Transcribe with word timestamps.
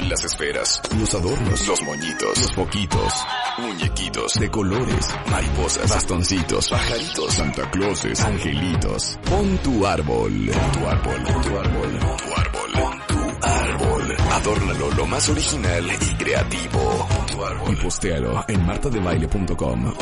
Las 0.00 0.24
esferas, 0.24 0.80
los 0.98 1.14
adornos, 1.14 1.66
los 1.66 1.82
moñitos, 1.82 2.38
los 2.38 2.52
foquitos, 2.54 3.12
muñequitos 3.58 4.34
de 4.34 4.50
colores, 4.50 5.08
mariposas, 5.30 5.88
bastoncitos, 5.90 6.68
pajaritos, 6.68 7.34
Santa 7.34 7.70
Clauses, 7.70 8.20
angelitos. 8.20 9.18
Pon 9.28 9.58
tu 9.58 9.86
árbol, 9.86 10.50
pon 10.52 10.72
tu 10.72 10.86
árbol, 10.86 11.22
pon 11.24 11.42
tu 11.42 11.58
árbol, 11.58 11.98
pon 11.98 12.16
tu 12.16 12.34
árbol, 12.36 12.72
pon 12.74 13.00
tu 13.08 13.46
árbol. 13.46 14.16
Adórnalo 14.32 14.90
lo 14.92 15.06
más 15.06 15.28
original 15.28 15.84
y 15.86 16.14
creativo. 16.14 17.06
Pon 17.08 17.26
tu 17.26 17.44
árbol. 17.44 17.72
Y 17.72 17.76
postéalo 17.76 18.44
en 18.46 18.66
martadebaile.com 18.66 19.86
o 19.86 19.94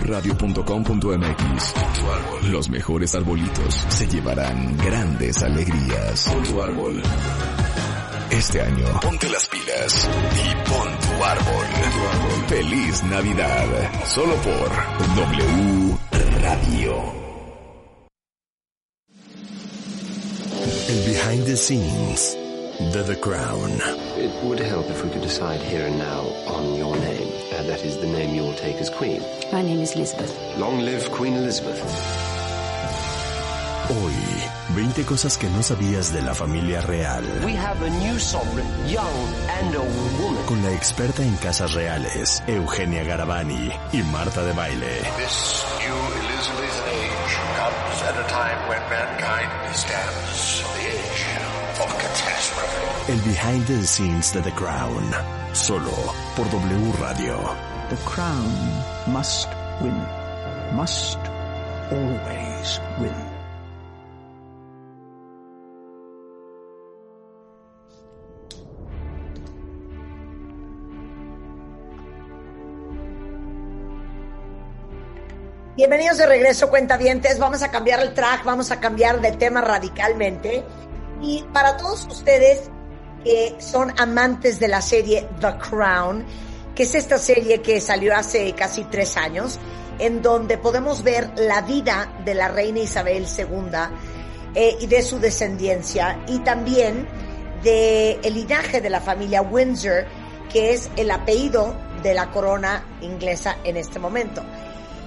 wradio.com.mx. 0.00 1.74
Los 2.50 2.70
mejores 2.70 3.14
arbolitos 3.14 3.74
se 3.88 4.06
llevarán 4.08 4.76
grandes 4.78 5.42
alegrías. 5.42 6.24
Pon 6.28 6.42
tu 6.42 6.62
árbol. 6.62 7.02
Este 8.30 8.60
año, 8.60 8.86
ponte 9.02 9.28
las 9.28 9.48
pilas 9.48 10.08
y 10.34 10.54
pon 10.68 10.88
tu 10.98 11.24
árbol. 11.24 11.66
Feliz 12.46 13.02
Navidad. 13.02 13.66
Solo 14.06 14.34
por 14.36 14.70
W 15.16 15.98
Radio. 16.40 17.12
El 20.88 21.04
behind 21.06 21.44
the 21.46 21.56
scenes 21.56 22.36
de 22.92 23.02
The 23.02 23.16
Crown. 23.20 23.72
It 24.16 24.32
would 24.44 24.60
help 24.60 24.88
if 24.88 25.02
we 25.02 25.10
could 25.10 25.22
decide 25.22 25.60
here 25.60 25.86
and 25.86 25.98
now 25.98 26.22
on 26.46 26.76
your 26.76 26.96
name. 26.96 27.28
Uh, 27.52 27.62
that 27.64 27.84
is 27.84 27.96
the 27.98 28.06
name 28.06 28.34
you 28.34 28.42
will 28.42 28.54
take 28.54 28.76
as 28.76 28.90
Queen. 28.90 29.22
My 29.52 29.62
name 29.62 29.80
is 29.80 29.92
Elizabeth. 29.96 30.32
Long 30.56 30.80
live 30.80 31.10
Queen 31.10 31.34
Elizabeth. 31.34 31.80
Hoy, 33.90 34.14
20 34.76 35.04
cosas 35.04 35.36
que 35.36 35.48
no 35.50 35.64
sabías 35.64 36.12
de 36.12 36.22
la 36.22 36.32
familia 36.32 36.80
real. 36.82 37.24
We 37.44 37.56
have 37.56 37.82
a 37.84 37.90
new 37.90 38.20
sovereign, 38.20 38.68
young 38.88 39.04
and 39.48 39.74
old 39.74 40.20
woman. 40.20 40.44
Con 40.46 40.62
la 40.62 40.70
experta 40.70 41.24
en 41.24 41.34
casas 41.38 41.74
reales, 41.74 42.40
Eugenia 42.46 43.02
Garavani 43.02 43.68
y 43.92 44.02
Marta 44.04 44.44
de 44.44 44.52
Baile. 44.52 45.00
This 45.16 45.64
new 45.80 45.96
Elizabeth 46.22 46.86
age 46.86 47.34
comes 47.58 48.02
at 48.02 48.16
a 48.16 48.28
time 48.28 48.68
when 48.68 48.80
mankind 48.90 49.74
stands 49.74 50.62
on 50.64 50.72
the 50.78 50.86
edge 50.86 51.26
of 51.80 51.98
catastrophe. 51.98 53.12
El 53.12 53.18
behind 53.22 53.66
the 53.66 53.84
scenes 53.84 54.32
de 54.32 54.40
The 54.40 54.52
Crown. 54.52 55.02
Solo 55.52 56.14
por 56.36 56.46
W 56.48 56.92
Radio. 57.00 57.56
The 57.88 57.96
crown 58.04 58.52
must 59.08 59.48
win. 59.82 60.00
Must 60.76 61.18
always 61.90 62.80
win. 63.00 63.29
Bienvenidos 75.80 76.18
de 76.18 76.26
regreso, 76.26 76.68
cuentavientes. 76.68 77.38
Vamos 77.38 77.62
a 77.62 77.70
cambiar 77.70 78.00
el 78.00 78.12
track, 78.12 78.44
vamos 78.44 78.70
a 78.70 78.78
cambiar 78.80 79.22
de 79.22 79.32
tema 79.32 79.62
radicalmente. 79.62 80.62
Y 81.22 81.42
para 81.54 81.78
todos 81.78 82.06
ustedes 82.10 82.70
que 83.24 83.56
son 83.60 83.98
amantes 83.98 84.60
de 84.60 84.68
la 84.68 84.82
serie 84.82 85.26
The 85.40 85.56
Crown, 85.56 86.26
que 86.74 86.82
es 86.82 86.94
esta 86.94 87.16
serie 87.16 87.62
que 87.62 87.80
salió 87.80 88.14
hace 88.14 88.52
casi 88.52 88.84
tres 88.84 89.16
años, 89.16 89.58
en 89.98 90.20
donde 90.20 90.58
podemos 90.58 91.02
ver 91.02 91.30
la 91.38 91.62
vida 91.62 92.12
de 92.26 92.34
la 92.34 92.48
reina 92.48 92.80
Isabel 92.80 93.24
II 93.24 93.56
eh, 94.54 94.76
y 94.82 94.86
de 94.86 95.00
su 95.00 95.18
descendencia, 95.18 96.22
y 96.28 96.40
también 96.40 97.08
de 97.62 98.20
el 98.22 98.34
linaje 98.34 98.82
de 98.82 98.90
la 98.90 99.00
familia 99.00 99.40
Windsor, 99.40 100.04
que 100.52 100.74
es 100.74 100.90
el 100.98 101.10
apellido 101.10 101.74
de 102.02 102.12
la 102.12 102.30
corona 102.30 102.84
inglesa 103.00 103.56
en 103.64 103.78
este 103.78 103.98
momento. 103.98 104.42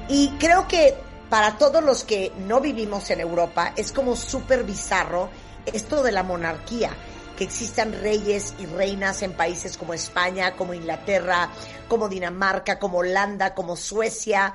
Y 0.10 0.30
creo 0.40 0.68
que 0.68 0.96
para 1.30 1.58
todos 1.58 1.84
los 1.84 2.04
que 2.04 2.32
no 2.38 2.62
vivimos 2.62 3.10
en 3.10 3.20
Europa 3.20 3.74
es 3.76 3.92
como 3.92 4.16
súper 4.16 4.64
bizarro 4.64 5.30
esto 5.66 6.04
de 6.04 6.12
la 6.12 6.24
monarquía, 6.24 6.92
que 7.38 7.46
existan 7.46 7.94
reyes 8.02 8.54
y 8.60 8.66
reinas 8.66 9.22
en 9.24 9.34
países 9.34 9.78
como 9.78 9.94
España, 9.94 10.56
como 10.56 10.74
Inglaterra, 10.74 11.50
como 11.88 12.10
Dinamarca, 12.10 12.80
como 12.80 13.00
Holanda, 13.00 13.56
como 13.56 13.76
Suecia. 13.76 14.54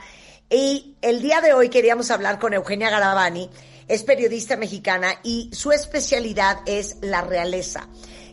Y 0.50 0.94
el 1.02 1.20
día 1.20 1.40
de 1.40 1.52
hoy 1.52 1.68
queríamos 1.68 2.10
hablar 2.10 2.38
con 2.38 2.54
Eugenia 2.54 2.90
Garavani, 2.90 3.50
es 3.88 4.02
periodista 4.04 4.56
mexicana 4.56 5.18
y 5.22 5.50
su 5.52 5.72
especialidad 5.72 6.58
es 6.66 6.98
la 7.00 7.22
realeza. 7.22 7.88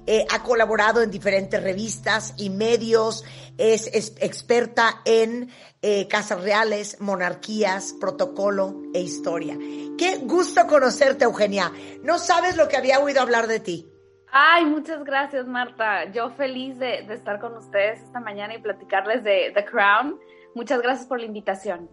Eh, 0.08 0.26
ha 0.32 0.44
colaborado 0.44 1.02
en 1.02 1.10
diferentes 1.10 1.62
revistas 1.64 2.36
y 2.38 2.52
medios, 2.52 3.26
es, 3.58 3.88
es 3.88 4.14
experta 4.20 5.02
en 5.04 5.50
eh, 5.82 6.08
casas 6.08 6.42
reales, 6.42 7.02
monarquías, 7.02 7.94
protocolo 8.00 8.84
e 8.94 9.02
historia. 9.02 9.58
Qué 9.98 10.18
gusto 10.24 10.68
conocerte, 10.68 11.26
Eugenia. 11.26 11.72
No 12.04 12.20
sabes 12.20 12.56
lo 12.56 12.68
que 12.68 12.78
había 12.78 13.00
oído 13.00 13.22
hablar 13.22 13.48
de 13.48 13.60
ti. 13.60 13.90
Ay, 14.32 14.66
muchas 14.66 15.04
gracias, 15.04 15.48
Marta. 15.48 16.12
Yo 16.12 16.30
feliz 16.32 16.78
de, 16.78 17.04
de 17.08 17.14
estar 17.16 17.40
con 17.40 17.56
ustedes 17.56 18.02
esta 18.02 18.20
mañana 18.20 18.54
y 18.54 18.62
platicarles 18.62 19.24
de 19.24 19.52
The 19.56 19.66
Crown. 19.66 20.20
Muchas 20.54 20.82
gracias 20.82 21.08
por 21.08 21.20
la 21.20 21.26
invitación. 21.26 21.90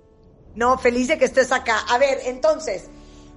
No, 0.55 0.77
feliz 0.77 1.09
de 1.09 1.19
que 1.19 1.25
estés 1.25 1.51
acá. 1.51 1.79
A 1.89 1.97
ver, 1.99 2.19
entonces, 2.27 2.91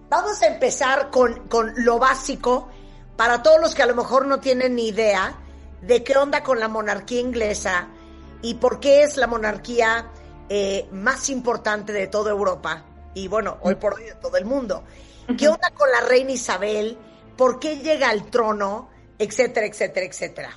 vamos 0.10 0.42
a 0.42 0.48
empezar 0.48 1.12
con, 1.12 1.48
con 1.48 1.74
lo 1.78 1.98
básico 1.98 2.70
para 3.18 3.44
todos 3.44 3.60
los 3.62 3.76
que 3.76 3.84
a 3.84 3.86
lo 3.86 3.96
mejor 3.96 4.26
no 4.26 4.40
tienen 4.40 4.76
ni 4.76 4.90
idea 4.90 5.36
de 5.82 6.04
qué 6.04 6.18
onda 6.18 6.44
con 6.44 6.60
la 6.60 6.68
monarquía 6.68 7.22
inglesa 7.22 7.88
y 8.42 8.56
por 8.56 8.80
qué 8.80 9.04
es 9.04 9.18
la 9.18 9.28
monarquía 9.28 10.08
eh, 10.50 10.88
más 10.92 11.30
importante 11.30 11.94
de 11.94 12.08
toda 12.08 12.32
Europa 12.32 12.84
y 13.14 13.28
bueno, 13.28 13.58
hoy 13.62 13.76
por 13.76 13.94
hoy 13.96 14.04
de 14.04 14.16
todo 14.16 14.38
el 14.38 14.46
mundo. 14.46 14.84
¿Qué 15.38 15.48
onda 15.48 15.72
con 15.72 15.90
la 15.90 16.02
reina 16.02 16.32
Isabel? 16.32 16.98
¿Por 17.38 17.60
qué 17.60 17.78
llega 17.78 18.10
al 18.10 18.30
trono? 18.30 18.90
Etcétera, 19.18 19.66
etcétera, 19.66 20.06
etcétera. 20.06 20.50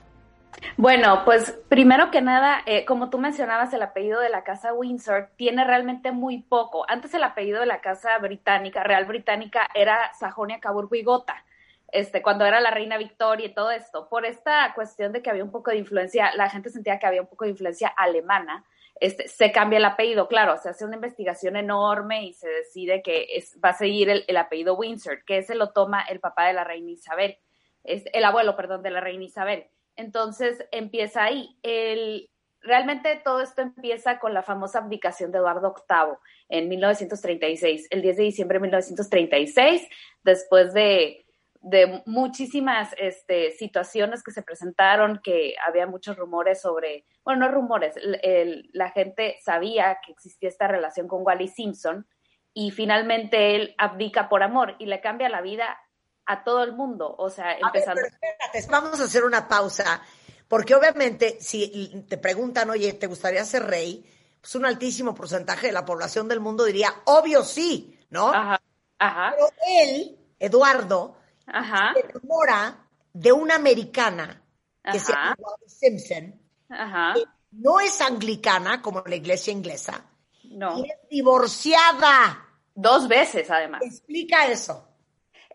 Bueno, 0.76 1.22
pues 1.24 1.54
primero 1.68 2.10
que 2.10 2.20
nada, 2.20 2.62
eh, 2.66 2.84
como 2.84 3.10
tú 3.10 3.18
mencionabas, 3.18 3.72
el 3.72 3.82
apellido 3.82 4.20
de 4.20 4.28
la 4.28 4.42
casa 4.42 4.74
Windsor 4.74 5.30
tiene 5.36 5.64
realmente 5.64 6.10
muy 6.10 6.42
poco. 6.42 6.84
Antes 6.88 7.14
el 7.14 7.22
apellido 7.22 7.60
de 7.60 7.66
la 7.66 7.80
casa 7.80 8.18
británica, 8.18 8.82
real 8.82 9.04
británica, 9.04 9.68
era 9.74 10.12
Sajonia 10.18 10.58
Caburgo 10.58 10.96
y 10.96 11.04
Gotha 11.04 11.44
este, 11.90 12.22
cuando 12.22 12.44
era 12.44 12.60
la 12.60 12.70
reina 12.70 12.98
Victoria 12.98 13.46
y 13.46 13.54
todo 13.54 13.70
esto, 13.70 14.08
por 14.08 14.26
esta 14.26 14.72
cuestión 14.74 15.12
de 15.12 15.22
que 15.22 15.30
había 15.30 15.44
un 15.44 15.50
poco 15.50 15.70
de 15.70 15.78
influencia, 15.78 16.34
la 16.34 16.50
gente 16.50 16.70
sentía 16.70 16.98
que 16.98 17.06
había 17.06 17.22
un 17.22 17.28
poco 17.28 17.44
de 17.44 17.50
influencia 17.50 17.88
alemana, 17.88 18.64
este, 19.00 19.28
se 19.28 19.52
cambia 19.52 19.78
el 19.78 19.84
apellido, 19.84 20.28
claro, 20.28 20.56
se 20.56 20.68
hace 20.68 20.84
una 20.84 20.96
investigación 20.96 21.56
enorme 21.56 22.24
y 22.24 22.32
se 22.32 22.48
decide 22.48 23.00
que 23.02 23.26
es, 23.36 23.58
va 23.64 23.70
a 23.70 23.74
seguir 23.74 24.10
el, 24.10 24.24
el, 24.26 24.36
apellido 24.36 24.76
Windsor, 24.76 25.24
que 25.24 25.38
ese 25.38 25.54
lo 25.54 25.70
toma 25.70 26.02
el 26.02 26.20
papá 26.20 26.46
de 26.48 26.54
la 26.54 26.64
reina 26.64 26.90
Isabel, 26.90 27.38
es, 27.84 28.04
el 28.12 28.24
abuelo, 28.24 28.56
perdón, 28.56 28.82
de 28.82 28.90
la 28.90 29.00
reina 29.00 29.24
Isabel. 29.24 29.66
Entonces 29.96 30.66
empieza 30.72 31.24
ahí. 31.24 31.56
El, 31.62 32.30
realmente 32.60 33.20
todo 33.24 33.40
esto 33.40 33.62
empieza 33.62 34.18
con 34.18 34.34
la 34.34 34.42
famosa 34.42 34.80
abdicación 34.80 35.32
de 35.32 35.38
Eduardo 35.38 35.74
VIII 35.88 36.16
en 36.48 36.68
1936, 36.68 37.86
el 37.90 38.02
10 38.02 38.16
de 38.16 38.22
diciembre 38.22 38.56
de 38.56 38.62
1936, 38.62 39.88
después 40.22 40.72
de 40.74 41.24
de 41.60 42.02
muchísimas 42.06 42.94
este, 42.98 43.50
situaciones 43.52 44.22
que 44.22 44.30
se 44.30 44.42
presentaron, 44.42 45.20
que 45.22 45.54
había 45.66 45.86
muchos 45.86 46.16
rumores 46.16 46.60
sobre, 46.60 47.04
bueno, 47.24 47.46
no 47.46 47.52
rumores, 47.52 47.96
el, 47.96 48.20
el, 48.22 48.70
la 48.72 48.90
gente 48.90 49.38
sabía 49.42 49.98
que 50.04 50.12
existía 50.12 50.48
esta 50.48 50.68
relación 50.68 51.08
con 51.08 51.26
Wally 51.26 51.48
Simpson 51.48 52.06
y 52.54 52.70
finalmente 52.70 53.56
él 53.56 53.74
abdica 53.78 54.28
por 54.28 54.42
amor 54.42 54.76
y 54.78 54.86
le 54.86 55.00
cambia 55.00 55.28
la 55.28 55.40
vida 55.40 55.78
a 56.26 56.44
todo 56.44 56.62
el 56.62 56.72
mundo, 56.72 57.14
o 57.16 57.30
sea, 57.30 57.54
empezando... 57.58 58.02
Ver, 58.02 58.12
espérate, 58.12 58.70
vamos 58.70 59.00
a 59.00 59.04
hacer 59.04 59.24
una 59.24 59.48
pausa, 59.48 60.02
porque 60.46 60.74
obviamente 60.74 61.38
si 61.40 62.04
te 62.08 62.18
preguntan, 62.18 62.70
oye, 62.70 62.92
¿te 62.92 63.06
gustaría 63.06 63.44
ser 63.44 63.64
rey? 63.64 64.04
Pues 64.40 64.54
un 64.54 64.66
altísimo 64.66 65.14
porcentaje 65.14 65.68
de 65.68 65.72
la 65.72 65.84
población 65.84 66.28
del 66.28 66.40
mundo 66.40 66.64
diría, 66.64 66.94
obvio 67.06 67.42
sí, 67.42 67.98
¿no? 68.10 68.28
Ajá, 68.28 68.60
ajá. 68.98 69.34
Pero 69.34 69.48
él, 69.82 70.18
Eduardo, 70.38 71.17
Ajá. 71.52 71.94
se 71.94 72.00
enamora 72.00 72.76
de 73.12 73.32
una 73.32 73.54
americana 73.56 74.42
que 74.90 74.98
se 74.98 75.12
llama 75.12 75.36
Simpson, 75.66 76.40
Ajá. 76.68 77.14
no 77.50 77.80
es 77.80 78.00
anglicana 78.00 78.80
como 78.80 79.02
la 79.06 79.16
iglesia 79.16 79.52
inglesa, 79.52 80.04
no. 80.44 80.78
y 80.78 80.90
es 80.90 81.08
divorciada. 81.10 82.46
Dos 82.74 83.08
veces, 83.08 83.50
además. 83.50 83.82
Explica 83.82 84.46
eso. 84.46 84.88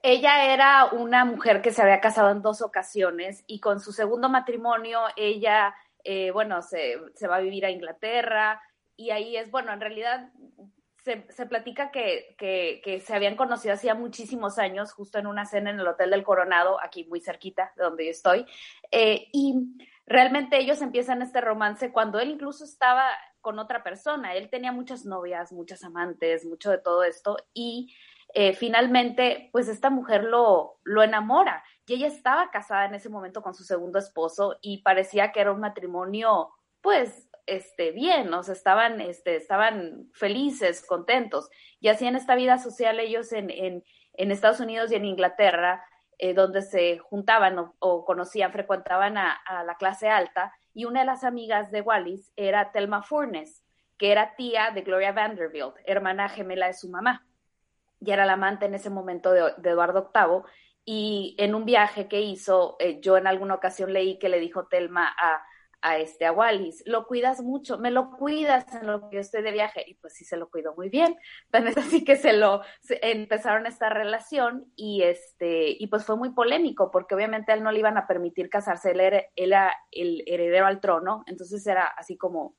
Ella 0.02 0.54
era 0.54 0.86
una 0.92 1.24
mujer 1.24 1.62
que 1.62 1.72
se 1.72 1.82
había 1.82 2.02
casado 2.02 2.30
en 2.32 2.42
dos 2.42 2.62
ocasiones 2.62 3.44
y 3.48 3.62
con 3.62 3.80
su 3.80 3.94
segundo 3.94 4.28
matrimonio 4.28 5.00
ella, 5.16 5.74
eh, 6.04 6.32
bueno, 6.32 6.62
se, 6.62 6.98
se, 7.16 7.28
va 7.28 7.38
a 7.38 7.40
vivir 7.40 7.66
a 7.66 7.72
Inglaterra 7.72 8.62
y 8.98 9.12
ahí 9.12 9.38
es, 9.38 9.50
bueno, 9.50 9.72
en 9.72 9.80
realidad 9.80 10.30
se, 11.04 11.46
platica 11.46 11.92
que, 11.92 12.36
que, 12.38 12.82
que, 12.84 13.02
se 13.02 13.14
habían 13.14 13.36
conocido 13.36 13.74
hacía 13.74 13.94
muchísimos 13.94 14.58
años, 14.58 14.94
justo 14.94 15.20
en 15.20 15.28
una 15.28 15.46
cena 15.46 15.70
en 15.70 15.80
el 15.80 15.88
Hotel 15.88 16.12
del 16.12 16.24
Coronado, 16.24 16.80
aquí 16.82 17.06
muy 17.06 17.20
cerquita 17.20 17.74
de 17.76 17.84
donde 17.84 18.06
yo 18.06 18.12
estoy, 18.12 18.46
eh, 18.92 19.28
y 19.34 19.78
realmente 20.06 20.58
ellos 20.58 20.82
empiezan 20.82 21.22
este 21.22 21.42
romance 21.42 21.92
cuando 21.92 22.20
él 22.20 22.30
incluso 22.30 22.64
estaba 22.64 23.06
con 23.42 23.60
otra 23.60 23.84
persona, 23.84 24.34
él 24.34 24.50
tenía 24.50 24.72
muchas 24.72 25.06
novias, 25.06 25.52
muchas 25.52 25.84
amantes, 25.84 26.46
mucho 26.46 26.72
de 26.72 26.78
todo 26.78 27.04
esto 27.04 27.38
y 27.54 27.94
eh, 28.34 28.54
finalmente, 28.54 29.50
pues 29.52 29.68
esta 29.68 29.90
mujer 29.90 30.24
lo, 30.24 30.80
lo 30.84 31.04
enamora. 31.04 31.64
Y 31.86 31.96
ella 31.96 32.08
estaba 32.08 32.50
casada 32.50 32.86
en 32.86 32.96
ese 32.96 33.10
momento 33.10 33.44
con 33.44 33.54
su 33.54 33.64
segundo 33.64 34.00
esposo 34.00 34.58
y 34.62 34.82
parecía 34.82 35.32
que 35.32 35.42
era 35.42 35.52
un 35.52 35.60
matrimonio, 35.60 36.50
pues, 36.82 37.30
este, 37.46 37.92
bien, 37.92 38.34
o 38.34 38.44
sea, 38.44 38.54
estaban, 38.54 39.02
este, 39.02 39.36
estaban 39.36 40.10
felices, 40.14 40.86
contentos. 40.86 41.50
Y 41.80 41.90
así 41.90 42.06
en 42.06 42.16
esta 42.16 42.36
vida 42.36 42.58
social 42.58 43.00
ellos 43.00 43.32
en, 43.34 43.50
en, 43.50 43.84
en 44.14 44.32
Estados 44.32 44.60
Unidos 44.60 44.92
y 44.92 44.96
en 44.96 45.06
Inglaterra, 45.06 45.86
eh, 46.18 46.34
donde 46.34 46.62
se 46.62 47.00
juntaban 47.00 47.58
o, 47.60 47.76
o 47.80 48.06
conocían, 48.06 48.52
frecuentaban 48.52 49.18
a, 49.18 49.34
a, 49.34 49.64
la 49.64 49.76
clase 49.76 50.10
alta, 50.10 50.54
y 50.74 50.86
una 50.86 51.02
de 51.02 51.06
las 51.06 51.24
amigas 51.24 51.72
de 51.72 51.82
Wallis 51.82 52.32
era 52.36 52.72
Thelma 52.72 53.04
Furness, 53.04 53.64
que 53.98 54.12
era 54.12 54.36
tía 54.36 54.72
de 54.72 54.82
Gloria 54.82 55.12
Vanderbilt, 55.12 55.76
hermana 55.86 56.30
gemela 56.30 56.68
de 56.68 56.74
su 56.74 56.90
mamá 56.90 57.26
y 58.04 58.12
era 58.12 58.26
la 58.26 58.34
amante 58.34 58.66
en 58.66 58.76
ese 58.76 58.90
momento 58.90 59.32
de, 59.32 59.54
Eduardo 59.64 60.12
VIII. 60.14 60.42
Y 60.86 61.36
en 61.40 61.56
un 61.56 61.64
viaje 61.64 62.10
que 62.10 62.22
hizo, 62.22 62.76
eh, 62.80 63.00
yo 63.00 63.16
en 63.16 63.28
alguna 63.28 63.56
ocasión 63.56 63.94
leí 63.94 64.20
que 64.20 64.28
le 64.28 64.40
dijo 64.40 64.68
Telma 64.68 65.08
a, 65.08 65.42
a, 65.84 65.98
este, 65.98 66.26
a 66.26 66.32
Wallis, 66.32 66.82
lo 66.86 67.06
cuidas 67.06 67.42
mucho, 67.42 67.78
me 67.78 67.92
lo 67.92 68.12
cuidas 68.12 68.66
en 68.74 68.88
lo 68.88 69.10
que 69.10 69.18
yo 69.18 69.22
estoy 69.22 69.44
de 69.44 69.52
viaje. 69.52 69.84
Y 69.86 69.96
pues 69.96 70.14
sí 70.14 70.26
se 70.26 70.38
lo 70.38 70.50
cuidó 70.50 70.74
muy 70.76 70.90
bien. 70.90 71.16
Entonces 71.52 71.78
así 71.78 72.04
que 72.04 72.16
se 72.16 72.34
lo, 72.34 72.62
empezaron 73.02 73.68
esta 73.68 73.90
relación 73.90 74.72
y 74.76 75.04
este, 75.04 75.76
y 75.78 75.88
pues 75.88 76.06
fue 76.06 76.16
muy 76.16 76.32
polémico 76.32 76.90
porque 76.90 77.14
obviamente 77.14 77.52
a 77.52 77.56
él 77.56 77.64
no 77.64 77.72
le 77.72 77.80
iban 77.80 77.98
a 77.98 78.08
permitir 78.08 78.50
casarse, 78.50 78.92
él 78.92 79.02
era 79.36 79.76
el 79.92 80.24
heredero 80.26 80.66
al 80.66 80.80
trono. 80.80 81.24
Entonces 81.28 81.68
era 81.68 81.86
así 81.86 82.18
como, 82.18 82.56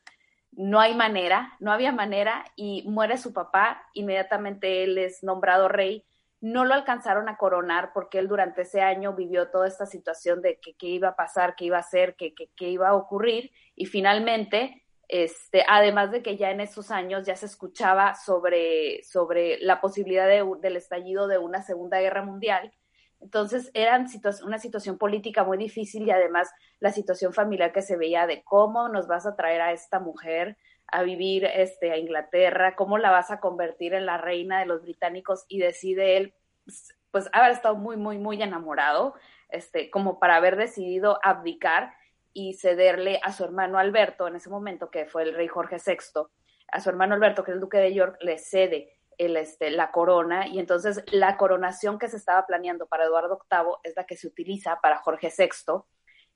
no 0.53 0.79
hay 0.81 0.95
manera, 0.95 1.57
no 1.61 1.73
había 1.73 1.93
manera 1.93 2.45
y 2.57 2.85
muere 2.89 3.17
su 3.17 3.33
papá, 3.33 3.83
inmediatamente 3.95 4.85
él 4.85 4.99
es 4.99 5.23
nombrado 5.25 5.69
rey, 5.69 6.05
no 6.45 6.67
lo 6.67 6.75
alcanzaron 6.75 7.31
a 7.31 7.39
coronar 7.39 7.93
porque 7.95 8.19
él 8.19 8.29
durante 8.29 8.63
ese 8.63 8.83
año 8.83 9.15
vivió 9.15 9.49
toda 9.49 9.67
esta 9.67 9.87
situación 9.87 10.43
de 10.43 10.61
qué 10.61 10.87
iba 10.87 11.09
a 11.09 11.17
pasar, 11.17 11.55
qué 11.57 11.65
iba 11.65 11.79
a 11.79 11.81
hacer, 11.81 12.17
qué, 12.17 12.35
iba 12.69 12.91
a 12.91 12.95
ocurrir. 12.95 13.51
Y 13.75 13.87
finalmente, 13.87 14.85
este, 15.09 15.65
además 15.67 16.11
de 16.11 16.23
que 16.23 16.37
ya 16.37 16.51
en 16.51 16.61
esos 16.61 16.91
años 16.91 17.27
ya 17.27 17.35
se 17.35 17.47
escuchaba 17.47 18.15
sobre, 18.15 19.03
sobre 19.05 19.57
la 19.61 19.81
posibilidad 19.81 20.29
de, 20.29 20.45
del 20.61 20.77
estallido 20.77 21.29
de 21.29 21.39
una 21.39 21.63
segunda 21.63 21.99
guerra 22.01 22.23
mundial, 22.23 22.75
entonces, 23.21 23.73
situ 24.09 24.29
una 24.45 24.59
situación 24.59 24.99
política 24.99 25.45
muy 25.45 25.57
difícil 25.57 26.07
y 26.07 26.11
además 26.11 26.51
la 26.79 26.93
situación 26.93 27.33
familiar 27.33 27.73
que 27.73 27.81
se 27.81 27.97
veía 27.97 28.27
de 28.27 28.45
cómo 28.45 28.91
nos 28.91 29.07
vas 29.07 29.25
a 29.25 29.35
traer 29.35 29.63
a 29.63 29.73
esta 29.73 29.99
mujer 29.99 30.59
a 30.89 31.03
vivir 31.03 31.45
este, 31.45 31.91
a 31.93 31.97
Inglaterra, 31.97 32.77
cómo 32.77 32.99
la 32.99 33.11
vas 33.11 33.31
a 33.31 33.41
convertir 33.41 33.95
en 33.95 34.07
la 34.07 34.19
reina 34.19 34.61
de 34.61 34.67
los 34.67 34.83
británicos 34.83 35.45
y 35.49 35.59
decide 35.59 36.17
él, 36.17 36.35
pues, 36.65 36.95
pues 37.11 37.29
haber 37.33 37.53
estado 37.53 37.77
muy, 37.77 37.97
muy, 37.97 38.19
muy 38.19 38.43
enamorado, 38.43 39.15
este, 39.49 39.91
como 39.91 40.19
para 40.19 40.37
haber 40.37 40.57
decidido 40.57 41.19
abdicar 41.23 41.95
y 42.33 42.55
cederle 42.55 43.21
a 43.23 43.33
su 43.33 43.45
hermano 43.45 43.79
Alberto, 43.79 44.27
en 44.27 44.37
ese 44.37 44.51
momento 44.51 44.91
que 44.91 45.07
fue 45.07 45.23
el 45.23 45.35
rey 45.35 45.47
Jorge 45.47 45.77
VI, 45.85 46.27
a 46.73 46.81
su 46.81 46.89
hermano 46.89 47.15
Alberto, 47.15 47.45
que 47.45 47.53
es 47.53 47.55
el 47.55 47.61
duque 47.61 47.79
de 47.79 47.95
York, 47.95 48.17
le 48.21 48.39
cede 48.39 48.93
el, 49.19 49.37
este, 49.37 49.71
la 49.71 49.93
corona 49.93 50.49
y 50.49 50.59
entonces 50.59 51.05
la 51.13 51.37
coronación 51.37 51.99
que 51.99 52.09
se 52.09 52.17
estaba 52.17 52.47
planeando 52.47 52.87
para 52.87 53.05
Eduardo 53.05 53.39
VIII 53.51 53.77
es 53.85 53.95
la 53.97 54.05
que 54.05 54.17
se 54.17 54.27
utiliza 54.27 54.81
para 54.81 54.99
Jorge 54.99 55.33
VI, 55.37 55.83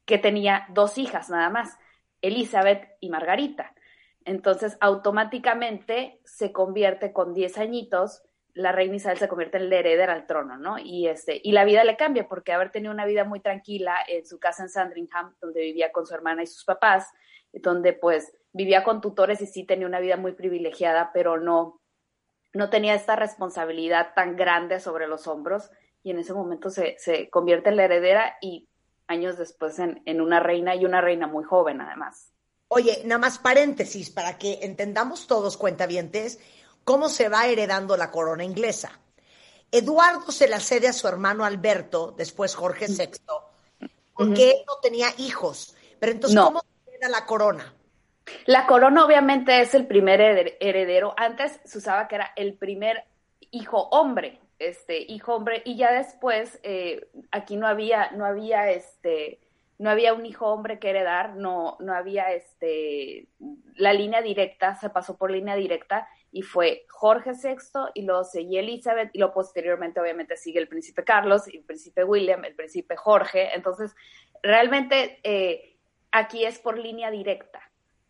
que 0.04 0.18
tenía 0.18 0.66
dos 0.70 0.96
hijas 0.98 1.28
nada 1.28 1.50
más, 1.50 1.76
Elizabeth 2.22 2.88
y 3.00 3.10
Margarita. 3.10 3.74
Entonces, 4.28 4.76
automáticamente 4.80 6.20
se 6.24 6.52
convierte 6.52 7.14
con 7.14 7.32
10 7.32 7.56
añitos, 7.56 8.22
la 8.52 8.72
reina 8.72 8.96
Isabel 8.96 9.18
se 9.18 9.28
convierte 9.28 9.56
en 9.56 9.70
la 9.70 9.76
heredera 9.76 10.12
al 10.12 10.26
trono, 10.26 10.58
¿no? 10.58 10.78
Y, 10.78 11.06
este, 11.06 11.40
y 11.42 11.52
la 11.52 11.64
vida 11.64 11.82
le 11.84 11.96
cambia 11.96 12.28
porque 12.28 12.52
haber 12.52 12.70
tenido 12.70 12.92
una 12.92 13.06
vida 13.06 13.24
muy 13.24 13.40
tranquila 13.40 13.96
en 14.06 14.26
su 14.26 14.38
casa 14.38 14.64
en 14.64 14.68
Sandringham, 14.68 15.34
donde 15.40 15.62
vivía 15.62 15.92
con 15.92 16.06
su 16.06 16.14
hermana 16.14 16.42
y 16.42 16.46
sus 16.46 16.64
papás, 16.64 17.08
donde 17.52 17.94
pues 17.94 18.36
vivía 18.52 18.84
con 18.84 19.00
tutores 19.00 19.40
y 19.40 19.46
sí 19.46 19.64
tenía 19.64 19.86
una 19.86 20.00
vida 20.00 20.18
muy 20.18 20.32
privilegiada, 20.32 21.10
pero 21.14 21.38
no, 21.38 21.80
no 22.52 22.68
tenía 22.68 22.94
esta 22.94 23.16
responsabilidad 23.16 24.12
tan 24.14 24.36
grande 24.36 24.78
sobre 24.78 25.06
los 25.06 25.26
hombros 25.26 25.70
y 26.02 26.10
en 26.10 26.18
ese 26.18 26.34
momento 26.34 26.68
se, 26.68 26.96
se 26.98 27.30
convierte 27.30 27.70
en 27.70 27.76
la 27.76 27.84
heredera 27.84 28.36
y 28.42 28.68
años 29.06 29.38
después 29.38 29.78
en, 29.78 30.02
en, 30.04 30.20
una 30.20 30.40
reina 30.40 30.74
y 30.74 30.84
una 30.84 31.00
reina 31.00 31.26
muy 31.26 31.44
joven 31.44 31.80
además. 31.80 32.34
Oye, 32.68 33.02
nada 33.04 33.18
más 33.18 33.38
paréntesis 33.38 34.10
para 34.10 34.38
que 34.38 34.60
entendamos 34.62 35.26
todos 35.26 35.56
cuentavientes 35.56 36.38
cómo 36.84 37.08
se 37.08 37.28
va 37.28 37.46
heredando 37.46 37.96
la 37.96 38.10
corona 38.10 38.44
inglesa. 38.44 38.98
Eduardo 39.70 40.32
se 40.32 40.48
la 40.48 40.60
cede 40.60 40.88
a 40.88 40.92
su 40.92 41.08
hermano 41.08 41.44
Alberto, 41.44 42.14
después 42.16 42.54
Jorge 42.54 42.86
VI, 42.88 43.20
porque 44.14 44.32
uh 44.32 44.34
-huh. 44.34 44.50
él 44.50 44.64
no 44.66 44.76
tenía 44.80 45.08
hijos. 45.18 45.74
Pero 45.98 46.12
entonces, 46.12 46.34
no. 46.34 46.46
¿cómo 46.46 46.60
se 46.60 46.90
hereda 46.90 47.08
la 47.08 47.26
corona? 47.26 47.74
La 48.46 48.66
corona 48.66 49.04
obviamente 49.04 49.60
es 49.60 49.74
el 49.74 49.86
primer 49.86 50.20
heredero. 50.60 51.14
Antes 51.16 51.60
se 51.64 51.78
usaba 51.78 52.08
que 52.08 52.16
era 52.16 52.32
el 52.36 52.54
primer 52.54 53.04
hijo 53.50 53.88
hombre, 53.90 54.40
este 54.58 55.00
hijo 55.00 55.34
hombre, 55.34 55.62
y 55.64 55.76
ya 55.76 55.92
después 55.92 56.58
eh, 56.62 57.08
aquí 57.30 57.56
no 57.56 57.66
había, 57.66 58.10
no 58.12 58.24
había 58.24 58.70
este, 58.70 59.40
no 59.78 59.90
había 59.90 60.12
un 60.12 60.26
hijo 60.26 60.46
hombre 60.46 60.78
que 60.78 60.90
heredar, 60.90 61.36
no, 61.36 61.76
no 61.80 61.94
había 61.94 62.32
este, 62.32 63.28
la 63.76 63.92
línea 63.92 64.20
directa, 64.20 64.74
se 64.74 64.90
pasó 64.90 65.16
por 65.16 65.30
línea 65.30 65.54
directa 65.54 66.08
y 66.32 66.42
fue 66.42 66.84
Jorge 66.88 67.30
VI 67.32 67.92
y 67.94 68.02
luego 68.02 68.24
seguía 68.24 68.60
Elizabeth 68.60 69.10
y 69.12 69.18
luego 69.18 69.34
posteriormente 69.34 70.00
obviamente 70.00 70.36
sigue 70.36 70.58
el 70.58 70.68
príncipe 70.68 71.04
Carlos, 71.04 71.46
el 71.46 71.62
príncipe 71.62 72.02
William, 72.02 72.44
el 72.44 72.56
príncipe 72.56 72.96
Jorge. 72.96 73.54
Entonces, 73.54 73.94
realmente 74.42 75.20
eh, 75.22 75.78
aquí 76.10 76.44
es 76.44 76.58
por 76.58 76.76
línea 76.76 77.10
directa. 77.10 77.62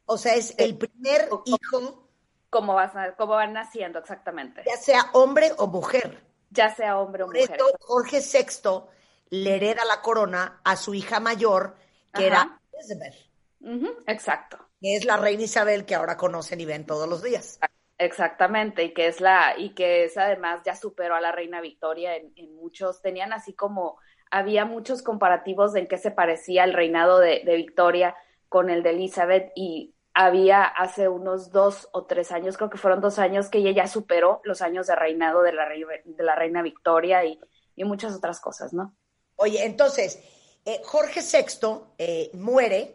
O 0.06 0.16
sea, 0.16 0.34
es 0.34 0.54
el 0.58 0.76
primer 0.76 1.28
hijo. 1.44 2.08
Como, 2.48 2.72
vas, 2.72 2.92
como 3.18 3.34
van 3.34 3.52
naciendo, 3.52 3.98
exactamente. 3.98 4.62
Ya 4.66 4.78
sea 4.78 5.10
hombre 5.12 5.52
o 5.58 5.66
mujer. 5.66 6.18
Ya 6.50 6.74
sea 6.74 6.98
hombre 6.98 7.24
o 7.24 7.26
Por 7.26 7.36
mujer. 7.36 7.50
Esto, 7.50 7.66
Jorge 7.80 8.20
VI 8.20 8.88
le 9.30 9.56
hereda 9.56 9.84
la 9.84 10.00
corona 10.02 10.60
a 10.64 10.76
su 10.76 10.94
hija 10.94 11.20
mayor, 11.20 11.76
que 12.14 12.26
Ajá. 12.26 12.26
era 12.26 12.60
Elizabeth. 12.72 13.14
Uh 13.60 13.68
-huh. 13.68 13.96
Exacto. 14.06 14.58
Que 14.80 14.96
es 14.96 15.04
la 15.04 15.16
reina 15.16 15.42
Isabel 15.42 15.84
que 15.84 15.94
ahora 15.94 16.16
conocen 16.16 16.60
y 16.60 16.64
ven 16.64 16.86
todos 16.86 17.08
los 17.08 17.22
días. 17.22 17.58
Exactamente, 17.98 18.84
y 18.84 18.94
que 18.94 19.08
es 19.08 19.20
la, 19.20 19.54
y 19.58 19.74
que 19.74 20.04
es 20.04 20.16
además 20.16 20.62
ya 20.64 20.76
superó 20.76 21.16
a 21.16 21.20
la 21.20 21.32
reina 21.32 21.60
Victoria 21.60 22.14
en, 22.14 22.32
en 22.36 22.54
muchos, 22.54 23.02
tenían 23.02 23.32
así 23.32 23.54
como, 23.54 23.98
había 24.30 24.64
muchos 24.64 25.02
comparativos 25.02 25.72
de 25.72 25.80
en 25.80 25.88
qué 25.88 25.98
se 25.98 26.12
parecía 26.12 26.62
el 26.62 26.74
reinado 26.74 27.18
de, 27.18 27.42
de 27.44 27.56
Victoria 27.56 28.14
con 28.48 28.70
el 28.70 28.84
de 28.84 28.90
Elizabeth 28.90 29.50
y 29.56 29.94
había 30.14 30.64
hace 30.64 31.08
unos 31.08 31.52
dos 31.52 31.88
o 31.92 32.06
tres 32.06 32.32
años, 32.32 32.56
creo 32.56 32.70
que 32.70 32.78
fueron 32.78 33.00
dos 33.00 33.18
años, 33.18 33.48
que 33.48 33.58
ella 33.58 33.70
ya 33.70 33.86
superó 33.86 34.40
los 34.42 34.62
años 34.62 34.86
de 34.86 34.96
reinado 34.96 35.42
de 35.42 35.52
la, 35.52 35.68
de 35.68 36.24
la 36.24 36.34
reina 36.34 36.62
Victoria 36.62 37.24
y, 37.24 37.38
y, 37.76 37.84
muchas 37.84 38.16
otras 38.16 38.40
cosas, 38.40 38.72
¿no? 38.72 38.96
Oye, 39.38 39.64
entonces, 39.64 40.18
eh, 40.64 40.80
Jorge 40.84 41.20
VI 41.20 41.80
eh, 41.96 42.30
muere, 42.34 42.94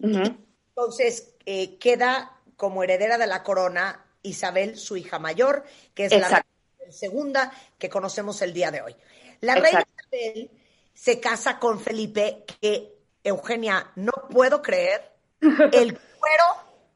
uh 0.00 0.06
-huh. 0.06 0.36
entonces 0.68 1.34
eh, 1.46 1.78
queda 1.78 2.40
como 2.56 2.82
heredera 2.82 3.16
de 3.16 3.26
la 3.26 3.42
corona 3.42 4.04
Isabel, 4.22 4.76
su 4.76 4.96
hija 4.96 5.18
mayor, 5.18 5.64
que 5.94 6.06
es 6.06 6.12
Exacto. 6.12 6.48
la 6.84 6.92
segunda 6.92 7.52
que 7.78 7.88
conocemos 7.88 8.42
el 8.42 8.52
día 8.52 8.70
de 8.70 8.82
hoy. 8.82 8.96
La 9.40 9.54
Exacto. 9.54 9.62
reina 9.62 9.86
Isabel 9.96 10.50
se 10.92 11.20
casa 11.20 11.58
con 11.58 11.80
Felipe, 11.80 12.44
que 12.60 12.92
Eugenia, 13.22 13.92
no 13.96 14.12
puedo 14.30 14.62
creer 14.62 15.12
el 15.40 15.98
cuero 15.98 16.44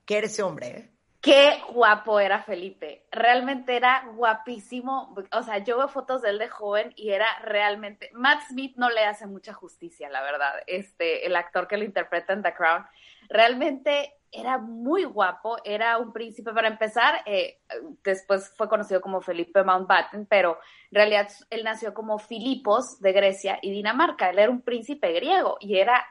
que 0.04 0.18
era 0.18 0.26
ese 0.26 0.42
hombre. 0.42 0.90
Qué 1.28 1.62
guapo 1.74 2.20
era 2.20 2.42
Felipe. 2.42 3.04
Realmente 3.10 3.76
era 3.76 4.02
guapísimo. 4.14 5.14
O 5.32 5.42
sea, 5.42 5.58
yo 5.58 5.76
veo 5.76 5.88
fotos 5.88 6.22
de 6.22 6.30
él 6.30 6.38
de 6.38 6.48
joven 6.48 6.94
y 6.96 7.10
era 7.10 7.26
realmente. 7.42 8.08
Matt 8.14 8.44
Smith 8.48 8.76
no 8.76 8.88
le 8.88 9.04
hace 9.04 9.26
mucha 9.26 9.52
justicia, 9.52 10.08
la 10.08 10.22
verdad. 10.22 10.54
Este, 10.66 11.26
el 11.26 11.36
actor 11.36 11.68
que 11.68 11.76
lo 11.76 11.84
interpreta 11.84 12.32
en 12.32 12.42
The 12.42 12.54
Crown. 12.54 12.86
Realmente 13.28 14.14
era 14.32 14.56
muy 14.56 15.04
guapo, 15.04 15.58
era 15.64 15.98
un 15.98 16.14
príncipe. 16.14 16.54
Para 16.54 16.68
empezar, 16.68 17.20
eh, 17.26 17.60
después 18.02 18.50
fue 18.56 18.70
conocido 18.70 19.02
como 19.02 19.20
Felipe 19.20 19.62
Mountbatten, 19.62 20.24
pero 20.24 20.58
en 20.90 20.94
realidad 20.94 21.28
él 21.50 21.62
nació 21.62 21.92
como 21.92 22.18
Filipos 22.18 23.00
de 23.00 23.12
Grecia 23.12 23.58
y 23.60 23.70
Dinamarca. 23.70 24.30
Él 24.30 24.38
era 24.38 24.50
un 24.50 24.62
príncipe 24.62 25.12
griego 25.12 25.58
y 25.60 25.76
era 25.76 26.06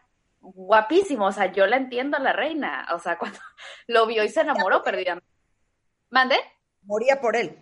guapísimo, 0.54 1.28
o 1.28 1.32
sea, 1.32 1.52
yo 1.52 1.66
la 1.68 1.78
entiendo 1.78 2.18
a 2.18 2.22
la 2.22 2.34
reina, 2.34 2.88
o 2.94 3.00
sea, 3.00 3.18
cuando 3.20 3.40
lo 3.88 4.06
vio 4.06 4.24
y 4.24 4.30
se 4.30 4.42
enamoró 4.42 4.84
perdidamente. 4.84 5.28
¿Mande? 6.10 6.36
Moría 6.84 7.20
por 7.20 7.36
él. 7.36 7.58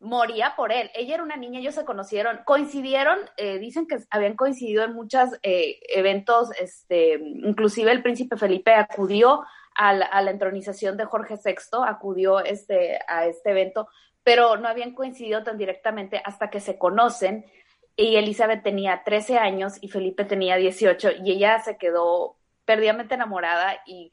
Moría 0.00 0.54
por 0.56 0.72
él. 0.72 0.90
Ella 0.94 1.14
era 1.14 1.22
una 1.22 1.36
niña, 1.36 1.60
ellos 1.60 1.74
se 1.74 1.84
conocieron, 1.84 2.40
coincidieron, 2.46 3.18
eh, 3.36 3.58
dicen 3.58 3.86
que 3.86 3.98
habían 4.08 4.34
coincidido 4.34 4.82
en 4.82 4.94
muchos 4.94 5.28
eh, 5.42 5.78
eventos, 5.90 6.50
este, 6.58 7.20
inclusive 7.20 7.92
el 7.92 8.02
príncipe 8.02 8.38
Felipe 8.38 8.72
acudió 8.72 9.44
a 9.74 9.92
la, 9.92 10.06
a 10.06 10.22
la, 10.22 10.30
entronización 10.30 10.96
de 10.96 11.04
Jorge 11.04 11.34
VI, 11.44 11.80
acudió 11.86 12.40
este, 12.40 12.98
a 13.06 13.26
este 13.26 13.50
evento, 13.50 13.88
pero 14.22 14.56
no 14.56 14.68
habían 14.68 14.94
coincidido 14.94 15.42
tan 15.42 15.58
directamente 15.58 16.22
hasta 16.24 16.48
que 16.48 16.60
se 16.60 16.78
conocen 16.78 17.44
y 18.00 18.16
Elizabeth 18.16 18.62
tenía 18.62 19.02
13 19.04 19.36
años 19.36 19.74
y 19.82 19.88
Felipe 19.88 20.24
tenía 20.24 20.56
18 20.56 21.10
y 21.22 21.32
ella 21.32 21.58
se 21.60 21.76
quedó 21.76 22.38
perdidamente 22.64 23.14
enamorada 23.14 23.82
y 23.86 24.10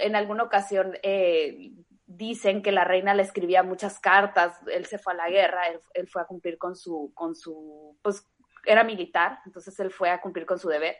en 0.00 0.16
alguna 0.16 0.44
ocasión 0.44 0.96
eh, 1.02 1.72
dicen 2.06 2.62
que 2.62 2.72
la 2.72 2.84
reina 2.84 3.12
le 3.12 3.22
escribía 3.22 3.62
muchas 3.62 3.98
cartas, 3.98 4.54
él 4.72 4.86
se 4.86 4.98
fue 4.98 5.12
a 5.12 5.16
la 5.16 5.28
guerra, 5.28 5.60
él, 5.94 6.08
fue 6.08 6.22
a 6.22 6.24
cumplir 6.24 6.56
con 6.56 6.74
su, 6.74 7.12
con 7.14 7.34
su, 7.34 7.98
pues 8.00 8.26
era 8.64 8.84
militar, 8.84 9.40
entonces 9.44 9.78
él 9.80 9.90
fue 9.90 10.08
a 10.08 10.22
cumplir 10.22 10.46
con 10.46 10.58
su 10.58 10.68
deber 10.68 10.96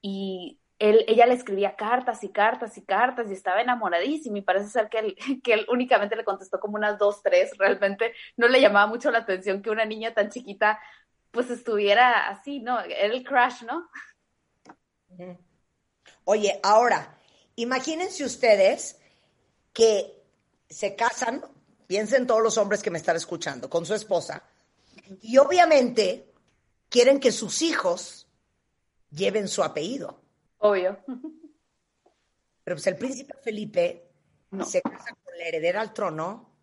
y 0.00 0.60
él, 0.78 1.04
ella 1.06 1.26
le 1.26 1.34
escribía 1.34 1.76
cartas 1.76 2.24
y 2.24 2.30
cartas 2.30 2.78
y 2.78 2.84
cartas 2.84 3.28
y 3.28 3.34
estaba 3.34 3.60
enamoradísima 3.60 4.38
y 4.38 4.42
parece 4.42 4.68
ser 4.68 4.88
que 4.88 5.16
que 5.44 5.52
él 5.52 5.66
únicamente 5.68 6.16
le 6.16 6.24
contestó 6.24 6.60
como 6.60 6.76
unas 6.76 6.98
dos, 6.98 7.22
tres, 7.22 7.52
realmente 7.58 8.14
no 8.38 8.48
le 8.48 8.62
llamaba 8.62 8.86
mucho 8.86 9.10
la 9.10 9.18
atención 9.18 9.60
que 9.60 9.68
una 9.68 9.84
niña 9.84 10.14
tan 10.14 10.30
chiquita 10.30 10.78
pues 11.30 11.50
estuviera 11.50 12.28
así, 12.28 12.60
¿no? 12.60 12.80
Era 12.80 13.14
el 13.14 13.24
crash, 13.24 13.62
¿no? 13.62 13.88
Oye, 16.24 16.60
ahora, 16.62 17.18
imagínense 17.56 18.24
ustedes 18.24 18.98
que 19.72 20.22
se 20.68 20.94
casan, 20.94 21.44
piensen 21.86 22.26
todos 22.26 22.42
los 22.42 22.58
hombres 22.58 22.82
que 22.82 22.90
me 22.90 22.98
están 22.98 23.16
escuchando, 23.16 23.70
con 23.70 23.86
su 23.86 23.94
esposa, 23.94 24.42
y 25.22 25.38
obviamente 25.38 26.32
quieren 26.88 27.20
que 27.20 27.32
sus 27.32 27.62
hijos 27.62 28.26
lleven 29.10 29.48
su 29.48 29.62
apellido. 29.62 30.20
Obvio. 30.58 30.98
Pero 32.64 32.76
pues 32.76 32.86
el 32.86 32.96
príncipe 32.96 33.34
Felipe 33.42 34.10
se 34.66 34.82
casa 34.82 35.14
con 35.24 35.38
la 35.38 35.44
heredera 35.44 35.80
al 35.80 35.94
trono, 35.94 36.54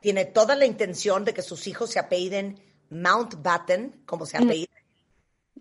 tiene 0.00 0.24
toda 0.24 0.56
la 0.56 0.64
intención 0.64 1.24
de 1.24 1.34
que 1.34 1.42
sus 1.42 1.66
hijos 1.66 1.90
se 1.90 1.98
apelliden 1.98 2.60
Mountbatten, 2.90 4.02
como 4.06 4.26
se 4.26 4.36
apellida. 4.36 4.74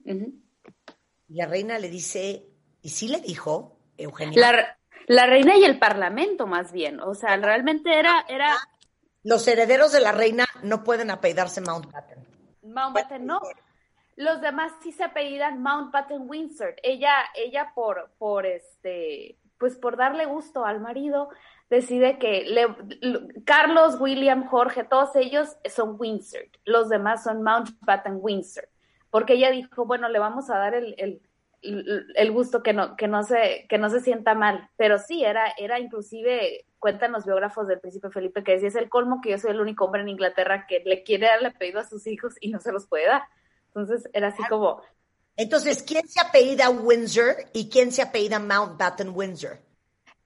Y 0.04 1.36
la 1.36 1.46
reina 1.46 1.78
le 1.80 1.90
dice, 1.90 2.48
y 2.82 2.90
sí 2.90 3.08
le 3.08 3.20
dijo, 3.20 3.78
Eugenia. 3.98 4.40
La, 4.40 4.78
la, 5.08 5.26
reina 5.26 5.58
y 5.58 5.66
el 5.66 5.80
parlamento, 5.80 6.48
más 6.48 6.72
bien. 6.72 7.00
O 7.02 7.14
sea, 7.14 7.36
realmente 7.38 7.98
era, 7.98 8.26
era. 8.30 8.56
Los 9.24 9.48
herederos 9.48 9.92
de 9.92 10.00
la 10.00 10.12
reina 10.12 10.46
no 10.64 10.84
pueden 10.84 11.12
apellidarse 11.12 11.62
Mountbatten. 11.62 12.26
Mountbatten 12.64 13.26
no. 13.26 13.42
Los 14.16 14.42
demás 14.42 14.72
sí 14.82 14.92
se 14.92 15.04
apellidan 15.04 15.62
Mountbatten 15.62 16.30
Windsor. 16.30 16.76
Ella, 16.82 17.14
ella 17.36 17.72
por, 17.76 18.12
por 18.18 18.46
este, 18.46 19.38
pues 19.58 19.76
por 19.76 19.98
darle 19.98 20.26
gusto 20.26 20.66
al 20.66 20.80
marido, 20.80 21.30
decide 21.70 22.18
que 22.18 22.44
le, 22.44 22.68
Carlos, 23.44 24.00
William, 24.00 24.48
Jorge, 24.48 24.84
todos 24.84 25.16
ellos 25.16 25.58
son 25.66 25.96
Windsor, 26.00 26.48
los 26.66 26.90
demás 26.90 27.24
son 27.24 27.44
Mountbatten 27.44 28.20
Windsor, 28.22 28.70
porque 29.10 29.34
ella 29.34 29.52
dijo, 29.52 29.86
bueno, 29.86 30.10
le 30.10 30.20
vamos 30.20 30.50
a 30.50 30.58
dar 30.58 30.76
el, 30.76 30.96
el, 30.98 31.22
el, 32.16 32.32
gusto 32.32 32.64
que 32.64 32.74
no, 32.74 32.96
que, 32.96 33.08
no 33.08 33.24
se, 33.24 33.66
que 33.68 33.78
no 33.78 33.90
se 33.90 34.00
sienta 34.00 34.34
mal, 34.34 34.70
pero 34.78 34.98
sí, 34.98 35.24
era, 35.24 35.54
era 35.58 35.80
inclusive, 35.80 36.66
cuentan 36.80 37.12
los 37.12 37.26
biógrafos 37.26 37.68
del 37.68 37.80
príncipe 37.80 38.10
Felipe, 38.10 38.44
que 38.44 38.54
decía, 38.54 38.70
es 38.70 38.76
el 38.76 38.90
colmo 38.90 39.20
que 39.22 39.32
yo 39.32 39.38
soy 39.38 39.52
el 39.52 39.62
único 39.62 39.86
hombre 39.86 40.02
en 40.02 40.10
Inglaterra 40.10 40.68
que 40.68 40.82
le 40.86 41.04
quiere 41.04 41.28
dar 41.28 41.40
el 41.40 41.48
apellido 41.48 41.80
a 41.82 41.88
sus 41.88 42.08
hijos 42.08 42.36
y 42.40 42.50
no 42.50 42.60
se 42.60 42.72
los 42.72 42.88
puede 42.88 43.08
dar. 43.08 43.24
Entonces 43.68 44.10
era 44.14 44.30
así 44.30 44.44
como... 44.50 44.82
Entonces, 45.36 45.84
¿quién 45.84 46.08
se 46.08 46.20
apellida 46.20 46.70
Windsor 46.70 47.36
y 47.54 47.70
quién 47.70 47.92
se 47.92 48.02
apellida 48.02 48.40
Mountbatten 48.40 49.12
Windsor? 49.14 49.60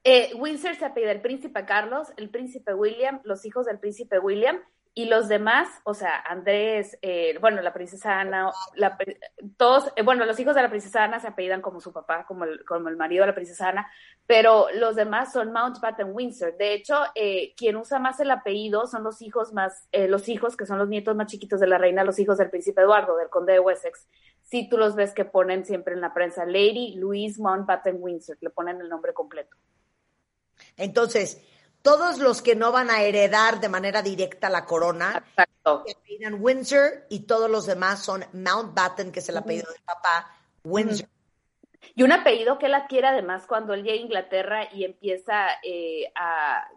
Eh, 0.04 0.32
Windsor 0.34 0.74
se 0.74 0.84
apellida 0.84 1.12
el 1.12 1.20
príncipe 1.20 1.64
Carlos, 1.64 2.08
el 2.16 2.28
príncipe 2.30 2.74
William, 2.74 3.20
los 3.24 3.44
hijos 3.44 3.66
del 3.66 3.78
príncipe 3.78 4.18
William 4.18 4.58
y 4.94 5.06
los 5.06 5.28
demás, 5.28 5.68
o 5.84 5.94
sea, 5.94 6.20
Andrés, 6.20 6.98
eh, 7.00 7.38
bueno, 7.40 7.62
la 7.62 7.72
princesa 7.72 8.20
Ana, 8.20 8.50
todos, 9.56 9.90
eh, 9.96 10.02
bueno, 10.02 10.26
los 10.26 10.38
hijos 10.38 10.54
de 10.54 10.60
la 10.60 10.68
princesa 10.68 11.04
Ana 11.04 11.18
se 11.18 11.28
apellidan 11.28 11.62
como 11.62 11.80
su 11.80 11.94
papá, 11.94 12.26
como 12.26 12.44
el, 12.44 12.62
como 12.66 12.90
el 12.90 12.96
marido 12.98 13.22
de 13.22 13.28
la 13.28 13.34
princesa 13.34 13.70
Ana, 13.70 13.90
pero 14.26 14.66
los 14.74 14.94
demás 14.94 15.32
son 15.32 15.50
Mountbatten 15.50 16.10
Windsor. 16.12 16.58
De 16.58 16.74
hecho, 16.74 16.96
eh, 17.14 17.54
quien 17.56 17.76
usa 17.76 17.98
más 18.00 18.20
el 18.20 18.30
apellido 18.30 18.86
son 18.86 19.02
los 19.02 19.22
hijos 19.22 19.54
más, 19.54 19.88
eh, 19.92 20.08
los 20.08 20.28
hijos 20.28 20.58
que 20.58 20.66
son 20.66 20.78
los 20.78 20.88
nietos 20.88 21.16
más 21.16 21.28
chiquitos 21.28 21.60
de 21.60 21.68
la 21.68 21.78
reina, 21.78 22.04
los 22.04 22.18
hijos 22.18 22.36
del 22.36 22.50
príncipe 22.50 22.82
Eduardo, 22.82 23.16
del 23.16 23.30
conde 23.30 23.54
de 23.54 23.60
Wessex. 23.60 24.06
Si 24.42 24.68
tú 24.68 24.76
los 24.76 24.94
ves 24.94 25.14
que 25.14 25.24
ponen 25.24 25.64
siempre 25.64 25.94
en 25.94 26.02
la 26.02 26.12
prensa, 26.12 26.44
Lady 26.44 26.96
Louise 26.96 27.40
Mountbatten 27.40 27.96
Windsor, 27.98 28.36
le 28.42 28.50
ponen 28.50 28.78
el 28.82 28.90
nombre 28.90 29.14
completo. 29.14 29.56
Entonces, 30.76 31.40
todos 31.82 32.18
los 32.18 32.42
que 32.42 32.54
no 32.54 32.72
van 32.72 32.90
a 32.90 33.02
heredar 33.02 33.60
de 33.60 33.68
manera 33.68 34.02
directa 34.02 34.48
la 34.48 34.64
corona, 34.64 35.24
Exacto. 35.28 35.84
se 35.86 36.34
Windsor 36.34 37.06
y 37.08 37.20
todos 37.20 37.50
los 37.50 37.66
demás 37.66 38.04
son 38.04 38.24
Mountbatten, 38.32 39.10
que 39.10 39.18
es 39.20 39.28
el 39.28 39.36
apellido 39.36 39.70
del 39.72 39.82
papá, 39.82 40.30
Windsor. 40.64 41.08
Y 41.94 42.04
un 42.04 42.12
apellido 42.12 42.58
que 42.58 42.66
él 42.66 42.74
adquiere 42.74 43.08
además 43.08 43.46
cuando 43.46 43.74
él 43.74 43.82
llega 43.82 43.94
a 43.94 44.04
Inglaterra 44.04 44.68
y 44.72 44.84
empieza, 44.84 45.48
eh, 45.64 46.10
a, 46.14 46.68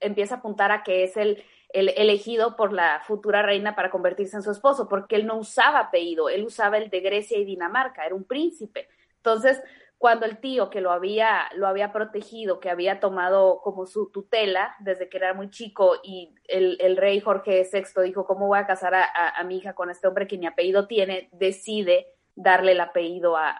empieza 0.00 0.36
a 0.36 0.38
apuntar 0.38 0.70
a 0.70 0.84
que 0.84 1.02
es 1.04 1.16
el, 1.16 1.42
el, 1.70 1.88
elegido 1.90 2.56
por 2.56 2.72
la 2.72 3.00
futura 3.04 3.42
reina 3.42 3.74
para 3.74 3.90
convertirse 3.90 4.36
en 4.36 4.42
su 4.42 4.52
esposo, 4.52 4.88
porque 4.88 5.16
él 5.16 5.26
no 5.26 5.36
usaba 5.36 5.80
apellido, 5.80 6.28
él 6.28 6.44
usaba 6.44 6.78
el 6.78 6.88
de 6.90 7.00
Grecia 7.00 7.38
y 7.38 7.44
Dinamarca, 7.44 8.06
era 8.06 8.14
un 8.14 8.24
príncipe. 8.24 8.88
Entonces, 9.16 9.60
cuando 10.02 10.26
el 10.26 10.38
tío 10.38 10.68
que 10.68 10.80
lo 10.80 10.90
había, 10.90 11.48
lo 11.54 11.68
había 11.68 11.92
protegido, 11.92 12.58
que 12.58 12.70
había 12.70 12.98
tomado 12.98 13.60
como 13.62 13.86
su 13.86 14.10
tutela 14.10 14.74
desde 14.80 15.08
que 15.08 15.16
era 15.16 15.32
muy 15.32 15.48
chico 15.48 15.94
y 16.02 16.34
el, 16.48 16.76
el 16.80 16.96
rey 16.96 17.20
Jorge 17.20 17.64
VI 17.72 18.02
dijo, 18.02 18.26
¿cómo 18.26 18.48
voy 18.48 18.58
a 18.58 18.66
casar 18.66 18.96
a, 18.96 19.04
a, 19.04 19.44
mi 19.44 19.58
hija 19.58 19.76
con 19.76 19.90
este 19.90 20.08
hombre 20.08 20.26
que 20.26 20.36
ni 20.38 20.46
apellido 20.48 20.88
tiene? 20.88 21.28
Decide 21.30 22.08
darle 22.34 22.72
el 22.72 22.80
apellido 22.80 23.36
a, 23.36 23.50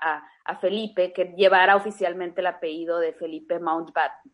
a, 0.45 0.57
Felipe, 0.57 1.13
que 1.13 1.27
llevara 1.37 1.77
oficialmente 1.77 2.41
el 2.41 2.49
apellido 2.49 2.99
de 2.99 3.13
Felipe 3.13 3.61
Mountbatten. 3.61 4.33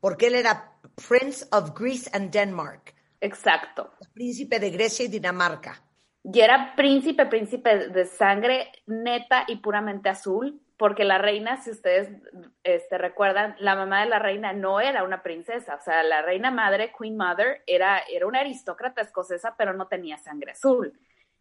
Porque 0.00 0.26
él 0.26 0.34
era 0.34 0.74
Prince 1.08 1.46
of 1.52 1.72
Greece 1.74 2.10
and 2.12 2.30
Denmark. 2.30 2.94
Exacto. 3.22 3.92
Príncipe 4.12 4.60
de 4.60 4.68
Grecia 4.68 5.06
y 5.06 5.08
Dinamarca. 5.08 5.82
Y 6.22 6.38
era 6.38 6.74
príncipe, 6.76 7.24
príncipe 7.24 7.88
de 7.88 8.04
sangre 8.04 8.70
neta 8.86 9.44
y 9.48 9.56
puramente 9.56 10.10
azul, 10.10 10.60
porque 10.78 11.04
la 11.04 11.18
reina, 11.18 11.60
si 11.60 11.70
ustedes 11.70 12.08
este, 12.62 12.98
recuerdan, 12.98 13.56
la 13.58 13.74
mamá 13.74 14.00
de 14.00 14.08
la 14.08 14.20
reina 14.20 14.52
no 14.52 14.80
era 14.80 15.02
una 15.02 15.22
princesa, 15.22 15.74
o 15.74 15.82
sea, 15.82 16.04
la 16.04 16.22
reina 16.22 16.52
madre, 16.52 16.92
Queen 16.96 17.16
Mother, 17.16 17.62
era, 17.66 17.98
era 18.08 18.26
una 18.26 18.40
aristócrata 18.40 19.02
escocesa, 19.02 19.56
pero 19.58 19.74
no 19.74 19.88
tenía 19.88 20.18
sangre 20.18 20.52
azul. 20.52 20.98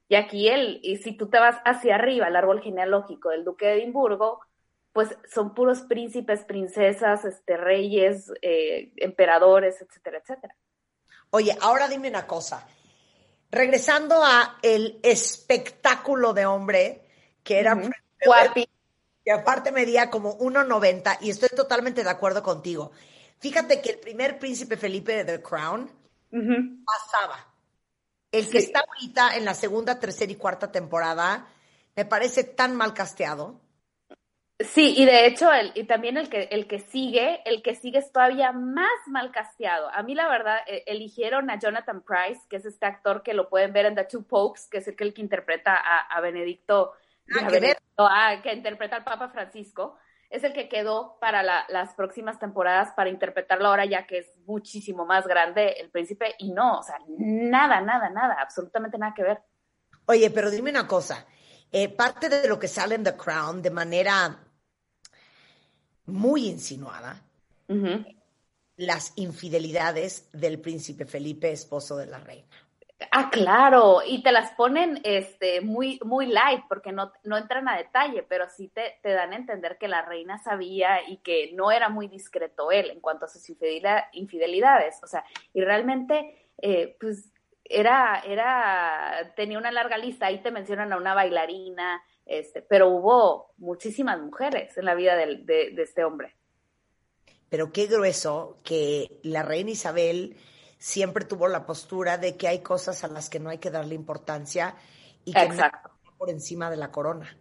Y 0.10 0.15
aquí 0.15 0.48
él, 0.48 0.79
y 0.82 0.98
si 0.98 1.15
tú 1.15 1.29
te 1.29 1.38
vas 1.38 1.58
hacia 1.65 1.96
arriba, 1.96 2.27
el 2.27 2.36
árbol 2.36 2.62
genealógico 2.62 3.29
del 3.29 3.44
duque 3.44 3.67
de 3.67 3.74
Edimburgo, 3.75 4.41
pues 4.91 5.15
son 5.32 5.53
puros 5.53 5.82
príncipes, 5.82 6.44
princesas, 6.44 7.24
este, 7.24 7.58
reyes, 7.58 8.32
eh, 8.41 8.91
emperadores, 8.96 9.79
etcétera, 9.79 10.17
etcétera. 10.17 10.56
Oye, 11.29 11.56
ahora 11.62 11.88
dime 11.88 12.10
una 12.10 12.25
cosa. 12.25 12.67
Regresando 13.51 14.24
a 14.24 14.58
el 14.63 15.00
espectáculo 15.03 16.34
de 16.34 16.48
hombre 16.48 17.03
que 17.44 17.60
era 17.60 17.75
que 19.28 19.34
aparte 19.34 19.74
medía 19.74 20.10
como 20.10 20.38
1,90 20.38 21.18
y 21.20 21.32
estoy 21.32 21.50
totalmente 21.50 22.02
de 22.02 22.10
acuerdo 22.10 22.42
contigo. 22.42 22.94
Fíjate 23.40 23.82
que 23.82 23.90
el 23.90 24.00
primer 24.00 24.40
príncipe 24.40 24.78
Felipe 24.78 25.22
de 25.22 25.26
The 25.26 25.44
Crown 25.44 25.92
pasaba. 26.86 27.46
El 28.32 28.50
que 28.50 28.60
está 28.60 28.80
ahorita 28.88 29.36
en 29.36 29.44
la 29.44 29.54
segunda, 29.54 30.00
tercera 30.00 30.32
y 30.32 30.36
cuarta 30.36 30.72
temporada 30.72 31.46
me 31.94 32.06
parece 32.06 32.46
tan 32.46 32.74
mal 32.78 32.94
casteado. 32.94 33.60
Sí, 34.60 34.94
y 34.96 35.04
de 35.04 35.28
hecho, 35.28 35.52
el, 35.52 35.74
y 35.76 35.84
también 35.84 36.16
el 36.16 36.30
que, 36.30 36.44
el 36.44 36.66
que 36.66 36.80
sigue, 36.80 37.42
el 37.44 37.62
que 37.62 37.76
sigue 37.76 38.00
es 38.00 38.14
todavía 38.14 38.54
más 38.54 38.88
mal 39.08 39.34
casteado. 39.34 39.90
A 39.94 40.04
mí, 40.04 40.16
la 40.16 40.30
verdad, 40.30 40.60
eh, 40.68 40.84
eligieron 40.88 41.50
a 41.50 41.60
Jonathan 41.60 42.02
Price, 42.02 42.40
que 42.50 42.56
es 42.56 42.66
este 42.66 42.86
actor 42.86 43.24
que 43.24 43.34
lo 43.34 43.50
pueden 43.50 43.74
ver 43.74 43.88
en 43.88 43.96
The 43.96 44.06
Two 44.06 44.24
Popes, 44.24 44.70
que 44.72 44.78
es 44.78 44.88
el 44.88 44.96
que, 44.96 45.04
el 45.04 45.14
que 45.14 45.22
interpreta 45.22 45.76
a, 45.76 46.22
Benedicto, 46.22 46.94
ah, 47.36 47.50
ah, 47.98 48.42
que 48.42 48.54
interpreta 48.54 48.98
al 48.98 49.04
Papa 49.04 49.30
Francisco. 49.30 49.98
Es 50.30 50.44
el 50.44 50.54
que 50.54 50.68
quedó 50.68 51.18
para 51.22 51.42
las 51.42 51.94
próximas 51.94 52.38
temporadas 52.38 52.92
para 52.96 53.10
interpretarlo 53.10 53.70
ahora 53.70 53.86
ya 53.86 54.06
que 54.06 54.20
es 54.20 54.32
muchísimo 54.46 55.06
más 55.06 55.26
grande 55.26 55.76
el 55.80 55.90
príncipe 55.90 56.36
y 56.38 56.52
no, 56.52 56.80
o 56.80 56.84
sea, 56.84 56.98
nada, 57.18 57.80
nada, 57.80 58.10
nada, 58.10 58.36
absolutamente 58.42 58.98
nada 58.98 59.14
que 59.16 59.24
ver. 59.24 59.40
Oye, 60.06 60.30
pero 60.30 60.52
dime 60.52 60.70
una 60.70 60.86
cosa, 60.86 61.26
eh, 61.72 61.88
parte 61.88 62.28
de 62.28 62.46
lo 62.48 62.60
que 62.60 62.68
sale 62.68 62.96
en 62.96 63.06
The 63.06 63.16
Crown 63.16 63.62
de 63.62 63.72
manera 63.72 64.38
muy 66.08 66.48
insinuada 66.48 67.22
las 68.78 69.14
infidelidades 69.16 70.30
del 70.32 70.60
príncipe 70.60 71.06
Felipe, 71.06 71.52
esposo 71.52 71.98
de 71.98 72.06
la 72.06 72.20
reina. 72.20 72.67
Ah, 73.12 73.30
claro, 73.32 74.00
y 74.06 74.24
te 74.24 74.32
las 74.32 74.51
ponen 74.51 75.00
este, 75.04 75.62
muy, 75.62 76.00
muy 76.04 76.25
light 76.25 76.63
porque 76.68 76.92
no, 76.92 77.12
no 77.24 77.38
entran 77.38 77.70
a 77.70 77.77
detalle, 77.77 78.24
pero 78.24 78.50
sí 78.50 78.70
te, 78.70 78.98
te, 79.04 79.12
dan 79.12 79.34
a 79.34 79.36
entender 79.36 79.77
que 79.77 79.88
la 79.88 80.01
reina 80.01 80.39
sabía 80.39 81.08
y 81.08 81.18
que 81.18 81.51
no 81.54 81.72
era 81.72 81.89
muy 81.89 82.08
discreto 82.08 82.72
él 82.72 82.89
en 82.89 83.00
cuanto 83.00 83.25
a 83.25 83.30
sus 83.30 83.48
infidelidades. 83.50 85.00
O 85.04 85.08
sea, 85.08 85.24
y 85.54 85.62
realmente, 85.62 86.48
eh, 86.60 86.98
pues, 87.00 87.32
era, 87.63 88.24
era, 88.25 89.34
tenía 89.36 89.60
una 89.60 89.72
larga 89.72 89.98
lista, 89.98 90.27
ahí 90.27 90.42
te 90.42 90.51
mencionan 90.51 90.92
a 90.92 90.98
una 90.98 91.13
bailarina, 91.13 92.01
este, 92.25 92.63
pero 92.63 92.89
hubo 92.89 93.54
muchísimas 93.58 94.20
mujeres 94.20 94.75
en 94.77 94.86
la 94.86 94.96
vida 94.96 95.16
de, 95.16 95.44
de, 95.44 95.82
este 95.82 96.04
hombre. 96.04 96.36
Pero 97.50 97.72
qué 97.72 97.86
grueso 97.86 98.58
que 98.63 99.20
la 99.24 99.44
reina 99.44 99.72
Isabel 99.72 100.36
siempre 100.78 101.26
tuvo 101.26 101.48
la 101.48 101.66
postura 101.66 102.18
de 102.18 102.38
que 102.38 102.48
hay 102.48 102.60
cosas 102.60 103.04
a 103.04 103.08
las 103.08 103.30
que 103.30 103.40
no 103.40 103.50
hay 103.50 103.58
que 103.58 103.72
darle 103.72 103.96
importancia 103.96 104.76
y 105.26 105.34
que 105.34 105.42
Exacto. 105.42 105.92
por 106.18 106.30
encima 106.30 106.70
de 106.70 106.78
la 106.78 106.92
corona. 106.92 107.36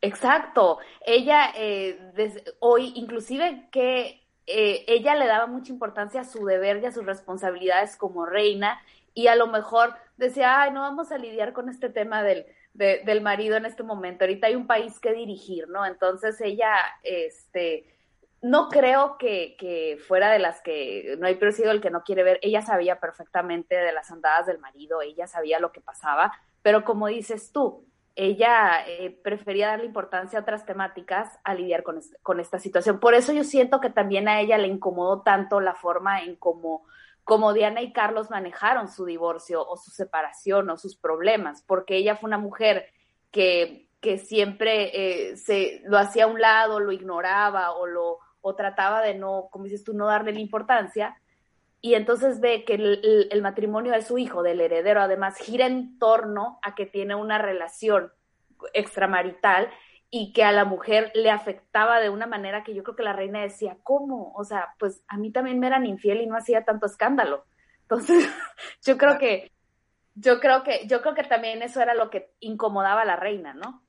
Exacto. 0.00 0.78
Ella, 1.06 1.52
eh, 1.56 2.12
hoy, 2.58 2.92
inclusive 2.96 3.68
que 3.70 4.22
eh, 4.46 4.84
ella 4.88 5.14
le 5.14 5.26
daba 5.26 5.46
mucha 5.46 5.72
importancia 5.72 6.22
a 6.22 6.24
su 6.24 6.44
deber 6.44 6.82
y 6.82 6.86
a 6.86 6.92
sus 6.92 7.06
responsabilidades 7.06 7.96
como 7.96 8.26
reina 8.26 8.80
y 9.14 9.28
a 9.28 9.36
lo 9.36 9.46
mejor 9.46 9.94
decía, 10.16 10.60
ay, 10.60 10.72
no 10.72 10.80
vamos 10.80 11.12
a 11.12 11.18
lidiar 11.18 11.52
con 11.52 11.68
este 11.68 11.88
tema 11.88 12.22
del, 12.22 12.46
del 12.74 13.20
marido 13.20 13.56
en 13.56 13.66
este 13.66 13.82
momento. 13.82 14.24
Ahorita 14.24 14.48
hay 14.48 14.56
un 14.56 14.66
país 14.66 14.98
que 14.98 15.12
dirigir, 15.12 15.68
¿no? 15.68 15.86
Entonces 15.86 16.40
ella, 16.40 16.74
este, 17.04 17.86
no 18.42 18.68
creo 18.68 19.16
que, 19.18 19.98
fuera 20.06 20.30
de 20.32 20.40
las 20.40 20.60
que 20.62 21.16
no 21.18 21.26
hay 21.28 21.38
sido 21.52 21.70
el 21.70 21.80
que 21.80 21.90
no 21.90 22.02
quiere 22.02 22.24
ver. 22.24 22.40
Ella 22.42 22.60
sabía 22.60 22.98
perfectamente 22.98 23.76
de 23.76 23.92
las 23.92 24.10
andadas 24.10 24.46
del 24.46 24.58
marido, 24.58 25.00
ella 25.00 25.28
sabía 25.28 25.60
lo 25.60 25.70
que 25.72 25.80
pasaba, 25.80 26.32
pero 26.60 26.84
como 26.84 27.06
dices 27.06 27.52
tú, 27.52 27.86
ella 28.14 28.84
eh, 28.86 29.16
prefería 29.22 29.68
darle 29.68 29.86
importancia 29.86 30.38
a 30.38 30.42
otras 30.42 30.66
temáticas 30.66 31.38
a 31.44 31.54
lidiar 31.54 31.82
con, 31.82 32.00
con, 32.22 32.40
esta 32.40 32.58
situación. 32.58 33.00
Por 33.00 33.14
eso 33.14 33.32
yo 33.32 33.44
siento 33.44 33.80
que 33.80 33.88
también 33.88 34.28
a 34.28 34.40
ella 34.40 34.58
le 34.58 34.68
incomodó 34.68 35.22
tanto 35.22 35.60
la 35.60 35.74
forma 35.74 36.22
en 36.22 36.36
cómo 36.36 36.84
como 37.24 37.52
Diana 37.52 37.82
y 37.82 37.92
Carlos 37.92 38.30
manejaron 38.30 38.88
su 38.88 39.04
divorcio 39.04 39.64
o 39.64 39.76
su 39.76 39.92
separación 39.92 40.68
o 40.70 40.76
sus 40.76 40.96
problemas, 40.96 41.62
porque 41.62 41.96
ella 41.96 42.16
fue 42.16 42.26
una 42.26 42.38
mujer 42.38 42.86
que, 43.30 43.88
que 44.00 44.18
siempre 44.18 45.30
eh, 45.30 45.36
se 45.36 45.82
lo 45.84 45.98
hacía 45.98 46.24
a 46.24 46.26
un 46.26 46.40
lado, 46.40 46.80
lo 46.80 46.90
ignoraba 46.90 47.72
o 47.72 47.86
lo 47.86 48.18
o 48.42 48.54
trataba 48.54 49.00
de 49.00 49.14
no, 49.14 49.48
como 49.50 49.64
dices 49.64 49.84
tú, 49.84 49.94
no 49.94 50.06
darle 50.06 50.32
la 50.32 50.40
importancia. 50.40 51.16
Y 51.80 51.94
entonces 51.94 52.40
ve 52.40 52.64
que 52.64 52.74
el, 52.74 53.28
el 53.30 53.42
matrimonio 53.42 53.92
de 53.92 54.02
su 54.02 54.18
hijo, 54.18 54.42
del 54.42 54.60
heredero, 54.60 55.00
además, 55.00 55.36
gira 55.38 55.66
en 55.66 55.98
torno 55.98 56.58
a 56.62 56.74
que 56.74 56.86
tiene 56.86 57.14
una 57.14 57.38
relación 57.38 58.12
extramarital 58.74 59.70
y 60.14 60.34
que 60.34 60.44
a 60.44 60.52
la 60.52 60.66
mujer 60.66 61.10
le 61.14 61.30
afectaba 61.30 61.98
de 61.98 62.10
una 62.10 62.26
manera 62.26 62.62
que 62.62 62.74
yo 62.74 62.82
creo 62.82 62.94
que 62.94 63.02
la 63.02 63.14
reina 63.14 63.40
decía, 63.40 63.78
¿cómo? 63.82 64.32
O 64.36 64.44
sea, 64.44 64.74
pues 64.78 65.02
a 65.08 65.16
mí 65.16 65.32
también 65.32 65.58
me 65.58 65.66
eran 65.66 65.86
infiel 65.86 66.20
y 66.20 66.26
no 66.26 66.36
hacía 66.36 66.66
tanto 66.66 66.84
escándalo. 66.84 67.46
Entonces, 67.80 68.28
yo 68.84 68.98
creo 68.98 69.16
que, 69.16 69.50
yo 70.14 70.38
creo 70.38 70.62
que, 70.64 70.86
yo 70.86 71.00
creo 71.00 71.14
que 71.14 71.24
también 71.24 71.62
eso 71.62 71.80
era 71.80 71.94
lo 71.94 72.10
que 72.10 72.34
incomodaba 72.40 73.00
a 73.00 73.06
la 73.06 73.16
reina, 73.16 73.54
¿no? 73.54 73.82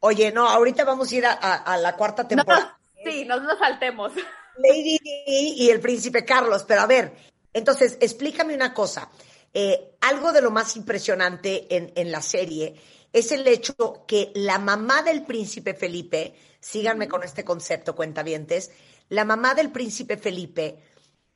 Oye, 0.00 0.32
no, 0.32 0.48
ahorita 0.48 0.84
vamos 0.84 1.12
a 1.12 1.14
ir 1.14 1.24
a, 1.26 1.76
la 1.76 1.94
cuarta 1.94 2.26
temporada. 2.26 2.76
Sí, 3.04 3.24
no 3.24 3.40
nos 3.40 3.58
saltemos. 3.58 4.12
Lady 4.56 4.98
y 5.26 5.70
el 5.70 5.80
príncipe 5.80 6.24
Carlos, 6.24 6.64
pero 6.66 6.82
a 6.82 6.86
ver, 6.86 7.12
entonces, 7.52 7.98
explícame 8.00 8.54
una 8.54 8.72
cosa. 8.74 9.10
Eh, 9.54 9.96
algo 10.00 10.32
de 10.32 10.42
lo 10.42 10.50
más 10.50 10.76
impresionante 10.76 11.74
en, 11.74 11.92
en 11.94 12.10
la 12.10 12.22
serie 12.22 12.74
es 13.12 13.32
el 13.32 13.46
hecho 13.46 14.04
que 14.06 14.32
la 14.34 14.58
mamá 14.58 15.02
del 15.02 15.24
príncipe 15.24 15.74
Felipe, 15.74 16.34
síganme 16.60 17.08
con 17.08 17.22
este 17.22 17.44
concepto, 17.44 17.94
cuentavientes, 17.94 18.70
la 19.10 19.24
mamá 19.24 19.54
del 19.54 19.70
príncipe 19.70 20.16
Felipe 20.16 20.78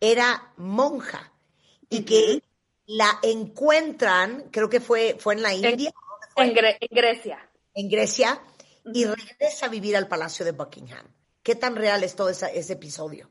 era 0.01 0.53
monja 0.57 1.33
y 1.91 2.03
que 2.05 2.43
la 2.87 3.19
encuentran, 3.23 4.49
creo 4.51 4.71
que 4.71 4.81
fue, 4.81 5.17
fue 5.19 5.35
en 5.35 5.43
la 5.43 5.55
India. 5.55 5.93
En, 6.37 6.55
Grecia. 6.91 7.51
En 7.75 7.89
Grecia, 7.89 8.41
y 8.93 9.05
regresa 9.05 9.67
a 9.67 9.69
vivir 9.69 9.97
al 9.97 10.09
Palacio 10.09 10.45
de 10.45 10.53
Buckingham. 10.53 11.07
¿Qué 11.47 11.55
tan 11.55 11.77
real 11.77 12.03
es 12.03 12.17
todo 12.17 12.29
ese 12.29 12.73
episodio? 12.73 13.31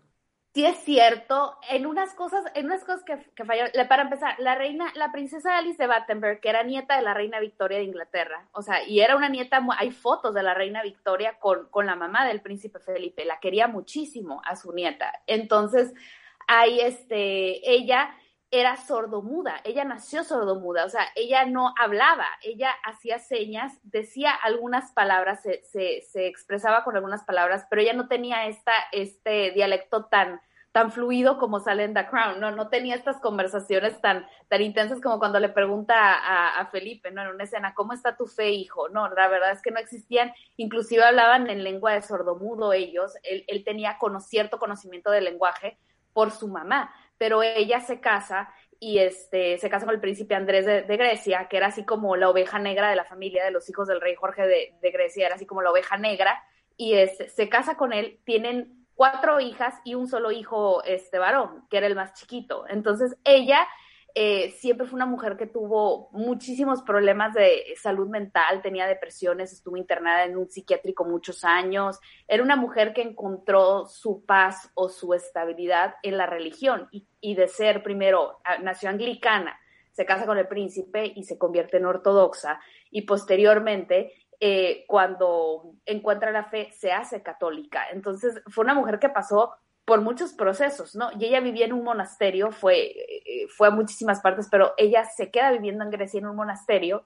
sí 0.53 0.65
es 0.65 0.77
cierto, 0.85 1.57
en 1.69 1.85
unas 1.85 2.13
cosas, 2.13 2.45
en 2.53 2.67
unas 2.67 2.81
cosas 2.85 3.03
que, 3.03 3.17
que 3.35 3.43
fallaron, 3.43 3.73
para 3.89 4.03
empezar, 4.03 4.35
la 4.39 4.55
reina, 4.55 4.89
la 4.95 5.11
princesa 5.11 5.57
Alice 5.57 5.77
de 5.77 5.85
Battenberg, 5.85 6.39
que 6.39 6.47
era 6.47 6.63
nieta 6.63 6.95
de 6.95 7.01
la 7.01 7.13
reina 7.13 7.41
Victoria 7.41 7.79
de 7.79 7.83
Inglaterra, 7.83 8.47
o 8.53 8.61
sea, 8.61 8.87
y 8.87 9.01
era 9.01 9.17
una 9.17 9.27
nieta, 9.27 9.59
hay 9.77 9.91
fotos 9.91 10.33
de 10.33 10.43
la 10.43 10.53
reina 10.53 10.81
Victoria 10.81 11.37
con, 11.39 11.67
con 11.69 11.85
la 11.85 11.97
mamá 11.97 12.25
del 12.25 12.39
príncipe 12.39 12.79
Felipe, 12.79 13.25
la 13.25 13.41
quería 13.41 13.67
muchísimo 13.67 14.41
a 14.45 14.55
su 14.55 14.71
nieta. 14.71 15.11
Entonces, 15.27 15.93
ahí 16.47 16.79
este, 16.79 17.69
ella 17.69 18.15
era 18.59 18.77
sordomuda, 18.77 19.61
ella 19.63 19.83
nació 19.83 20.23
sordomuda, 20.23 20.85
o 20.85 20.89
sea, 20.89 21.07
ella 21.15 21.45
no 21.45 21.73
hablaba, 21.77 22.25
ella 22.43 22.71
hacía 22.83 23.19
señas, 23.19 23.79
decía 23.83 24.31
algunas 24.33 24.91
palabras, 24.91 25.41
se, 25.41 25.63
se, 25.63 26.01
se, 26.01 26.27
expresaba 26.27 26.83
con 26.83 26.95
algunas 26.95 27.23
palabras, 27.23 27.65
pero 27.69 27.81
ella 27.81 27.93
no 27.93 28.07
tenía 28.07 28.47
esta, 28.47 28.73
este 28.91 29.51
dialecto 29.51 30.05
tan, 30.05 30.41
tan 30.71 30.91
fluido 30.91 31.37
como 31.37 31.59
sale 31.59 31.85
en 31.85 31.93
The 31.93 32.07
Crown, 32.07 32.39
no, 32.39 32.51
no 32.51 32.67
tenía 32.67 32.95
estas 32.95 33.19
conversaciones 33.21 34.01
tan, 34.01 34.27
tan 34.49 34.61
intensas 34.61 34.99
como 35.01 35.19
cuando 35.19 35.39
le 35.39 35.49
pregunta 35.49 35.95
a, 35.95 36.65
Felipe, 36.67 37.11
¿no? 37.11 37.21
En 37.21 37.29
una 37.29 37.45
escena, 37.45 37.73
¿cómo 37.73 37.93
está 37.93 38.17
tu 38.17 38.27
fe, 38.27 38.49
hijo? 38.51 38.89
No, 38.89 39.09
la 39.09 39.27
verdad 39.29 39.51
es 39.51 39.61
que 39.61 39.71
no 39.71 39.79
existían, 39.79 40.33
inclusive 40.57 41.03
hablaban 41.03 41.49
en 41.49 41.63
lengua 41.63 41.93
de 41.93 42.01
sordomudo 42.01 42.73
ellos, 42.73 43.13
él, 43.23 43.45
él 43.47 43.63
tenía 43.63 43.97
cierto 44.19 44.59
conocimiento 44.59 45.11
del 45.11 45.23
lenguaje 45.23 45.79
por 46.15 46.31
su 46.31 46.47
mamá, 46.47 46.93
pero 47.17 47.43
ella 47.43 47.79
se 47.81 47.99
casa 47.99 48.49
y 48.79 48.99
este, 48.99 49.57
se 49.57 49.69
casa 49.69 49.85
con 49.85 49.95
el 49.95 50.01
príncipe 50.01 50.35
Andrés 50.35 50.65
de, 50.65 50.97
Grecia, 50.97 51.47
que 51.49 51.57
era 51.57 51.67
así 51.67 51.85
como 51.85 52.15
la 52.15 52.29
oveja 52.29 52.59
negra 52.59 52.89
de 52.89 52.95
la 52.95 53.05
familia 53.05 53.45
de 53.45 53.51
los 53.51 53.69
hijos 53.69 53.87
del 53.87 54.01
rey 54.01 54.15
Jorge 54.15 54.45
de, 54.47 54.91
Grecia, 54.91 55.25
era 55.25 55.35
así 55.35 55.45
como 55.45 55.61
la 55.61 55.71
oveja 55.71 55.97
negra, 55.97 56.43
y 56.77 56.93
este, 56.93 57.29
se 57.29 57.47
casa 57.47 57.77
con 57.77 57.93
él, 57.93 58.19
tienen 58.25 58.85
cuatro 58.95 59.39
hijas 59.39 59.75
y 59.83 59.95
un 59.95 60.07
solo 60.07 60.31
hijo 60.31 60.83
este 60.83 61.19
varón, 61.19 61.65
que 61.69 61.77
era 61.77 61.87
el 61.87 61.95
más 61.95 62.13
chiquito. 62.13 62.65
Entonces 62.67 63.15
ella 63.23 63.65
eh, 64.17 64.51
siempre 64.51 64.87
fue 64.87 64.95
una 64.95 65.05
mujer 65.05 65.35
que 65.35 65.45
tuvo 65.45 66.09
muchísimos 66.13 66.81
problemas 66.83 67.33
de 67.33 67.75
salud 67.75 68.07
mental, 68.07 68.61
tenía 68.61 68.87
depresiones, 68.87 69.51
estuvo 69.51 69.75
internada 69.75 70.23
en 70.23 70.37
un 70.37 70.49
psiquiátrico 70.49 71.03
muchos 71.03 71.43
años. 71.43 71.99
Era 72.25 72.41
una 72.41 72.55
mujer 72.55 72.93
que 72.93 73.01
encontró 73.01 73.87
su 73.87 74.25
paz 74.25 74.71
o 74.73 74.87
su 74.87 75.13
estabilidad 75.13 75.95
en 76.01 76.17
la 76.17 76.27
religión 76.27 76.87
y, 76.91 77.35
de 77.35 77.49
ser 77.49 77.83
primero, 77.83 78.39
nació 78.63 78.89
anglicana, 78.89 79.59
se 79.91 80.05
casa 80.05 80.25
con 80.25 80.37
el 80.37 80.47
príncipe 80.47 81.11
y 81.13 81.25
se 81.25 81.37
convierte 81.37 81.75
en 81.75 81.85
ortodoxa 81.85 82.61
y 82.89 83.01
posteriormente 83.01 84.13
eh, 84.39 84.85
cuando 84.87 85.73
encuentra 85.85 86.31
la 86.31 86.45
fe 86.45 86.71
se 86.71 86.93
hace 86.93 87.21
católica. 87.21 87.89
Entonces 87.91 88.41
fue 88.47 88.63
una 88.63 88.75
mujer 88.75 88.97
que 88.97 89.09
pasó 89.09 89.55
por 89.85 90.01
muchos 90.01 90.33
procesos, 90.33 90.95
¿no? 90.95 91.09
Y 91.17 91.25
ella 91.25 91.39
vivía 91.39 91.65
en 91.65 91.73
un 91.73 91.83
monasterio, 91.83 92.51
fue, 92.51 92.87
eh, 92.87 93.47
fue 93.55 93.67
a 93.67 93.71
muchísimas 93.71 94.19
partes, 94.19 94.47
pero 94.49 94.73
ella 94.77 95.05
se 95.05 95.29
queda 95.29 95.51
viviendo 95.51 95.83
en 95.83 95.91
Grecia 95.91 96.17
en 96.17 96.25
un 96.25 96.35
monasterio. 96.35 97.05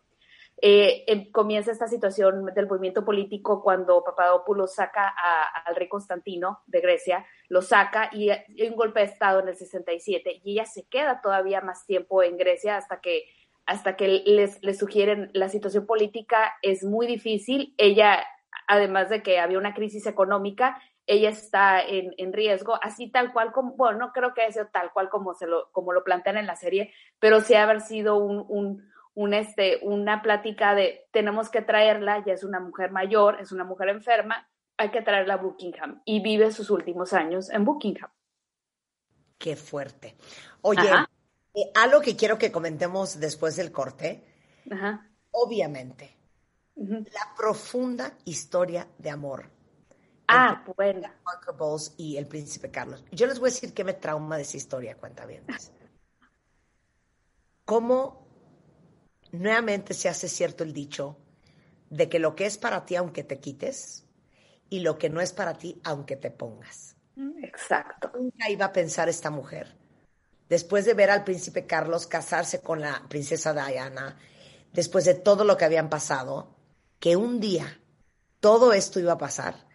Eh, 0.61 1.03
em, 1.07 1.31
comienza 1.31 1.71
esta 1.71 1.87
situación 1.87 2.45
del 2.53 2.67
movimiento 2.67 3.05
político 3.05 3.61
cuando 3.61 4.03
Papadopoulos 4.03 4.75
saca 4.75 5.13
al 5.65 5.75
rey 5.75 5.87
Constantino 5.87 6.63
de 6.67 6.81
Grecia, 6.81 7.25
lo 7.47 7.61
saca 7.61 8.09
y 8.11 8.29
hay 8.29 8.67
un 8.69 8.75
golpe 8.75 8.99
de 8.99 9.05
Estado 9.05 9.39
en 9.39 9.47
el 9.47 9.55
67 9.55 10.41
y 10.43 10.53
ella 10.53 10.65
se 10.65 10.85
queda 10.87 11.21
todavía 11.21 11.61
más 11.61 11.85
tiempo 11.85 12.23
en 12.23 12.37
Grecia 12.37 12.77
hasta 12.77 12.99
que 12.99 13.23
hasta 13.65 13.95
que 13.95 14.07
les, 14.07 14.61
les 14.63 14.79
sugieren 14.79 15.29
la 15.33 15.47
situación 15.47 15.85
política 15.85 16.57
es 16.63 16.83
muy 16.83 17.05
difícil. 17.05 17.75
Ella 17.77 18.25
además 18.69 19.09
de 19.09 19.23
que 19.23 19.39
había 19.39 19.57
una 19.57 19.73
crisis 19.73 20.05
económica, 20.05 20.79
ella 21.09 21.29
está 21.29 21.81
en, 21.81 22.13
en, 22.17 22.31
riesgo, 22.33 22.77
así 22.83 23.09
tal 23.09 23.33
cual 23.33 23.51
como, 23.51 23.73
bueno, 23.73 23.97
no 23.97 24.11
creo 24.13 24.35
que 24.35 24.43
haya 24.43 24.51
sido 24.51 24.67
tal 24.67 24.93
cual 24.93 25.09
como, 25.09 25.33
se 25.33 25.47
lo, 25.47 25.71
como 25.71 25.91
lo 25.91 26.03
plantean 26.03 26.37
en 26.37 26.45
la 26.45 26.55
serie, 26.55 26.93
pero 27.19 27.41
sí 27.41 27.55
haber 27.55 27.81
sido 27.81 28.17
un, 28.17 28.45
un, 28.47 28.87
un, 29.15 29.33
este, 29.33 29.79
una 29.81 30.21
plática 30.21 30.75
de 30.75 31.07
tenemos 31.11 31.49
que 31.49 31.63
traerla, 31.63 32.23
ya 32.23 32.33
es 32.33 32.43
una 32.43 32.59
mujer 32.59 32.91
mayor, 32.91 33.41
es 33.41 33.51
una 33.51 33.63
mujer 33.63 33.89
enferma, 33.89 34.47
hay 34.77 34.91
que 34.91 35.01
traerla 35.01 35.33
a 35.33 35.37
Buckingham 35.37 35.99
y 36.05 36.21
vive 36.21 36.51
sus 36.51 36.69
últimos 36.69 37.11
años 37.13 37.49
en 37.49 37.65
Buckingham. 37.65 38.11
Qué 39.39 39.55
fuerte. 39.55 40.15
Oye, 40.61 40.87
eh, 41.55 41.71
algo 41.73 42.01
que 42.01 42.15
quiero 42.15 42.37
que 42.37 42.51
comentemos 42.51 43.19
después 43.19 43.55
del 43.55 43.71
corte, 43.71 44.23
Ajá. 44.69 45.09
obviamente, 45.31 46.15
la 46.75 47.33
profunda 47.35 48.13
historia 48.25 48.87
de 48.99 49.09
amor 49.09 49.58
Ah, 50.31 50.63
bueno. 50.77 51.09
Parker 51.23 51.55
Bowles 51.55 51.93
y 51.97 52.17
el 52.17 52.27
príncipe 52.27 52.69
Carlos. 52.69 53.03
Yo 53.11 53.25
les 53.25 53.39
voy 53.39 53.49
a 53.49 53.53
decir 53.53 53.73
qué 53.73 53.83
me 53.83 53.93
trauma 53.93 54.37
de 54.37 54.43
esa 54.43 54.57
historia, 54.57 54.95
cuenta 54.95 55.25
bien. 55.25 55.43
Cómo 57.65 58.27
nuevamente 59.31 59.93
se 59.93 60.09
hace 60.09 60.27
cierto 60.27 60.63
el 60.63 60.73
dicho 60.73 61.17
de 61.89 62.09
que 62.09 62.19
lo 62.19 62.35
que 62.35 62.45
es 62.45 62.57
para 62.57 62.85
ti 62.85 62.95
aunque 62.95 63.23
te 63.23 63.39
quites 63.39 64.05
y 64.69 64.81
lo 64.81 64.97
que 64.97 65.09
no 65.09 65.21
es 65.21 65.33
para 65.33 65.57
ti 65.57 65.79
aunque 65.83 66.15
te 66.15 66.31
pongas. 66.31 66.95
Exacto. 67.43 68.11
Nunca 68.13 68.49
iba 68.49 68.65
a 68.65 68.73
pensar 68.73 69.09
esta 69.09 69.29
mujer. 69.29 69.75
Después 70.47 70.85
de 70.85 70.93
ver 70.93 71.09
al 71.09 71.23
príncipe 71.23 71.65
Carlos 71.65 72.07
casarse 72.07 72.61
con 72.61 72.81
la 72.81 73.03
princesa 73.07 73.53
Diana, 73.53 74.17
después 74.73 75.05
de 75.05 75.15
todo 75.15 75.43
lo 75.43 75.57
que 75.57 75.65
habían 75.65 75.89
pasado, 75.89 76.55
que 76.99 77.15
un 77.15 77.39
día 77.39 77.79
todo 78.39 78.73
esto 78.73 78.99
iba 78.99 79.13
a 79.13 79.17
pasar 79.17 79.68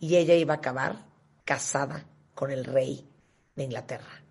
y 0.00 0.16
ella 0.16 0.34
iba 0.34 0.54
a 0.54 0.58
acabar 0.58 0.96
casada 1.44 2.04
con 2.34 2.50
el 2.50 2.64
rey 2.64 3.06
de 3.54 3.64
Inglaterra. 3.64 4.22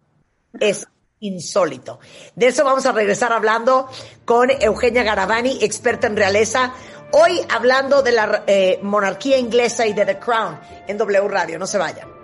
Es 0.59 0.87
insólito. 1.19 1.99
De 2.35 2.47
eso 2.47 2.63
vamos 2.63 2.85
a 2.85 2.91
regresar 2.91 3.33
hablando 3.33 3.89
con 4.25 4.49
Eugenia 4.49 5.03
Garavani, 5.03 5.59
experta 5.61 6.07
en 6.07 6.15
realeza. 6.15 6.73
Hoy 7.11 7.41
hablando 7.49 8.01
de 8.01 8.11
la 8.11 8.43
eh, 8.47 8.79
monarquía 8.81 9.37
inglesa 9.37 9.85
y 9.85 9.93
de 9.93 10.05
The 10.05 10.19
Crown 10.19 10.59
en 10.87 10.97
W 10.97 11.27
Radio. 11.27 11.57
No 11.57 11.67
se 11.67 11.77
vayan. 11.77 12.14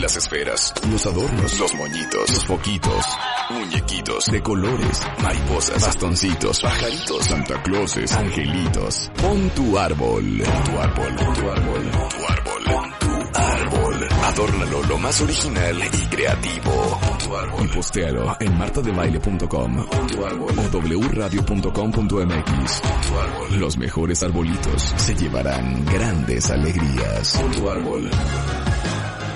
Las 0.00 0.16
esferas, 0.16 0.72
los 0.90 1.06
adornos, 1.06 1.58
los 1.58 1.74
moñitos, 1.74 2.30
los 2.30 2.44
foquitos, 2.46 3.04
muñequitos 3.50 4.26
de 4.26 4.40
colores, 4.42 5.02
mariposas, 5.22 5.82
bastoncitos, 5.82 6.60
pajaritos, 6.60 7.24
Santa 7.24 7.60
Clauses, 7.62 8.12
angelitos. 8.12 9.10
Pon 9.20 9.50
tu 9.50 9.76
árbol, 9.76 10.42
pon 10.44 10.64
tu 10.64 10.78
árbol, 10.78 11.16
pon 11.16 11.34
tu 11.34 11.50
árbol, 11.50 11.90
pon 11.90 12.08
tu 12.08 12.26
árbol, 12.28 12.62
pon 12.64 12.94
tu 13.00 13.38
árbol. 13.38 14.08
Adórnalo 14.24 14.82
lo 14.84 14.98
más 14.98 15.20
original 15.20 15.76
y 15.78 16.06
creativo. 16.06 17.00
Pon 17.00 17.18
tu 17.18 17.36
árbol. 17.36 17.64
Y 17.64 17.68
postéalo 17.68 18.36
en 18.38 18.56
martadebaile.com 18.56 19.78
o 19.78 20.78
wradio.com.mx. 21.08 22.82
Tu 22.82 23.18
árbol. 23.18 23.58
Los 23.58 23.76
mejores 23.76 24.22
arbolitos 24.22 24.94
se 24.96 25.14
llevarán 25.16 25.84
grandes 25.86 26.50
alegrías. 26.50 27.36
Pon 27.36 27.50
tu 27.50 27.68
árbol. 27.68 28.10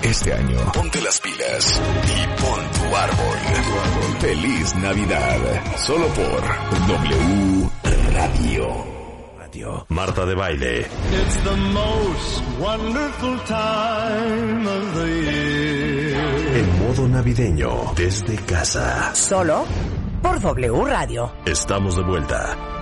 Este 0.02 0.32
año, 0.34 0.58
ponte 0.74 1.00
las 1.00 1.20
pilas 1.20 1.80
y 2.04 2.40
pon 2.40 2.60
tu 2.72 2.96
árbol. 2.96 3.38
Feliz 4.20 4.74
Navidad. 4.76 5.38
Solo 5.76 6.06
por 6.08 6.42
W 6.88 7.70
Radio. 8.12 8.86
Radio. 9.38 9.86
Marta 9.88 10.26
de 10.26 10.34
baile. 10.34 10.80
It's 10.80 11.36
the 11.44 11.56
most 11.56 12.42
wonderful 12.58 13.38
time 13.46 14.66
of 14.66 14.94
the 14.96 15.06
year. 15.06 16.56
En 16.56 16.78
modo 16.86 17.08
navideño, 17.08 17.92
desde 17.94 18.36
casa. 18.38 19.14
Solo 19.14 19.64
por 20.20 20.40
W 20.40 20.84
Radio. 20.84 21.32
Estamos 21.46 21.96
de 21.96 22.02
vuelta. 22.02 22.81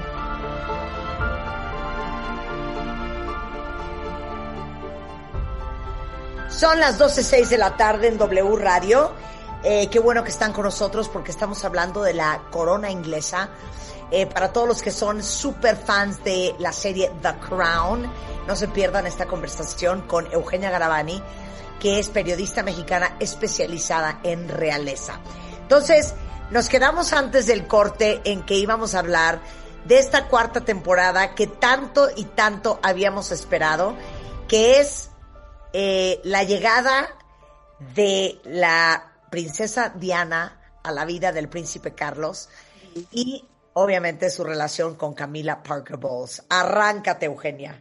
Son 6.61 6.79
las 6.79 7.01
12.06 7.01 7.49
de 7.49 7.57
la 7.57 7.75
tarde 7.79 8.09
en 8.09 8.19
W 8.19 8.55
Radio. 8.57 9.13
Eh, 9.65 9.89
qué 9.91 9.99
bueno 9.99 10.23
que 10.23 10.29
están 10.29 10.53
con 10.53 10.65
nosotros 10.65 11.09
porque 11.09 11.31
estamos 11.31 11.65
hablando 11.65 12.03
de 12.03 12.13
la 12.13 12.43
corona 12.51 12.91
inglesa. 12.91 13.49
Eh, 14.11 14.27
para 14.27 14.53
todos 14.53 14.69
los 14.69 14.83
que 14.83 14.91
son 14.91 15.23
super 15.23 15.75
fans 15.75 16.23
de 16.23 16.55
la 16.59 16.75
serie 16.75 17.11
The 17.23 17.37
Crown, 17.49 18.07
no 18.47 18.57
se 18.57 18.69
pierdan 18.69 19.07
esta 19.07 19.25
conversación 19.25 20.03
con 20.03 20.31
Eugenia 20.31 20.69
Garavani, 20.69 21.23
que 21.81 21.99
es 21.99 22.11
periodista 22.11 22.63
mexicana 22.63 23.17
especializada 23.21 24.21
en 24.23 24.47
realeza. 24.47 25.19
Entonces, 25.63 26.13
nos 26.51 26.69
quedamos 26.69 27.15
antes 27.15 27.47
del 27.47 27.67
corte 27.67 28.21
en 28.25 28.43
que 28.43 28.57
íbamos 28.57 28.95
a 28.95 28.99
hablar 28.99 29.41
de 29.87 29.99
esta 29.99 30.29
cuarta 30.29 30.61
temporada 30.61 31.35
que 31.35 31.47
tanto 31.47 32.11
y 32.15 32.25
tanto 32.25 32.79
habíamos 32.83 33.33
esperado, 33.33 33.95
que 34.47 34.79
es 34.81 35.10
eh, 35.73 36.21
la 36.25 36.43
llegada 36.43 37.09
de 37.95 38.41
la 38.45 39.13
princesa 39.31 39.91
Diana 39.91 40.61
a 40.83 40.93
la 40.93 41.05
vida 41.05 41.33
del 41.33 41.49
príncipe 41.49 41.95
Carlos 41.95 42.49
y 43.11 43.47
obviamente 43.75 44.31
su 44.31 44.45
relación 44.45 44.97
con 44.97 45.15
Camila 45.15 45.63
Parker 45.63 45.97
Bowles. 45.97 46.45
Arráncate, 46.49 47.27
Eugenia. 47.27 47.81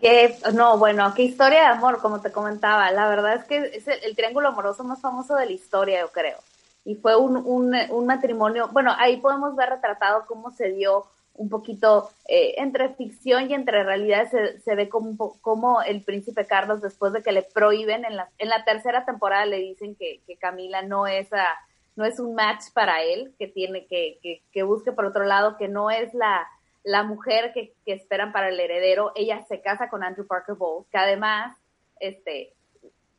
Que, 0.00 0.38
no, 0.54 0.78
bueno, 0.78 1.12
qué 1.14 1.22
historia 1.22 1.60
de 1.60 1.66
amor, 1.66 2.00
como 2.00 2.20
te 2.20 2.30
comentaba. 2.30 2.90
La 2.92 3.08
verdad 3.08 3.34
es 3.34 3.44
que 3.44 3.58
es 3.74 3.88
el, 3.88 4.14
triángulo 4.14 4.48
amoroso 4.48 4.84
más 4.84 5.00
famoso 5.00 5.34
de 5.34 5.46
la 5.46 5.52
historia, 5.52 6.00
yo 6.00 6.12
creo. 6.12 6.38
Y 6.84 6.94
fue 6.94 7.16
un, 7.16 7.36
un, 7.36 7.74
un 7.90 8.06
matrimonio, 8.06 8.68
bueno, 8.72 8.94
ahí 8.96 9.16
podemos 9.16 9.56
ver 9.56 9.70
retratado 9.70 10.24
cómo 10.26 10.52
se 10.52 10.70
dio 10.70 11.06
un 11.38 11.48
poquito 11.48 12.10
eh, 12.26 12.54
entre 12.58 12.90
ficción 12.94 13.48
y 13.48 13.54
entre 13.54 13.84
realidad 13.84 14.28
se, 14.28 14.58
se 14.60 14.74
ve 14.74 14.88
como, 14.88 15.40
como, 15.40 15.80
el 15.82 16.02
príncipe 16.02 16.46
Carlos 16.46 16.82
después 16.82 17.12
de 17.12 17.22
que 17.22 17.32
le 17.32 17.42
prohíben 17.42 18.04
en 18.04 18.16
la, 18.16 18.28
en 18.38 18.48
la 18.48 18.64
tercera 18.64 19.04
temporada 19.04 19.46
le 19.46 19.58
dicen 19.58 19.94
que, 19.94 20.20
que 20.26 20.36
Camila 20.36 20.82
no 20.82 21.06
es 21.06 21.32
a, 21.32 21.46
no 21.94 22.04
es 22.04 22.18
un 22.18 22.34
match 22.34 22.64
para 22.74 23.02
él, 23.02 23.34
que 23.38 23.46
tiene 23.46 23.86
que, 23.86 24.18
que, 24.20 24.42
que 24.52 24.62
busque 24.64 24.90
por 24.90 25.04
otro 25.04 25.24
lado, 25.24 25.56
que 25.56 25.68
no 25.68 25.90
es 25.90 26.12
la, 26.12 26.46
la 26.82 27.04
mujer 27.04 27.52
que, 27.52 27.72
que, 27.86 27.92
esperan 27.92 28.32
para 28.32 28.48
el 28.48 28.58
heredero. 28.58 29.12
Ella 29.14 29.44
se 29.48 29.60
casa 29.60 29.88
con 29.88 30.02
Andrew 30.02 30.26
Parker 30.26 30.56
Bowles, 30.56 30.88
que 30.90 30.98
además, 30.98 31.56
este, 32.00 32.52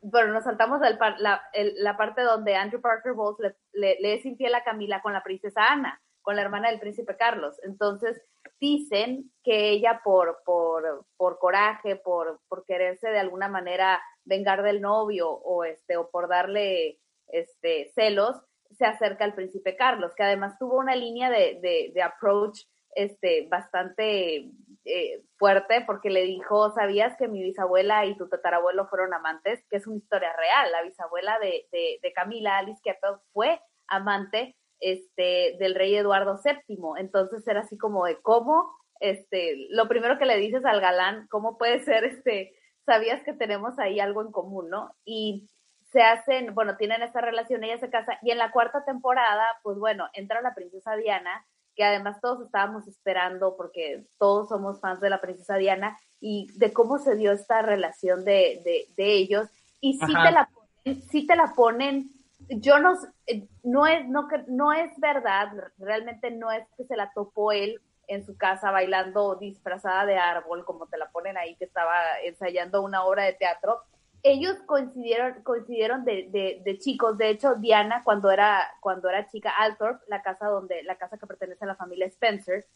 bueno, 0.02 0.34
nos 0.34 0.44
saltamos 0.44 0.80
del, 0.80 0.98
la, 1.18 1.42
la 1.54 1.96
parte 1.96 2.20
donde 2.20 2.54
Andrew 2.54 2.82
Parker 2.82 3.14
Bowles 3.14 3.38
le, 3.72 3.80
le, 3.80 4.00
le 4.00 4.14
es 4.14 4.26
infiel 4.26 4.54
a 4.54 4.62
Camila 4.62 5.00
con 5.00 5.14
la 5.14 5.22
princesa 5.22 5.72
Ana 5.72 5.98
la 6.32 6.42
hermana 6.42 6.70
del 6.70 6.80
príncipe 6.80 7.16
Carlos. 7.16 7.60
Entonces, 7.62 8.20
dicen 8.60 9.30
que 9.42 9.70
ella 9.70 10.00
por, 10.04 10.42
por, 10.44 11.06
por 11.16 11.38
coraje, 11.38 11.96
por, 11.96 12.40
por 12.48 12.64
quererse 12.64 13.08
de 13.08 13.18
alguna 13.18 13.48
manera 13.48 14.00
vengar 14.24 14.62
del 14.62 14.80
novio 14.80 15.30
o, 15.30 15.64
este, 15.64 15.96
o 15.96 16.10
por 16.10 16.28
darle 16.28 16.98
este, 17.28 17.90
celos, 17.94 18.36
se 18.70 18.86
acerca 18.86 19.24
al 19.24 19.34
príncipe 19.34 19.76
Carlos, 19.76 20.14
que 20.14 20.22
además 20.22 20.58
tuvo 20.58 20.78
una 20.78 20.94
línea 20.94 21.30
de, 21.30 21.58
de, 21.60 21.90
de 21.92 22.02
approach 22.02 22.60
este, 22.94 23.46
bastante 23.48 24.50
eh, 24.84 25.22
fuerte 25.36 25.82
porque 25.86 26.10
le 26.10 26.22
dijo, 26.22 26.70
¿sabías 26.70 27.16
que 27.16 27.28
mi 27.28 27.42
bisabuela 27.42 28.06
y 28.06 28.16
tu 28.16 28.28
tatarabuelo 28.28 28.86
fueron 28.88 29.12
amantes? 29.14 29.64
Que 29.68 29.76
es 29.76 29.86
una 29.86 29.98
historia 29.98 30.32
real. 30.36 30.72
La 30.72 30.82
bisabuela 30.82 31.38
de, 31.38 31.66
de, 31.72 31.98
de 32.02 32.12
Camila, 32.12 32.58
Alice 32.58 32.80
Keppel, 32.82 33.16
fue 33.32 33.60
amante 33.88 34.56
este, 34.80 35.56
del 35.58 35.74
rey 35.74 35.94
Eduardo 35.94 36.40
VII. 36.42 36.78
Entonces 36.98 37.46
era 37.46 37.60
así 37.60 37.76
como 37.78 38.04
de 38.04 38.20
cómo, 38.20 38.74
este, 39.00 39.66
lo 39.70 39.88
primero 39.88 40.18
que 40.18 40.26
le 40.26 40.36
dices 40.36 40.64
al 40.64 40.80
galán, 40.80 41.26
cómo 41.28 41.58
puede 41.58 41.84
ser, 41.84 42.04
este, 42.04 42.52
sabías 42.84 43.22
que 43.22 43.32
tenemos 43.32 43.78
ahí 43.78 44.00
algo 44.00 44.22
en 44.22 44.32
común, 44.32 44.68
¿no? 44.68 44.94
Y 45.04 45.48
se 45.92 46.02
hacen, 46.02 46.54
bueno, 46.54 46.76
tienen 46.76 47.02
esta 47.02 47.20
relación, 47.20 47.64
ella 47.64 47.78
se 47.78 47.90
casa, 47.90 48.18
y 48.22 48.30
en 48.30 48.38
la 48.38 48.52
cuarta 48.52 48.84
temporada, 48.84 49.44
pues 49.62 49.78
bueno, 49.78 50.08
entra 50.12 50.40
la 50.40 50.54
princesa 50.54 50.94
Diana, 50.96 51.44
que 51.74 51.84
además 51.84 52.20
todos 52.20 52.44
estábamos 52.44 52.86
esperando, 52.86 53.56
porque 53.56 54.04
todos 54.18 54.48
somos 54.48 54.80
fans 54.80 55.00
de 55.00 55.10
la 55.10 55.20
princesa 55.20 55.56
Diana, 55.56 55.98
y 56.20 56.46
de 56.58 56.72
cómo 56.72 56.98
se 56.98 57.16
dio 57.16 57.32
esta 57.32 57.62
relación 57.62 58.24
de, 58.24 58.60
de, 58.64 58.86
de 58.96 59.12
ellos, 59.12 59.48
y 59.80 59.94
sí 59.94 60.12
te, 60.12 60.30
la 60.30 60.48
ponen, 60.52 61.02
sí 61.02 61.26
te 61.26 61.36
la 61.36 61.54
ponen 61.54 62.10
yo 62.50 62.78
no, 62.78 62.94
eh, 63.26 63.46
no 63.62 63.86
es, 63.86 64.06
no, 64.08 64.28
no 64.48 64.72
es 64.72 64.90
verdad, 64.98 65.52
realmente 65.78 66.30
no 66.30 66.50
es 66.50 66.66
que 66.76 66.84
se 66.84 66.96
la 66.96 67.12
topó 67.12 67.52
él 67.52 67.80
en 68.08 68.26
su 68.26 68.36
casa 68.36 68.72
bailando 68.72 69.36
disfrazada 69.36 70.04
de 70.04 70.16
árbol, 70.16 70.64
como 70.64 70.86
te 70.86 70.98
la 70.98 71.10
ponen 71.10 71.38
ahí, 71.38 71.54
que 71.56 71.64
estaba 71.64 71.94
ensayando 72.24 72.82
una 72.82 73.04
obra 73.04 73.24
de 73.24 73.34
teatro. 73.34 73.82
ellos 74.24 74.56
coincidieron, 74.66 75.42
coincidieron 75.44 76.04
de, 76.04 76.28
de, 76.30 76.60
de, 76.64 76.78
chicos. 76.78 77.16
De 77.16 77.30
hecho, 77.30 77.54
Diana, 77.54 78.02
cuando 78.04 78.30
era, 78.30 78.68
cuando 78.80 79.08
era 79.08 79.28
chica, 79.28 79.50
Althorp, 79.56 80.02
la 80.08 80.22
casa 80.22 80.48
donde, 80.48 80.82
la 80.82 80.96
casa 80.98 81.18
que 81.18 81.26
pertenece 81.26 81.64
a 81.64 81.68
la 81.68 81.76
familia 81.76 82.06
Spencer, 82.06 82.66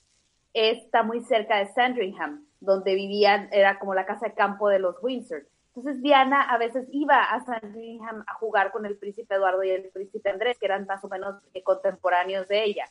está 0.52 1.02
muy 1.02 1.20
cerca 1.24 1.58
de 1.58 1.66
Sandringham, 1.66 2.46
donde 2.60 2.94
vivían, 2.94 3.48
era 3.50 3.80
como 3.80 3.92
la 3.94 4.06
casa 4.06 4.26
de 4.26 4.34
campo 4.34 4.68
de 4.68 4.78
los 4.78 5.02
Windsor. 5.02 5.46
Entonces 5.76 6.02
Diana 6.02 6.42
a 6.42 6.56
veces 6.56 6.86
iba 6.92 7.20
a 7.20 7.44
Sandringham 7.44 8.24
a 8.28 8.34
jugar 8.34 8.70
con 8.70 8.86
el 8.86 8.96
príncipe 8.96 9.34
Eduardo 9.34 9.64
y 9.64 9.70
el 9.70 9.90
príncipe 9.90 10.30
Andrés, 10.30 10.56
que 10.58 10.66
eran 10.66 10.86
más 10.86 11.02
o 11.04 11.08
menos 11.08 11.34
contemporáneos 11.64 12.46
de 12.46 12.62
ella. 12.62 12.84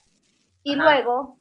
Y 0.64 0.76
luego, 0.76 1.38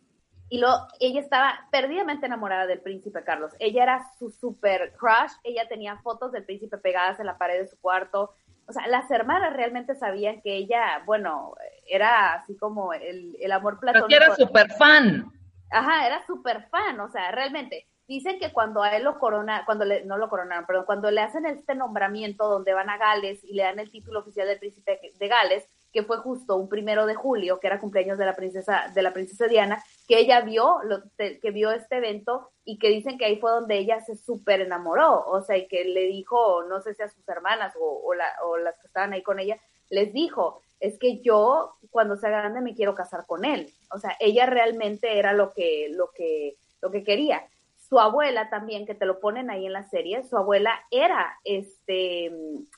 y 0.48 0.58
lo, 0.58 0.68
ella 1.00 1.20
estaba 1.20 1.66
perdidamente 1.72 2.26
enamorada 2.26 2.66
del 2.66 2.80
príncipe 2.80 3.24
Carlos. 3.24 3.52
Ella 3.58 3.82
era 3.82 4.06
su 4.18 4.30
super 4.30 4.92
crush, 4.96 5.32
ella 5.42 5.66
tenía 5.68 5.96
fotos 5.98 6.30
del 6.30 6.44
príncipe 6.44 6.78
pegadas 6.78 7.18
en 7.18 7.26
la 7.26 7.38
pared 7.38 7.58
de 7.58 7.66
su 7.66 7.78
cuarto. 7.80 8.34
O 8.68 8.72
sea, 8.72 8.86
las 8.86 9.10
hermanas 9.10 9.52
realmente 9.54 9.96
sabían 9.96 10.40
que 10.42 10.54
ella, 10.54 11.02
bueno, 11.04 11.54
era 11.86 12.34
así 12.34 12.56
como 12.56 12.92
el, 12.92 13.36
el 13.40 13.52
amor 13.52 13.80
platónico. 13.80 14.08
que 14.08 14.16
era 14.16 14.34
super 14.36 14.70
fan. 14.74 15.26
Ajá, 15.70 16.06
era 16.06 16.24
súper 16.26 16.68
fan, 16.68 17.00
o 17.00 17.08
sea, 17.08 17.32
realmente. 17.32 17.88
Dicen 18.08 18.38
que 18.38 18.52
cuando 18.52 18.82
a 18.82 18.96
él 18.96 19.04
lo 19.04 19.18
corona, 19.18 19.62
cuando 19.64 19.84
le, 19.84 20.04
no 20.04 20.18
lo 20.18 20.28
coronaron, 20.28 20.66
perdón, 20.66 20.84
cuando 20.84 21.10
le 21.10 21.20
hacen 21.20 21.46
este 21.46 21.74
nombramiento 21.74 22.48
donde 22.48 22.74
van 22.74 22.90
a 22.90 22.98
Gales 22.98 23.42
y 23.44 23.54
le 23.54 23.62
dan 23.62 23.78
el 23.78 23.90
título 23.90 24.20
oficial 24.20 24.48
del 24.48 24.58
príncipe 24.58 25.00
de 25.18 25.28
Gales, 25.28 25.66
que 25.92 26.02
fue 26.02 26.18
justo 26.18 26.56
un 26.56 26.68
primero 26.68 27.06
de 27.06 27.14
julio, 27.14 27.60
que 27.60 27.66
era 27.66 27.78
cumpleaños 27.78 28.18
de 28.18 28.26
la 28.26 28.34
princesa, 28.34 28.90
de 28.94 29.02
la 29.02 29.12
princesa 29.12 29.46
Diana, 29.46 29.82
que 30.08 30.18
ella 30.18 30.40
vio, 30.40 30.80
lo, 30.84 31.02
que 31.16 31.50
vio 31.52 31.70
este 31.70 31.98
evento 31.98 32.50
y 32.64 32.78
que 32.78 32.88
dicen 32.88 33.18
que 33.18 33.26
ahí 33.26 33.38
fue 33.38 33.50
donde 33.50 33.78
ella 33.78 34.00
se 34.00 34.16
súper 34.16 34.62
enamoró, 34.62 35.24
o 35.26 35.42
sea, 35.42 35.56
y 35.56 35.68
que 35.68 35.84
le 35.84 36.06
dijo, 36.06 36.64
no 36.64 36.80
sé 36.80 36.94
si 36.94 37.02
a 37.02 37.08
sus 37.08 37.28
hermanas 37.28 37.74
o, 37.78 38.14
la, 38.14 38.26
o 38.44 38.56
las 38.56 38.78
que 38.78 38.86
estaban 38.86 39.12
ahí 39.12 39.22
con 39.22 39.38
ella, 39.38 39.58
les 39.90 40.12
dijo, 40.12 40.62
es 40.80 40.98
que 40.98 41.20
yo 41.20 41.76
cuando 41.90 42.16
sea 42.16 42.30
grande 42.30 42.62
me 42.62 42.74
quiero 42.74 42.94
casar 42.94 43.26
con 43.26 43.44
él. 43.44 43.72
O 43.90 43.98
sea, 43.98 44.16
ella 44.18 44.46
realmente 44.46 45.18
era 45.18 45.32
lo 45.32 45.52
que, 45.52 45.88
lo 45.90 46.10
que, 46.10 46.56
lo 46.80 46.90
que 46.90 47.04
quería. 47.04 47.46
Su 47.92 48.00
abuela 48.00 48.48
también, 48.48 48.86
que 48.86 48.94
te 48.94 49.04
lo 49.04 49.20
ponen 49.20 49.50
ahí 49.50 49.66
en 49.66 49.74
la 49.74 49.84
serie, 49.84 50.24
su 50.24 50.38
abuela 50.38 50.80
era, 50.90 51.38
este, 51.44 52.32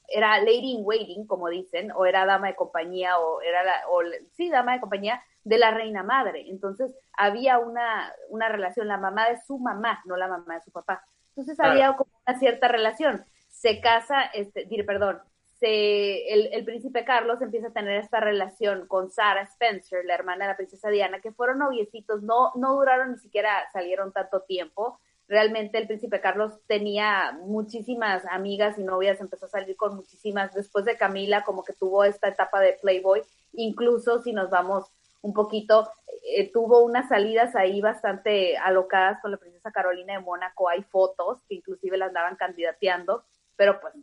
era 0.09 0.41
lady 0.41 0.73
in 0.73 0.81
waiting, 0.83 1.25
como 1.25 1.49
dicen, 1.49 1.93
o 1.93 2.05
era 2.05 2.27
dama 2.27 2.49
de 2.49 2.57
compañía, 2.57 3.21
o 3.21 3.41
era, 3.41 3.63
la, 3.63 3.75
o, 3.91 4.01
sí, 4.33 4.51
dama 4.51 4.73
de 4.73 4.81
compañía 4.81 5.23
de 5.45 5.59
la 5.59 5.71
reina 5.71 6.03
madre. 6.03 6.51
Entonces, 6.51 6.91
había 7.13 7.61
una, 7.61 8.13
una 8.29 8.49
relación, 8.49 8.89
la 8.89 8.99
mamá 8.99 9.31
de 9.31 9.41
su 9.47 9.57
mamá, 9.61 10.03
no 10.05 10.17
la 10.17 10.27
mamá 10.27 10.57
de 10.57 10.63
su 10.63 10.73
papá. 10.73 11.05
Entonces, 11.29 11.61
había 11.61 11.95
como 11.95 12.11
una 12.27 12.37
cierta 12.41 12.67
relación. 12.67 13.25
Se 13.51 13.81
casa, 13.81 14.21
este, 14.21 14.67
perdón, 14.83 15.21
el, 15.67 16.49
el, 16.53 16.65
príncipe 16.65 17.05
Carlos 17.05 17.41
empieza 17.41 17.69
a 17.69 17.73
tener 17.73 17.99
esta 17.99 18.21
relación 18.21 18.87
con 18.87 19.11
Sarah 19.11 19.43
Spencer, 19.43 20.05
la 20.05 20.15
hermana 20.15 20.45
de 20.45 20.53
la 20.53 20.57
princesa 20.57 20.91
Diana, 20.91 21.21
que 21.21 21.33
fueron 21.33 21.59
noviecitos, 21.59 22.23
no, 22.23 22.53
no 22.55 22.75
duraron 22.75 23.13
ni 23.13 23.19
siquiera, 23.19 23.51
salieron 23.73 24.13
tanto 24.13 24.43
tiempo. 24.43 25.01
Realmente 25.29 25.79
el 25.79 25.87
príncipe 25.87 26.21
Carlos 26.21 26.53
tenía 26.67 27.39
muchísimas 27.43 28.25
amigas 28.27 28.79
y 28.79 28.85
novias, 28.85 29.21
empezó 29.21 29.47
a 29.47 29.51
salir 29.51 29.77
con 29.77 29.97
muchísimas. 29.97 30.53
Después 30.55 30.85
de 30.85 30.97
Camila, 30.97 31.45
como 31.45 31.65
que 31.65 31.73
tuvo 31.73 32.05
esta 32.05 32.29
etapa 32.29 32.61
de 32.61 32.79
Playboy, 32.81 33.23
incluso 33.53 34.23
si 34.23 34.33
nos 34.33 34.51
vamos 34.51 34.85
un 35.23 35.33
poquito, 35.33 35.89
eh, 36.37 36.53
tuvo 36.53 36.85
unas 36.85 37.09
salidas 37.09 37.57
ahí 37.57 37.81
bastante 37.81 38.59
alocadas 38.59 39.21
con 39.23 39.31
la 39.31 39.39
princesa 39.39 39.73
Carolina 39.73 40.15
de 40.15 40.21
Mónaco. 40.21 40.69
Hay 40.69 40.83
fotos 40.83 41.39
que 41.49 41.55
inclusive 41.55 41.97
la 41.97 42.07
andaban 42.07 42.37
candidateando, 42.37 43.25
pero 43.57 43.81
pues 43.81 43.95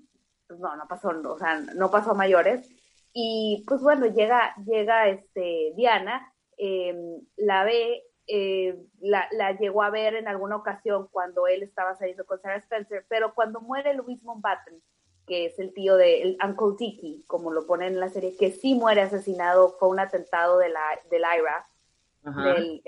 pues 0.52 0.60
no, 0.60 0.76
no 0.76 0.86
pasó, 0.86 1.10
o 1.10 1.40
sea, 1.40 1.62
no 1.76 1.90
pasó 1.90 2.12
a 2.12 2.16
mayores. 2.16 2.68
Y 3.14 3.64
pues 3.68 3.82
bueno, 3.82 4.06
llega, 4.08 4.54
llega 4.66 5.08
este 5.08 5.72
Diana, 5.78 6.34
em, 6.58 7.22
la 7.38 7.64
ve, 7.64 8.04
eh, 8.34 8.88
la, 9.02 9.28
la, 9.32 9.52
llegó 9.58 9.84
a 9.84 9.90
ver 9.90 10.16
en 10.16 10.30
alguna 10.30 10.56
ocasión 10.56 11.10
cuando 11.12 11.48
él 11.48 11.64
estaba 11.64 11.96
saliendo 11.96 12.26
con 12.26 12.40
Sarah 12.40 12.60
Spencer, 12.60 13.06
pero 13.10 13.34
cuando 13.34 13.60
muere 13.60 13.94
Louis 13.94 14.24
Mountbatten, 14.24 14.82
que 15.28 15.48
es 15.48 15.60
el 15.60 15.74
tío 15.74 15.98
de 15.98 16.38
Uncle 16.42 16.78
Tiki, 16.78 17.26
como 17.28 17.52
lo 17.52 17.68
ponen 17.68 17.94
en 17.94 18.00
la 18.00 18.08
serie, 18.08 18.38
que 18.38 18.52
sí 18.52 18.74
muere 18.74 19.02
asesinado, 19.02 19.76
fue 19.78 19.90
un 19.90 20.00
atentado 20.00 20.60
de 20.60 20.70
la, 20.70 20.82
del 21.10 21.22
IRA, 21.22 21.68
del, 22.24 22.82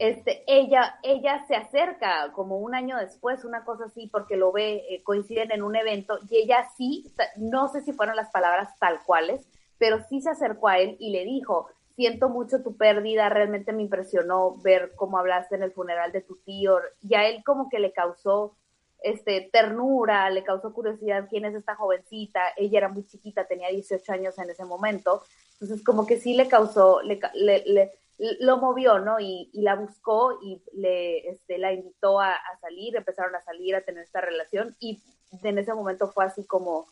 este, 0.00 0.42
ella, 0.46 0.98
ella 1.04 1.44
se 1.46 1.54
acerca 1.54 2.32
como 2.32 2.58
un 2.58 2.74
año 2.74 2.98
después, 2.98 3.44
una 3.44 3.64
cosa 3.64 3.84
así, 3.84 4.08
porque 4.08 4.36
lo 4.36 4.50
ve, 4.50 4.84
eh, 4.90 5.02
coinciden 5.04 5.52
en 5.52 5.62
un 5.62 5.76
evento, 5.76 6.18
y 6.28 6.38
ella 6.38 6.68
sí, 6.76 7.14
no 7.36 7.68
sé 7.68 7.82
si 7.82 7.92
fueron 7.92 8.16
las 8.16 8.30
palabras 8.30 8.76
tal 8.80 9.00
cuales, 9.04 9.48
pero 9.78 10.00
sí 10.08 10.20
se 10.20 10.30
acercó 10.30 10.68
a 10.68 10.78
él 10.78 10.96
y 10.98 11.10
le 11.10 11.24
dijo, 11.24 11.68
siento 11.96 12.28
mucho 12.28 12.62
tu 12.62 12.76
pérdida, 12.76 13.28
realmente 13.28 13.72
me 13.72 13.82
impresionó 13.82 14.56
ver 14.62 14.92
cómo 14.94 15.18
hablaste 15.18 15.56
en 15.56 15.62
el 15.62 15.72
funeral 15.72 16.12
de 16.12 16.20
tu 16.20 16.36
tío, 16.44 16.78
y 17.02 17.14
a 17.14 17.26
él 17.26 17.42
como 17.44 17.68
que 17.68 17.80
le 17.80 17.92
causó 17.92 18.56
este, 19.02 19.48
ternura, 19.52 20.30
le 20.30 20.44
causó 20.44 20.72
curiosidad 20.72 21.26
quién 21.28 21.44
es 21.44 21.54
esta 21.54 21.74
jovencita, 21.74 22.40
ella 22.56 22.78
era 22.78 22.88
muy 22.88 23.06
chiquita, 23.06 23.46
tenía 23.46 23.68
18 23.68 24.12
años 24.12 24.38
en 24.38 24.50
ese 24.50 24.64
momento, 24.64 25.22
entonces 25.54 25.82
como 25.84 26.06
que 26.06 26.20
sí 26.20 26.34
le 26.34 26.48
causó, 26.48 27.02
le, 27.02 27.18
le 27.34 27.92
lo 28.18 28.56
movió, 28.58 28.98
¿no? 28.98 29.20
Y, 29.20 29.50
y, 29.52 29.62
la 29.62 29.74
buscó 29.74 30.38
y 30.42 30.62
le, 30.72 31.28
este, 31.28 31.58
la 31.58 31.72
invitó 31.72 32.20
a, 32.20 32.34
salir, 32.60 32.96
empezaron 32.96 33.34
a 33.34 33.42
salir, 33.42 33.76
a 33.76 33.82
tener 33.82 34.04
esta 34.04 34.20
relación 34.20 34.74
y 34.80 35.02
en 35.42 35.58
ese 35.58 35.74
momento 35.74 36.08
fue 36.08 36.24
así 36.24 36.44
como, 36.46 36.86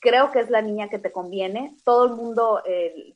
creo 0.00 0.30
que 0.30 0.40
es 0.40 0.50
la 0.50 0.62
niña 0.62 0.88
que 0.88 0.98
te 0.98 1.12
conviene. 1.12 1.76
Todo 1.84 2.06
el 2.06 2.12
mundo, 2.12 2.62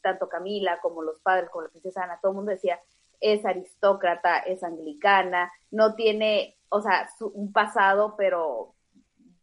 tanto 0.02 0.28
Camila 0.28 0.78
como 0.80 1.02
los 1.02 1.20
padres, 1.20 1.50
como 1.50 1.64
la 1.64 1.70
princesa 1.70 2.04
Ana, 2.04 2.18
todo 2.20 2.32
el 2.32 2.36
mundo 2.36 2.52
decía, 2.52 2.80
es 3.20 3.44
aristócrata, 3.44 4.38
es 4.38 4.62
anglicana, 4.62 5.52
no 5.70 5.94
tiene, 5.94 6.56
o 6.68 6.80
sea, 6.80 7.08
un 7.34 7.52
pasado, 7.52 8.14
pero 8.16 8.74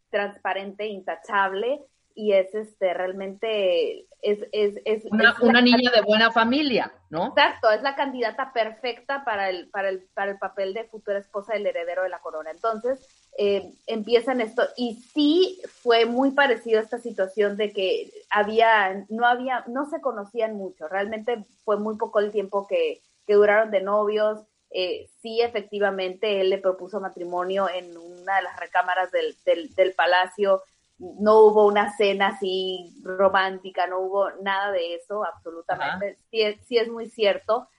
transparente, 0.10 0.88
intachable, 0.88 1.86
y 2.18 2.34
es 2.34 2.54
este 2.56 2.96
realmente 2.96 4.08
es, 4.24 4.40
es, 4.52 4.82
es 4.86 5.06
una, 5.06 5.62
niña 5.62 5.92
de 5.92 6.02
buena 6.02 6.32
familia, 6.32 6.92
¿no? 7.12 7.28
Exacto, 7.28 7.70
es 7.70 7.84
la 7.84 7.96
candidata 7.96 8.52
perfecta 8.52 9.24
para 9.24 9.52
el, 9.52 9.70
para 9.70 9.90
el, 9.90 10.08
para 10.16 10.32
el 10.32 10.40
papel 10.40 10.74
de 10.74 10.86
futura 10.86 11.20
esposa 11.20 11.54
del 11.54 11.68
heredero 11.68 12.02
de 12.02 12.10
la 12.10 12.20
corona. 12.20 12.50
Entonces, 12.50 13.17
eh, 13.40 13.72
empiezan 13.86 14.42
esto, 14.42 14.64
y 14.76 14.96
sí 15.14 15.62
fue 15.84 16.06
muy 16.06 16.32
parecido 16.32 16.80
a 16.80 16.84
esta 16.84 16.98
situación 16.98 17.56
de 17.56 17.72
que 17.72 18.12
había, 18.32 19.06
no 19.10 19.28
había, 19.28 19.64
no 19.68 19.88
se 19.90 20.02
conocían 20.02 20.56
mucho, 20.56 20.88
realmente 20.88 21.46
fue 21.64 21.78
muy 21.78 21.98
poco 21.98 22.20
el 22.20 22.32
tiempo 22.32 22.66
que, 22.66 23.02
que 23.28 23.36
duraron 23.36 23.70
de 23.70 23.82
novios. 23.82 24.40
Eh, 24.72 25.10
sí, 25.22 25.42
efectivamente, 25.42 26.42
él 26.42 26.50
le 26.50 26.58
propuso 26.58 27.00
matrimonio 27.00 27.70
en 27.70 27.96
una 27.96 28.38
de 28.38 28.42
las 28.42 28.60
recámaras 28.60 29.12
del, 29.12 29.36
del, 29.46 29.74
del 29.76 29.94
palacio. 29.94 30.64
No 30.98 31.42
hubo 31.42 31.68
una 31.68 31.96
cena 31.96 32.30
así 32.30 33.00
romántica, 33.04 33.86
no 33.86 34.00
hubo 34.00 34.32
nada 34.42 34.72
de 34.72 34.96
eso, 34.96 35.24
absolutamente. 35.24 36.18
Sí 36.32 36.42
es, 36.42 36.58
sí 36.66 36.78
es, 36.78 36.90
muy 36.90 37.08
cierto, 37.08 37.70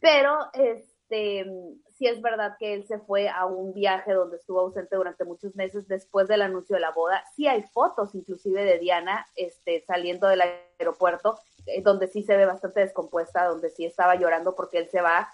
pero 0.00 0.36
este, 0.52 0.97
sí 1.08 2.06
es 2.06 2.20
verdad 2.20 2.56
que 2.58 2.74
él 2.74 2.86
se 2.86 2.98
fue 2.98 3.28
a 3.28 3.46
un 3.46 3.72
viaje 3.72 4.12
donde 4.12 4.36
estuvo 4.36 4.60
ausente 4.60 4.96
durante 4.96 5.24
muchos 5.24 5.54
meses 5.56 5.88
después 5.88 6.28
del 6.28 6.42
anuncio 6.42 6.74
de 6.74 6.80
la 6.80 6.92
boda. 6.92 7.24
Sí 7.34 7.46
hay 7.46 7.62
fotos 7.62 8.14
inclusive 8.14 8.64
de 8.64 8.78
Diana 8.78 9.26
este, 9.36 9.84
saliendo 9.86 10.28
del 10.28 10.42
aeropuerto, 10.42 11.38
eh, 11.66 11.82
donde 11.82 12.08
sí 12.08 12.22
se 12.22 12.36
ve 12.36 12.46
bastante 12.46 12.80
descompuesta, 12.80 13.46
donde 13.46 13.70
sí 13.70 13.84
estaba 13.84 14.16
llorando 14.16 14.54
porque 14.54 14.78
él 14.78 14.88
se 14.88 15.00
va 15.00 15.28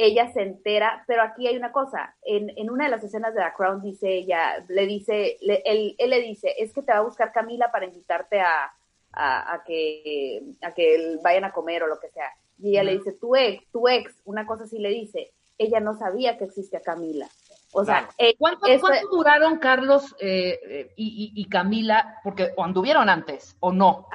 ella 0.00 0.32
se 0.32 0.42
entera, 0.42 1.02
pero 1.08 1.22
aquí 1.22 1.48
hay 1.48 1.56
una 1.56 1.72
cosa, 1.72 2.14
en, 2.22 2.50
en 2.56 2.70
una 2.70 2.84
de 2.84 2.90
las 2.90 3.02
escenas 3.02 3.34
de 3.34 3.40
The 3.40 3.52
Crown 3.56 3.82
dice 3.82 4.08
ella, 4.08 4.64
le 4.68 4.86
dice, 4.86 5.36
él, 5.40 5.96
él, 5.98 6.10
le 6.10 6.20
dice, 6.20 6.54
es 6.56 6.72
que 6.72 6.82
te 6.82 6.92
va 6.92 6.98
a 6.98 7.02
buscar 7.02 7.32
Camila 7.32 7.72
para 7.72 7.86
invitarte 7.86 8.40
a, 8.40 8.72
a, 9.12 9.62
que, 9.66 10.40
a 10.62 10.72
que 10.72 11.18
vayan 11.22 11.44
a 11.44 11.52
comer 11.52 11.82
o 11.82 11.88
lo 11.88 11.98
que 11.98 12.10
sea. 12.10 12.30
Y 12.58 12.70
ella 12.70 12.84
le 12.84 12.98
dice, 12.98 13.12
tu 13.12 13.36
ex, 13.36 13.64
tu 13.70 13.88
ex, 13.88 14.12
una 14.24 14.46
cosa 14.46 14.64
así 14.64 14.78
le 14.78 14.90
dice, 14.90 15.32
ella 15.58 15.80
no 15.80 15.96
sabía 15.96 16.38
que 16.38 16.44
existía 16.44 16.80
Camila. 16.80 17.28
O 17.72 17.84
sea, 17.84 18.08
eh, 18.16 18.34
¿Cuánto, 18.38 18.66
duraron 19.10 19.58
Carlos 19.58 20.16
eh, 20.20 20.58
eh, 20.68 20.92
y, 20.96 21.32
y, 21.34 21.44
Camila? 21.48 22.18
Porque 22.24 22.52
o 22.56 22.64
anduvieron 22.64 23.10
antes 23.10 23.56
o 23.60 23.72
no. 23.72 24.08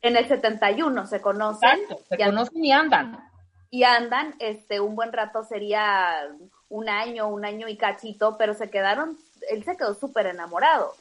En 0.00 0.16
el 0.16 0.28
71 0.28 1.06
se 1.06 1.20
conocen. 1.20 1.80
se 2.08 2.16
conocen 2.16 2.64
y 2.64 2.70
andan 2.70 3.18
y 3.74 3.82
andan, 3.82 4.36
este, 4.38 4.78
un 4.78 4.94
buen 4.94 5.12
rato 5.12 5.42
sería 5.42 6.28
un 6.68 6.88
año, 6.88 7.26
un 7.26 7.44
año 7.44 7.66
y 7.66 7.76
cachito, 7.76 8.36
pero 8.38 8.54
se 8.54 8.70
quedaron, 8.70 9.18
él 9.50 9.64
se 9.64 9.76
quedó 9.76 9.94
súper 9.94 10.26
enamorado. 10.26 10.92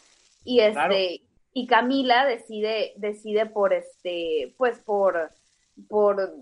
Y 0.43 0.61
este, 0.61 1.21
y 1.53 1.67
Camila 1.67 2.25
decide, 2.25 2.93
decide 2.95 3.45
por 3.45 3.73
este, 3.73 4.55
pues 4.57 4.79
por, 4.79 5.29
por 5.89 6.33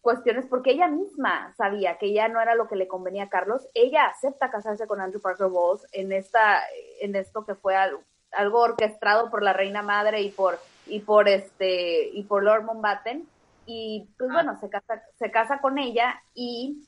cuestiones, 0.00 0.46
porque 0.46 0.70
ella 0.70 0.88
misma 0.88 1.52
sabía 1.56 1.98
que 1.98 2.12
ya 2.12 2.28
no 2.28 2.40
era 2.40 2.54
lo 2.54 2.68
que 2.68 2.76
le 2.76 2.88
convenía 2.88 3.24
a 3.24 3.28
Carlos, 3.28 3.68
ella 3.74 4.06
acepta 4.06 4.50
casarse 4.50 4.86
con 4.86 5.00
Andrew 5.00 5.20
Parker 5.20 5.48
Bowles 5.48 5.86
en 5.92 6.12
esta, 6.12 6.62
en 7.00 7.16
esto 7.16 7.44
que 7.44 7.54
fue 7.54 7.74
algo 7.76 8.60
orquestado 8.60 9.30
por 9.30 9.42
la 9.42 9.52
reina 9.52 9.82
madre 9.82 10.22
y 10.22 10.30
por 10.30 10.58
y 10.86 11.00
por 11.00 11.28
este 11.28 12.08
y 12.08 12.22
por 12.24 12.42
Lord 12.44 12.64
Mountbatten. 12.64 13.28
Y 13.66 14.08
pues 14.16 14.30
bueno 14.30 14.56
se 14.60 14.68
casa 14.68 15.02
se 15.18 15.30
casa 15.30 15.58
con 15.60 15.78
ella 15.78 16.22
y 16.34 16.86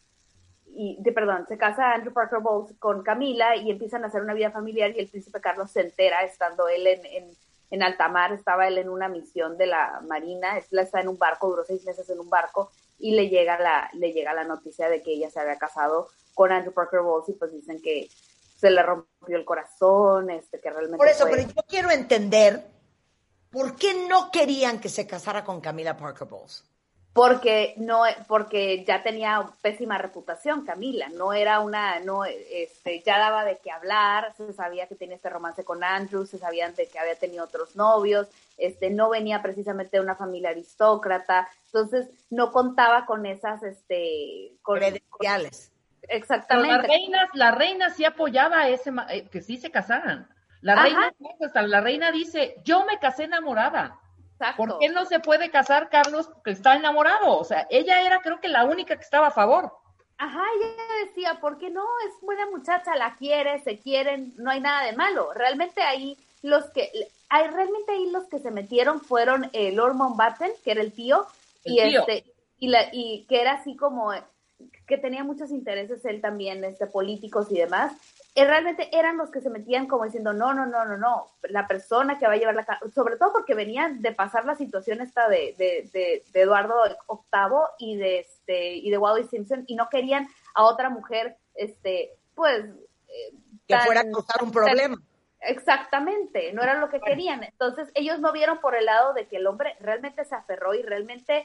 y 0.66 0.96
de, 1.00 1.12
perdón 1.12 1.46
se 1.48 1.58
casa 1.58 1.92
Andrew 1.92 2.12
Parker 2.12 2.40
Bowles 2.40 2.76
con 2.78 3.02
Camila 3.02 3.56
y 3.56 3.70
empiezan 3.70 4.04
a 4.04 4.08
hacer 4.08 4.22
una 4.22 4.34
vida 4.34 4.50
familiar 4.50 4.90
y 4.90 5.00
el 5.00 5.08
príncipe 5.08 5.40
Carlos 5.40 5.72
se 5.72 5.80
entera 5.80 6.22
estando 6.22 6.68
él 6.68 6.87
en, 6.87 7.04
en, 7.06 7.30
en 7.70 7.83
alta 7.83 8.09
mar 8.09 8.33
estaba 8.33 8.68
él 8.68 8.78
en 8.78 8.88
una 8.88 9.09
misión 9.09 9.57
de 9.59 9.66
la 9.66 10.00
marina 10.09 10.59
él 10.59 10.78
está 10.78 11.00
en 11.00 11.09
un 11.09 11.18
barco 11.18 11.48
duró 11.48 11.64
seis 11.64 11.85
meses 11.85 12.09
en 12.11 12.20
un 12.20 12.31
barco 12.31 12.70
y 12.98 13.12
le 13.12 13.28
llega 13.28 13.59
la 13.59 13.90
le 13.94 14.12
llega 14.12 14.33
la 14.35 14.44
noticia 14.44 14.88
de 14.88 15.02
que 15.02 15.12
ella 15.12 15.31
se 15.31 15.40
había 15.40 15.57
casado 15.57 16.09
con 16.35 16.52
Andrew 16.52 16.72
Parker 16.72 17.00
Bowles 17.00 17.28
y 17.28 17.33
pues 17.33 17.52
dicen 17.52 17.81
que 17.83 18.09
se 18.59 18.70
le 18.70 18.83
rompió 18.83 19.37
el 19.37 19.44
corazón, 19.44 20.31
este, 20.31 20.61
que 20.61 20.70
realmente. 20.70 20.96
Por 20.96 21.09
eso, 21.09 21.26
fue... 21.28 21.37
pero 21.37 21.48
yo 21.48 21.62
quiero 21.68 21.90
entender 21.90 22.64
por 23.50 23.76
qué 23.76 24.07
no 24.09 24.31
querían 24.33 24.81
que 24.81 24.88
se 24.88 25.07
casara 25.07 25.44
con 25.44 25.61
Camila 25.61 25.96
Parker 25.96 26.26
Bowles. 26.26 26.64
Porque 27.18 27.74
no, 27.78 28.02
porque 28.28 28.85
ya 28.85 29.02
tenía 29.02 29.44
pésima 29.61 29.98
reputación 29.98 30.64
Camila, 30.64 31.09
no 31.09 31.33
era 31.33 31.59
una, 31.59 31.98
no, 31.98 32.24
este, 32.24 33.02
ya 33.04 33.18
daba 33.18 33.44
de 33.44 33.59
qué 33.59 33.72
hablar, 33.72 34.33
se 34.37 34.52
sabía 34.52 34.87
que 34.87 34.94
tenía 34.94 35.16
este 35.16 35.28
romance 35.28 35.64
con 35.64 35.83
Andrew, 35.83 36.26
se 36.26 36.38
sabían 36.38 36.76
de 36.76 36.87
que 36.87 36.96
había 36.96 37.16
tenido 37.16 37.44
otros 37.44 37.74
novios, 37.74 38.28
este, 38.57 38.90
no 38.90 39.11
venía 39.11 39.42
precisamente 39.42 39.96
de 39.96 40.02
una 40.04 40.14
familia 40.14 40.50
aristócrata, 40.50 41.48
entonces 41.66 42.09
no 42.31 42.52
contaba 42.52 43.04
con 43.04 43.26
esas, 43.26 43.64
este, 43.64 44.52
con, 44.62 44.78
credenciales. 44.78 45.72
Exactamente. 46.02 46.68
Pero 46.68 46.83
la 46.83 46.88
reina, 46.88 47.28
la 47.35 47.50
reina 47.50 47.90
sí 47.90 48.04
apoyaba 48.04 48.68
ese, 48.68 48.92
eh, 49.11 49.26
que 49.28 49.42
sí 49.42 49.57
se 49.57 49.72
casaran. 49.72 50.28
La 50.61 50.74
Ajá. 50.74 50.83
reina, 50.85 51.12
hasta 51.44 51.62
la 51.62 51.81
reina 51.81 52.12
dice, 52.12 52.54
yo 52.64 52.85
me 52.85 53.00
casé 53.00 53.24
enamorada. 53.24 53.98
Exacto. 54.38 54.64
¿Por 54.64 54.79
qué 54.79 54.88
no 54.88 55.05
se 55.05 55.18
puede 55.18 55.51
casar 55.51 55.88
Carlos 55.88 56.29
porque 56.29 56.53
está 56.53 56.77
enamorado? 56.77 57.38
O 57.38 57.44
sea, 57.44 57.66
ella 57.70 58.03
era 58.03 58.20
creo 58.20 58.40
que 58.40 58.48
la 58.48 58.64
única 58.64 58.94
que 58.94 59.03
estaba 59.03 59.29
a 59.29 59.33
favor. 59.33 59.72
Ajá, 60.16 60.42
ella 60.57 61.07
decía, 61.07 61.38
¿por 61.40 61.59
qué 61.59 61.70
no? 61.70 61.85
Es 62.07 62.20
buena 62.22 62.48
muchacha, 62.51 62.94
la 62.96 63.16
quiere, 63.16 63.61
se 63.61 63.79
quieren, 63.79 64.35
no 64.37 64.51
hay 64.51 64.61
nada 64.61 64.85
de 64.85 64.92
malo. 64.92 65.33
Realmente 65.35 65.83
ahí 65.83 66.16
los 66.42 66.66
que, 66.70 66.90
hay, 67.29 67.48
realmente 67.48 67.92
ahí 67.92 68.11
los 68.11 68.29
que 68.29 68.38
se 68.38 68.51
metieron 68.51 69.01
fueron 69.01 69.51
eh, 69.53 69.72
Lord 69.72 69.94
Mountbatten, 69.94 70.53
que 70.64 70.70
era 70.70 70.83
el 70.83 70.92
tío, 70.92 71.27
El 71.64 71.72
y 71.72 71.90
tío. 71.90 72.01
este, 72.01 72.24
y 72.59 72.68
la, 72.68 72.88
y 72.92 73.27
que 73.29 73.40
era 73.40 73.55
así 73.55 73.77
como, 73.77 74.12
que 74.87 74.98
tenía 74.98 75.24
muchos 75.24 75.51
intereses 75.51 76.05
él 76.05 76.20
también, 76.20 76.64
este, 76.64 76.87
políticos 76.87 77.48
y 77.51 77.57
demás. 77.57 77.92
Y 78.38 78.44
realmente 78.44 78.88
eran 78.96 79.16
los 79.16 79.31
que 79.33 79.40
se 79.40 79.51
metían 79.51 79.87
como 79.88 80.05
diciendo, 80.05 80.33
no, 80.33 80.55
no, 80.55 80.64
no, 80.64 80.85
no, 80.85 80.96
no, 80.96 81.27
la 81.48 81.66
persona 81.66 82.20
que 82.20 82.27
va 82.29 82.35
a 82.35 82.37
llevar 82.37 82.55
la 82.55 82.64
ca-", 82.64 82.79
sobre 82.94 83.16
todo 83.16 83.33
porque 83.33 83.55
venían 83.55 84.01
de 84.01 84.12
pasar 84.12 84.44
la 84.44 84.55
situación 84.55 85.01
esta 85.01 85.29
de, 85.29 85.57
de, 85.59 85.90
de, 85.92 86.22
de 86.33 86.40
Eduardo 86.42 86.77
VIII 87.09 87.59
y 87.81 87.96
de 87.96 88.20
este, 88.20 88.74
y 88.77 88.90
de 88.90 88.98
Wally 88.98 89.27
Simpson, 89.27 89.64
y 89.66 89.74
no 89.74 89.88
querían 89.88 90.29
a 90.55 90.62
otra 90.62 90.88
mujer, 90.88 91.37
este, 91.57 92.12
pues, 92.37 92.64
eh, 93.09 93.33
Que 93.66 93.74
tan- 93.74 93.85
fuera 93.87 94.03
a 94.03 94.11
causar 94.11 94.40
un 94.44 94.53
problema. 94.53 94.96
Exactamente, 95.40 96.53
no 96.53 96.62
era 96.62 96.74
lo 96.74 96.90
que 96.90 97.01
querían. 97.01 97.42
Entonces 97.42 97.90
ellos 97.94 98.20
no 98.20 98.31
vieron 98.33 98.61
por 98.61 98.77
el 98.77 98.85
lado 98.87 99.14
de 99.14 99.27
que 99.27 99.38
el 99.38 99.48
hombre 99.48 99.74
realmente 99.81 100.24
se 100.24 100.37
aferró 100.37 100.74
y 100.74 100.83
realmente 100.83 101.44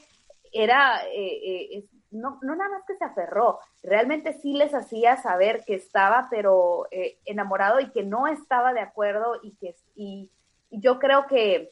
era, 0.51 1.01
eh, 1.07 1.71
eh, 1.75 1.85
no, 2.13 2.39
no 2.41 2.55
nada 2.55 2.69
más 2.69 2.83
que 2.85 2.95
se 2.95 3.03
aferró, 3.03 3.59
realmente 3.81 4.33
sí 4.33 4.53
les 4.53 4.73
hacía 4.73 5.17
saber 5.17 5.63
que 5.65 5.75
estaba 5.75 6.27
pero 6.29 6.87
eh, 6.91 7.17
enamorado 7.25 7.79
y 7.79 7.91
que 7.91 8.03
no 8.03 8.27
estaba 8.27 8.73
de 8.73 8.81
acuerdo 8.81 9.39
y 9.41 9.55
que 9.55 9.75
y, 9.95 10.29
yo 10.69 10.97
creo 10.97 11.27
que 11.27 11.71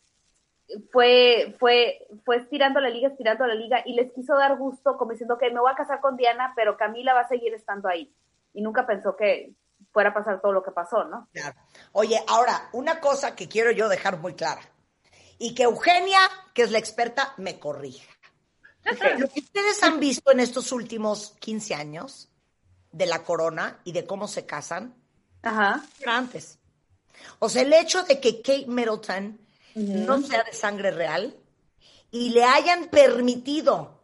fue, 0.92 1.56
fue, 1.60 2.08
fue 2.24 2.38
estirando 2.38 2.80
la 2.80 2.90
liga, 2.90 3.10
estirando 3.10 3.48
la 3.48 3.56
liga 3.56 3.82
y 3.84 3.94
les 3.94 4.12
quiso 4.14 4.36
dar 4.36 4.58
gusto 4.58 4.96
como 4.96 5.12
diciendo 5.12 5.38
que 5.40 5.50
me 5.50 5.60
voy 5.60 5.72
a 5.72 5.76
casar 5.76 6.02
con 6.02 6.18
Diana, 6.18 6.54
pero 6.56 6.78
Camila 6.78 7.14
va 7.14 7.22
a 7.22 7.28
seguir 7.28 7.54
estando 7.54 7.90
ahí. 7.90 8.14
Y 8.54 8.62
nunca 8.62 8.86
pensó 8.86 9.16
que 9.16 9.56
fuera 9.92 10.12
a 10.12 10.14
pasar 10.14 10.40
todo 10.40 10.52
lo 10.52 10.62
que 10.62 10.72
pasó, 10.72 11.04
¿no? 11.06 11.28
Claro. 11.34 11.56
Oye, 11.94 12.24
ahora, 12.28 12.70
una 12.74 13.00
cosa 13.00 13.36
que 13.36 13.48
quiero 13.48 13.72
yo 13.72 13.90
dejar 13.90 14.20
muy 14.20 14.36
clara. 14.36 14.62
Y 15.40 15.56
que 15.56 15.64
Eugenia, 15.64 16.20
que 16.54 16.62
es 16.62 16.72
la 16.72 16.78
experta, 16.78 17.34
me 17.38 17.60
corrija. 17.60 18.11
Lo 19.18 19.30
que 19.30 19.40
ustedes 19.42 19.84
han 19.84 20.00
visto 20.00 20.32
en 20.32 20.40
estos 20.40 20.72
últimos 20.72 21.36
15 21.40 21.76
años 21.76 22.30
de 22.92 23.06
la 23.06 23.24
corona 23.24 23.80
y 23.84 23.92
de 23.92 24.06
cómo 24.06 24.28
se 24.28 24.46
casan, 24.46 24.96
Ajá. 25.44 25.86
era 26.00 26.18
antes. 26.18 26.60
O 27.40 27.50
sea, 27.50 27.62
el 27.62 27.74
hecho 27.74 28.04
de 28.04 28.20
que 28.20 28.42
Kate 28.42 28.68
Middleton 28.68 29.40
no 29.76 30.22
sea 30.22 30.44
de 30.44 30.54
sangre 30.54 30.92
real 30.92 31.36
y 32.10 32.30
le 32.30 32.44
hayan 32.44 32.88
permitido 32.88 34.02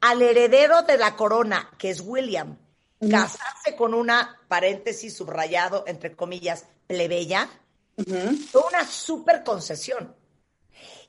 al 0.00 0.22
heredero 0.22 0.82
de 0.82 0.98
la 0.98 1.14
corona, 1.14 1.70
que 1.78 1.90
es 1.90 2.00
William, 2.00 2.58
casarse 3.10 3.76
con 3.76 3.94
una, 3.94 4.40
paréntesis 4.48 5.16
subrayado, 5.16 5.84
entre 5.86 6.16
comillas, 6.16 6.66
plebeya, 6.86 7.48
fue 7.96 8.62
una 8.68 8.86
super 8.86 9.44
concesión. 9.44 10.14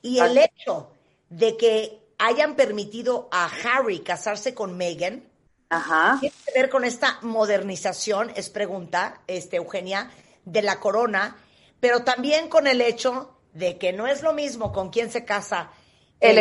Y 0.02 0.18
el 0.18 0.36
hecho 0.36 0.92
de 1.28 1.56
que 1.56 2.01
hayan 2.26 2.54
permitido 2.54 3.28
a 3.32 3.46
Harry 3.64 4.00
casarse 4.00 4.54
con 4.54 4.76
Meghan, 4.76 5.24
Ajá. 5.68 6.18
tiene 6.20 6.34
que 6.46 6.60
ver 6.60 6.70
con 6.70 6.84
esta 6.84 7.18
modernización, 7.22 8.30
es 8.36 8.48
pregunta, 8.48 9.20
este, 9.26 9.56
Eugenia, 9.56 10.10
de 10.44 10.62
la 10.62 10.78
corona, 10.80 11.36
pero 11.80 12.04
también 12.04 12.48
con 12.48 12.66
el 12.66 12.80
hecho 12.80 13.36
de 13.54 13.76
que 13.78 13.92
no 13.92 14.06
es 14.06 14.22
lo 14.22 14.32
mismo 14.32 14.72
con 14.72 14.90
quién 14.90 15.10
se 15.10 15.24
casa 15.24 15.70
El 16.20 16.38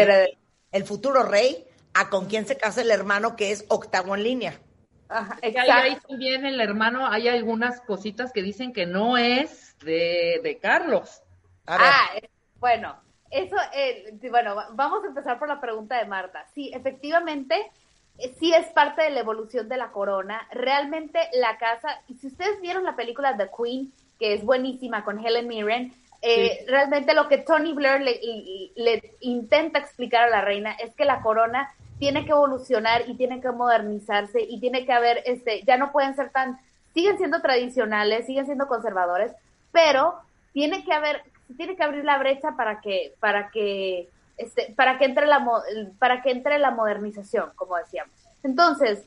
el 0.72 0.86
futuro 0.86 1.24
rey 1.24 1.67
a 1.94 2.10
con 2.10 2.28
quién 2.28 2.48
se 2.48 2.56
casa 2.56 2.82
el 2.82 2.91
hermano 2.91 3.36
que 3.36 3.52
es 3.52 3.65
octavo 3.67 4.15
en 4.15 4.24
línea. 4.24 4.60
Ajá, 5.10 5.38
Es 5.41 5.54
que 5.54 5.60
ahí, 5.60 5.70
ahí 5.70 5.98
también 6.08 6.46
el 6.46 6.62
hermano, 6.62 7.08
hay 7.08 7.28
algunas 7.28 7.82
cositas 7.82 8.32
que 8.32 8.41
dicen 8.41 8.72
que 8.72 8.86
no 8.86 9.17
es 9.17 9.76
de, 9.80 10.39
de 10.41 10.58
Carlos. 10.62 11.22
Ah, 11.67 12.12
eh, 12.15 12.30
bueno, 12.60 13.02
eso, 13.32 13.56
eh, 13.74 14.13
bueno, 14.30 14.56
va- 14.56 14.67
vamos 14.74 15.04
a 15.04 15.08
empezar 15.08 15.39
por 15.39 15.48
la 15.48 15.60
pregunta 15.60 15.98
de 15.98 16.06
Marta. 16.06 16.46
Sí, 16.54 16.72
efectivamente, 16.74 17.72
eh, 18.20 18.36
sí 18.39 18.54
es 18.54 18.67
parte 18.67 19.02
de 19.04 19.10
la 19.12 19.22
evolución 19.22 19.67
de 19.70 19.78
la 19.78 19.91
corona. 19.91 20.48
Realmente 20.52 21.20
la 21.34 21.58
casa, 21.58 22.02
y 22.08 22.15
si 22.15 22.28
ustedes 22.28 22.60
vieron 22.62 22.84
la 22.84 22.96
película 22.96 23.36
The 23.38 23.50
Queen, 23.58 23.91
que 24.20 24.34
es 24.34 24.44
buenísima 24.44 25.04
con 25.04 25.26
Helen 25.26 25.48
Mirren, 25.48 25.94
eh, 26.22 26.60
Sí. 26.60 26.65
realmente 26.67 27.15
lo 27.15 27.28
que 27.28 27.39
Tony 27.39 27.74
Blair 27.74 28.02
le, 28.02 28.20
le- 28.22 28.72
le 28.76 29.13
intenta 29.22 29.80
explicar 29.80 30.24
a 30.24 30.30
la 30.30 30.41
reina 30.41 30.74
es 30.74 30.94
que 30.94 31.06
la 31.06 31.22
corona 31.22 31.74
tiene 31.98 32.26
que 32.26 32.32
evolucionar 32.32 33.10
y 33.10 33.15
tiene 33.15 33.41
que 33.41 33.50
modernizarse 33.52 34.39
y 34.41 34.60
tiene 34.60 34.86
que 34.86 34.94
haber, 34.94 35.24
este, 35.26 35.63
ya 35.63 35.78
no 35.78 35.91
pueden 35.91 36.15
ser 36.15 36.30
tan, 36.32 36.60
siguen 36.94 37.17
siendo 37.17 37.41
tradicionales, 37.41 38.26
siguen 38.26 38.46
siendo 38.46 38.67
conservadores, 38.67 39.32
pero 39.72 40.15
tiene 40.54 40.84
que 40.84 40.94
haber, 40.94 41.24
tiene 41.55 41.75
que 41.75 41.83
abrir 41.83 42.03
la 42.03 42.17
brecha 42.17 42.55
para 42.55 42.81
que, 42.81 43.15
para 43.19 43.49
que, 43.51 44.09
este, 44.37 44.73
para 44.75 44.97
que 44.97 45.05
entre 45.05 45.27
la, 45.27 45.45
para 45.99 46.21
que 46.21 46.31
entre 46.31 46.59
la 46.59 46.71
modernización, 46.71 47.51
como 47.55 47.77
decíamos. 47.77 48.13
Entonces, 48.43 49.05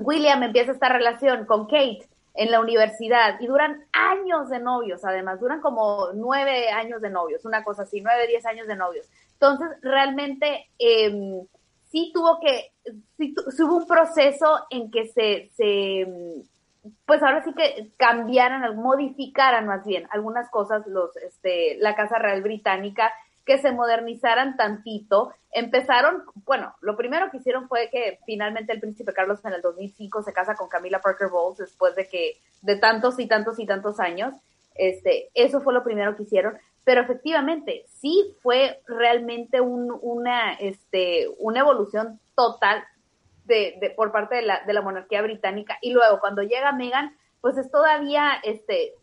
William 0.00 0.42
empieza 0.42 0.72
esta 0.72 0.88
relación 0.88 1.44
con 1.46 1.66
Kate 1.66 2.06
en 2.34 2.50
la 2.50 2.60
universidad 2.60 3.40
y 3.40 3.46
duran 3.46 3.84
años 3.92 4.50
de 4.50 4.58
novios, 4.58 5.04
además, 5.04 5.40
duran 5.40 5.60
como 5.60 6.08
nueve 6.14 6.68
años 6.70 7.00
de 7.00 7.10
novios, 7.10 7.44
una 7.44 7.62
cosa 7.62 7.82
así, 7.82 8.00
nueve, 8.00 8.26
diez 8.26 8.44
años 8.44 8.66
de 8.66 8.76
novios. 8.76 9.06
Entonces, 9.34 9.68
realmente, 9.82 10.68
eh, 10.78 11.42
sí 11.90 12.10
tuvo 12.12 12.40
que, 12.40 12.72
sí, 13.16 13.34
hubo 13.60 13.76
un 13.76 13.86
proceso 13.86 14.66
en 14.70 14.90
que 14.90 15.06
se, 15.06 15.50
se, 15.54 16.00
em, 16.00 16.42
pues 17.06 17.22
ahora 17.22 17.42
sí 17.44 17.52
que 17.54 17.90
cambiaran, 17.96 18.76
modificaran 18.76 19.66
más 19.66 19.84
bien 19.84 20.06
algunas 20.10 20.50
cosas 20.50 20.86
los, 20.86 21.16
este, 21.16 21.76
la 21.78 21.94
Casa 21.94 22.18
Real 22.18 22.42
Británica, 22.42 23.12
que 23.44 23.58
se 23.58 23.72
modernizaran 23.72 24.56
tantito. 24.56 25.32
Empezaron, 25.50 26.24
bueno, 26.46 26.74
lo 26.80 26.96
primero 26.96 27.30
que 27.30 27.38
hicieron 27.38 27.68
fue 27.68 27.88
que 27.90 28.18
finalmente 28.26 28.72
el 28.72 28.80
príncipe 28.80 29.12
Carlos 29.12 29.44
en 29.44 29.52
el 29.52 29.62
2005 29.62 30.22
se 30.22 30.32
casa 30.32 30.54
con 30.54 30.68
Camila 30.68 31.00
Parker 31.00 31.28
Bowles 31.28 31.58
después 31.58 31.94
de 31.94 32.08
que, 32.08 32.38
de 32.62 32.76
tantos 32.76 33.18
y 33.18 33.26
tantos 33.26 33.58
y 33.58 33.66
tantos 33.66 34.00
años. 34.00 34.34
Este, 34.74 35.30
eso 35.34 35.60
fue 35.60 35.74
lo 35.74 35.84
primero 35.84 36.16
que 36.16 36.24
hicieron. 36.24 36.58
Pero 36.84 37.02
efectivamente, 37.02 37.84
sí 37.88 38.36
fue 38.42 38.82
realmente 38.86 39.60
un, 39.60 39.96
una, 40.02 40.54
este, 40.54 41.28
una 41.38 41.60
evolución 41.60 42.20
total 42.34 42.84
de, 43.44 43.76
de- 43.80 43.90
por 43.90 44.12
parte 44.12 44.36
de 44.36 44.42
la, 44.42 44.62
de 44.66 44.72
la 44.72 44.82
monarquía 44.82 45.22
británica. 45.22 45.78
Y 45.80 45.92
luego, 45.92 46.20
cuando 46.20 46.42
llega 46.42 46.72
Meghan, 46.72 47.16
pues 47.40 47.56
es 47.58 47.70
todavía 47.70 48.32
este, 48.42 48.94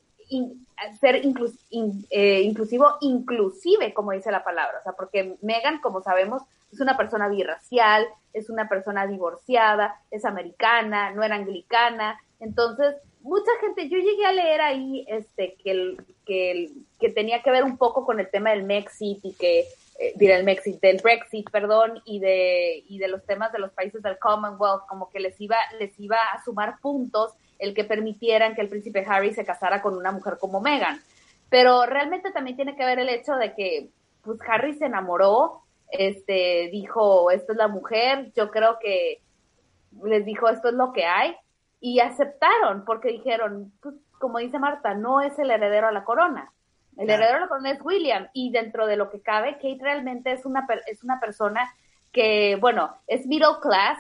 ser 1.00 1.24
inclus- 1.24 1.60
in- 1.70 2.06
eh, 2.10 2.42
inclusivo, 2.42 2.98
inclusive, 3.02 3.94
como 3.94 4.12
dice 4.12 4.32
la 4.32 4.44
palabra. 4.44 4.80
O 4.80 4.84
sea, 4.84 4.94
porque 4.94 5.36
Meghan, 5.42 5.80
como 5.82 6.02
sabemos, 6.02 6.44
es 6.72 6.80
una 6.80 6.98
persona 6.98 7.28
birracial, 7.28 8.06
es 8.34 8.50
una 8.50 8.70
persona 8.70 9.06
divorciada, 9.08 9.96
es 10.10 10.26
americana, 10.26 11.12
no 11.12 11.24
era 11.24 11.36
anglicana. 11.36 12.18
Entonces, 12.40 12.96
mucha 13.22 13.52
gente, 13.60 13.90
yo 13.90 13.98
llegué 13.98 14.26
a 14.26 14.32
leer 14.32 14.62
ahí 14.62 15.06
este 15.08 15.56
que 15.62 15.72
el, 15.72 16.06
que, 16.26 16.52
el, 16.52 16.72
que 17.00 17.10
tenía 17.12 17.44
que 17.44 17.52
ver 17.52 17.64
un 17.64 17.78
poco 17.78 18.06
con 18.06 18.20
el 18.20 18.30
tema 18.32 18.52
del 18.52 18.64
Mexit 18.64 19.20
y 19.24 19.34
que 19.34 19.66
eh, 20.02 20.14
del 20.18 21.02
Brexit, 21.04 21.50
perdón, 21.50 22.02
y 22.06 22.20
de 22.20 22.84
y 22.88 22.98
de 22.98 23.08
los 23.08 23.26
temas 23.26 23.52
de 23.52 23.60
los 23.60 23.72
países 23.72 24.02
del 24.02 24.18
Commonwealth, 24.18 24.86
como 24.88 25.10
que 25.10 25.20
les 25.20 25.40
iba 25.40 25.58
les 25.80 25.98
iba 26.00 26.18
a 26.34 26.44
sumar 26.44 26.80
puntos 26.82 27.34
el 27.60 27.74
que 27.74 27.84
permitieran 27.84 28.56
que 28.56 28.62
el 28.62 28.70
príncipe 28.70 29.06
Harry 29.08 29.34
se 29.34 29.46
casara 29.46 29.82
con 29.82 29.96
una 29.96 30.12
mujer 30.12 30.38
como 30.40 30.62
Meghan. 30.62 31.00
Pero 31.50 31.86
realmente 31.86 32.32
también 32.32 32.56
tiene 32.56 32.76
que 32.76 32.86
ver 32.86 33.00
el 33.00 33.10
hecho 33.10 33.36
de 33.36 33.54
que 33.54 33.90
pues 34.24 34.40
Harry 34.48 34.74
se 34.74 34.86
enamoró, 34.86 35.62
este 35.90 36.70
dijo, 36.72 37.32
"Esta 37.32 37.54
es 37.54 37.58
la 37.58 37.68
mujer", 37.68 38.32
yo 38.36 38.50
creo 38.50 38.80
que 38.80 39.22
les 40.04 40.26
dijo, 40.26 40.50
"Esto 40.50 40.70
es 40.70 40.76
lo 40.76 40.94
que 40.94 41.06
hay." 41.06 41.36
y 41.82 42.00
aceptaron 42.00 42.86
porque 42.86 43.10
dijeron, 43.10 43.74
pues, 43.82 43.96
como 44.20 44.38
dice 44.38 44.60
Marta, 44.60 44.94
no 44.94 45.20
es 45.20 45.38
el 45.40 45.50
heredero 45.50 45.88
a 45.88 45.92
la 45.92 46.04
corona. 46.04 46.54
El 46.98 47.10
heredero 47.10 47.38
a 47.38 47.42
la 47.42 47.48
corona 47.48 47.72
es 47.72 47.82
William 47.82 48.28
y 48.34 48.52
dentro 48.52 48.86
de 48.86 48.98
lo 48.98 49.10
que 49.10 49.22
cabe, 49.22 49.54
Kate 49.54 49.80
realmente 49.80 50.32
es 50.32 50.46
una, 50.46 50.68
es 50.88 51.04
una 51.04 51.20
persona 51.20 51.74
que, 52.12 52.58
bueno, 52.60 52.96
es 53.08 53.26
middle 53.26 53.60
class, 53.62 53.98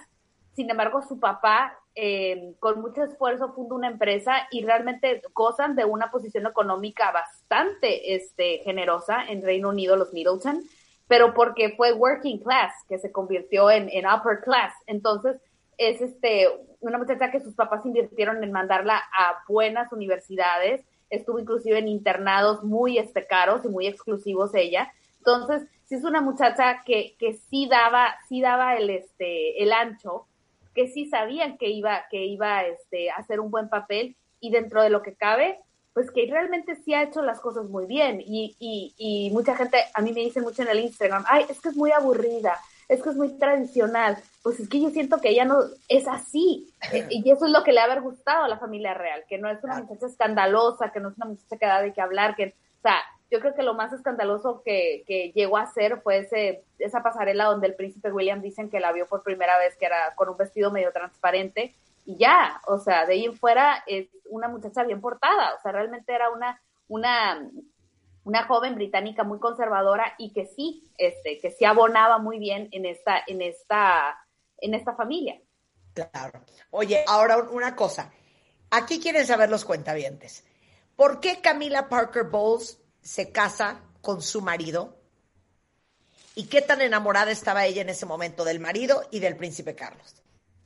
sin 0.53 0.69
embargo 0.69 1.01
su 1.01 1.19
papá 1.19 1.77
eh, 1.95 2.53
con 2.59 2.79
mucho 2.79 3.03
esfuerzo 3.03 3.53
funda 3.53 3.75
una 3.75 3.87
empresa 3.87 4.47
y 4.49 4.63
realmente 4.63 5.21
gozan 5.33 5.75
de 5.75 5.85
una 5.85 6.09
posición 6.11 6.45
económica 6.45 7.11
bastante 7.11 8.15
este, 8.15 8.59
generosa 8.59 9.23
en 9.27 9.41
Reino 9.41 9.69
Unido, 9.69 9.95
los 9.95 10.13
Middleton, 10.13 10.61
pero 11.07 11.33
porque 11.33 11.73
fue 11.75 11.91
working 11.93 12.39
class, 12.39 12.73
que 12.87 12.97
se 12.97 13.11
convirtió 13.11 13.69
en, 13.69 13.89
en 13.89 14.05
upper 14.05 14.39
class. 14.41 14.73
Entonces, 14.87 15.41
es 15.77 15.99
este, 15.99 16.47
una 16.79 16.97
muchacha 16.97 17.31
que 17.31 17.41
sus 17.41 17.55
papás 17.55 17.85
invirtieron 17.85 18.43
en 18.43 18.51
mandarla 18.51 18.97
a 18.97 19.43
buenas 19.47 19.91
universidades, 19.91 20.85
estuvo 21.11 21.37
inclusive 21.37 21.77
en 21.77 21.87
internados 21.87 22.63
muy 22.63 22.97
este, 22.97 23.27
caros 23.27 23.63
y 23.63 23.67
muy 23.67 23.85
exclusivos 23.85 24.55
ella. 24.55 24.91
Entonces, 25.19 25.67
sí 25.85 25.95
es 25.95 26.03
una 26.03 26.21
muchacha 26.21 26.83
que, 26.83 27.15
que 27.19 27.33
sí 27.33 27.67
daba, 27.69 28.15
sí 28.27 28.41
daba 28.41 28.75
el, 28.75 28.89
este, 28.89 29.61
el 29.61 29.71
ancho, 29.71 30.25
que 30.73 30.87
sí 30.87 31.05
sabían 31.05 31.57
que 31.57 31.69
iba, 31.69 32.05
que 32.09 32.25
iba 32.25 32.63
este, 32.63 33.11
a 33.11 33.15
hacer 33.15 33.39
un 33.39 33.51
buen 33.51 33.69
papel 33.69 34.15
y 34.39 34.51
dentro 34.51 34.81
de 34.81 34.89
lo 34.89 35.03
que 35.03 35.13
cabe, 35.13 35.59
pues 35.93 36.09
que 36.09 36.25
realmente 36.29 36.75
sí 36.77 36.93
ha 36.93 37.03
hecho 37.03 37.21
las 37.21 37.39
cosas 37.39 37.65
muy 37.65 37.85
bien. 37.85 38.21
Y, 38.25 38.55
y, 38.57 38.93
y 38.97 39.31
mucha 39.31 39.55
gente, 39.55 39.77
a 39.93 40.01
mí 40.01 40.13
me 40.13 40.21
dicen 40.21 40.43
mucho 40.43 40.61
en 40.63 40.69
el 40.69 40.79
Instagram, 40.79 41.25
ay, 41.27 41.45
es 41.49 41.59
que 41.59 41.69
es 41.69 41.75
muy 41.75 41.91
aburrida, 41.91 42.57
es 42.87 43.03
que 43.03 43.09
es 43.09 43.15
muy 43.15 43.37
tradicional. 43.37 44.17
Pues 44.43 44.59
es 44.59 44.69
que 44.69 44.81
yo 44.81 44.89
siento 44.89 45.19
que 45.19 45.29
ella 45.29 45.45
no 45.45 45.59
es 45.87 46.07
así. 46.07 46.73
y 47.09 47.29
eso 47.29 47.45
es 47.45 47.51
lo 47.51 47.63
que 47.63 47.71
le 47.71 47.79
ha 47.79 47.85
haber 47.85 48.01
gustado 48.01 48.45
a 48.45 48.47
la 48.47 48.57
familia 48.57 48.93
real, 48.93 49.23
que 49.27 49.37
no 49.37 49.49
es 49.49 49.63
una 49.63 49.79
muchacha 49.79 50.07
escandalosa, 50.07 50.91
que 50.91 50.99
no 50.99 51.09
es 51.09 51.17
una 51.17 51.27
muchacha 51.27 51.57
que 51.57 51.65
da 51.65 51.81
de 51.81 51.93
qué 51.93 52.01
hablar, 52.01 52.35
que, 52.35 52.47
o 52.47 52.81
sea, 52.81 52.97
yo 53.29 53.39
creo 53.39 53.55
que 53.55 53.63
lo 53.63 53.75
más 53.75 53.93
escandaloso 53.93 54.61
que, 54.63 55.03
que 55.07 55.31
llegó 55.33 55.57
a 55.57 55.71
ser 55.71 56.01
fue 56.01 56.17
ese, 56.17 56.63
esa 56.79 57.01
pasarela 57.01 57.45
donde 57.45 57.67
el 57.67 57.75
príncipe 57.75 58.11
William 58.11 58.41
dicen 58.41 58.69
que 58.69 58.81
la 58.81 58.91
vio 58.91 59.07
por 59.07 59.23
primera 59.23 59.57
vez, 59.57 59.75
que 59.77 59.85
era 59.85 60.13
con 60.15 60.27
un 60.27 60.37
vestido 60.37 60.71
medio 60.71 60.91
transparente, 60.91 61.73
y 62.05 62.17
ya, 62.17 62.59
o 62.67 62.79
sea, 62.79 63.05
de 63.05 63.13
ahí 63.13 63.25
en 63.25 63.37
fuera 63.37 63.83
es 63.85 64.09
una 64.29 64.47
muchacha 64.47 64.83
bien 64.83 64.99
portada, 64.99 65.55
o 65.57 65.61
sea, 65.61 65.71
realmente 65.71 66.13
era 66.13 66.29
una, 66.29 66.59
una 66.87 67.39
una 68.23 68.43
joven 68.43 68.75
británica 68.75 69.23
muy 69.23 69.39
conservadora 69.39 70.13
y 70.17 70.31
que 70.31 70.45
sí, 70.45 70.83
este, 70.97 71.39
que 71.39 71.51
sí 71.51 71.65
abonaba 71.65 72.19
muy 72.19 72.39
bien 72.39 72.67
en 72.71 72.85
esta, 72.85 73.21
en 73.25 73.41
esta, 73.41 74.17
en 74.61 74.73
esta 74.73 74.93
familia. 74.93 75.41
Claro. 75.93 76.45
Oye, 76.69 77.03
ahora 77.07 77.37
una 77.37 77.75
cosa. 77.75 78.11
Aquí 78.69 79.01
quieren 79.01 79.27
saber 79.27 79.49
los 79.49 79.65
cuentavientes. 79.65 80.45
¿Por 80.95 81.19
qué 81.19 81.41
Camila 81.41 81.89
Parker 81.89 82.23
Bowles 82.23 82.79
se 83.01 83.31
casa 83.31 83.81
con 84.01 84.21
su 84.21 84.41
marido? 84.41 84.97
¿Y 86.35 86.45
qué 86.45 86.61
tan 86.61 86.79
enamorada 86.79 87.31
estaba 87.31 87.65
ella 87.65 87.81
en 87.81 87.89
ese 87.89 88.05
momento 88.05 88.45
del 88.45 88.61
marido 88.61 89.05
y 89.11 89.19
del 89.19 89.35
príncipe 89.35 89.75
Carlos? 89.75 90.21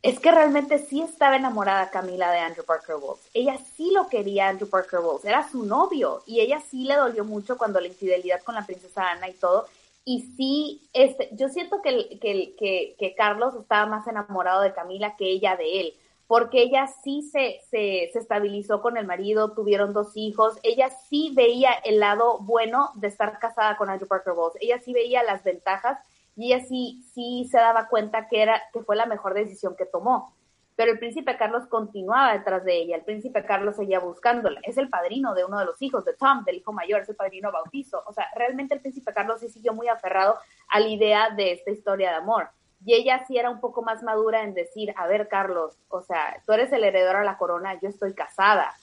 es 0.05 0.19
que 0.19 0.29
realmente 0.29 0.77
sí 0.87 1.01
estaba 1.01 1.35
enamorada 1.35 1.89
Camila 1.89 2.31
de 2.31 2.37
Andrew 2.37 2.63
Parker 2.63 2.97
Bowles. 2.97 3.25
Ella 3.33 3.57
sí 3.75 3.89
lo 3.91 4.07
quería 4.07 4.49
Andrew 4.49 4.69
Parker 4.69 4.99
Bowles, 4.99 5.25
era 5.25 5.49
su 5.49 5.65
novio 5.65 6.21
y 6.27 6.41
ella 6.41 6.61
sí 6.69 6.83
le 6.83 6.93
dolió 6.93 7.25
mucho 7.25 7.57
cuando 7.57 7.81
la 7.81 7.87
infidelidad 7.87 8.43
con 8.43 8.53
la 8.53 8.63
princesa 8.63 9.09
Ana 9.09 9.27
y 9.27 9.33
todo. 9.33 9.65
Y 10.05 10.21
sí, 10.37 10.89
este, 10.93 11.29
yo 11.33 11.49
siento 11.49 11.81
que, 11.81 12.19
que, 12.19 12.55
que, 12.55 12.95
que 12.99 13.15
Carlos 13.15 13.55
estaba 13.55 13.87
más 13.87 14.07
enamorado 14.07 14.61
de 14.61 14.73
Camila 14.73 15.15
que 15.17 15.25
ella 15.25 15.57
de 15.57 15.81
él, 15.81 15.93
porque 16.27 16.61
ella 16.61 16.87
sí 17.03 17.23
se, 17.23 17.59
se, 17.69 18.11
se 18.13 18.19
estabilizó 18.19 18.81
con 18.81 18.97
el 18.97 19.07
marido, 19.07 19.53
tuvieron 19.53 19.93
dos 19.93 20.15
hijos, 20.15 20.59
ella 20.61 20.91
sí 21.09 21.31
veía 21.35 21.71
el 21.83 21.99
lado 21.99 22.37
bueno 22.39 22.91
de 22.95 23.07
estar 23.07 23.39
casada 23.39 23.77
con 23.77 23.89
Andrew 23.89 24.07
Parker 24.07 24.33
Bowles, 24.33 24.61
ella 24.61 24.79
sí 24.79 24.93
veía 24.93 25.23
las 25.23 25.43
ventajas 25.43 25.99
y 26.35 26.53
ella 26.53 26.65
sí, 26.65 27.03
sí 27.13 27.47
se 27.49 27.57
daba 27.57 27.87
cuenta 27.87 28.27
que, 28.27 28.43
era, 28.43 28.61
que 28.73 28.81
fue 28.83 28.95
la 28.95 29.07
mejor 29.07 29.33
decisión 29.33 29.75
que 29.75 29.85
tomó. 29.85 30.35
Pero 30.76 30.91
el 30.91 30.99
príncipe 30.99 31.38
Carlos 31.38 31.67
continuaba 31.67 32.34
detrás 32.34 32.65
de 32.65 32.76
ella, 32.76 32.97
el 32.97 33.03
príncipe 33.03 33.45
Carlos 33.45 33.78
seguía 33.78 33.99
buscándola, 33.99 34.59
es 34.63 34.78
el 34.78 34.89
padrino 34.89 35.34
de 35.34 35.45
uno 35.45 35.57
de 35.59 35.65
los 35.65 35.82
hijos 35.82 36.03
de 36.03 36.13
Tom, 36.13 36.43
del 36.43 36.57
hijo 36.57 36.73
mayor, 36.73 37.01
es 37.01 37.09
el 37.09 37.15
padrino 37.15 37.51
bautizo. 37.51 38.03
O 38.05 38.13
sea, 38.13 38.28
realmente 38.36 38.73
el 38.73 38.82
príncipe 38.82 39.13
Carlos 39.13 39.39
sí 39.39 39.49
siguió 39.49 39.73
muy 39.73 39.88
aferrado 39.88 40.36
a 40.69 40.80
la 40.80 40.88
idea 40.88 41.30
de 41.30 41.53
esta 41.53 41.71
historia 41.71 42.09
de 42.09 42.15
amor. 42.17 42.49
Y 42.86 42.93
ella 42.93 43.26
sí 43.26 43.38
era 43.38 43.49
un 43.49 43.61
poco 43.61 43.82
más 43.82 44.03
madura 44.03 44.43
en 44.43 44.53
decir, 44.53 44.93
a 44.97 45.07
ver, 45.07 45.28
Carlos, 45.30 45.78
o 45.88 46.01
sea, 46.01 46.41
tú 46.45 46.51
eres 46.51 46.71
el 46.73 46.84
heredero 46.84 47.19
a 47.19 47.23
la 47.23 47.38
corona, 47.38 47.80
yo 47.82 47.88
estoy 47.88 48.13
casada. 48.13 48.73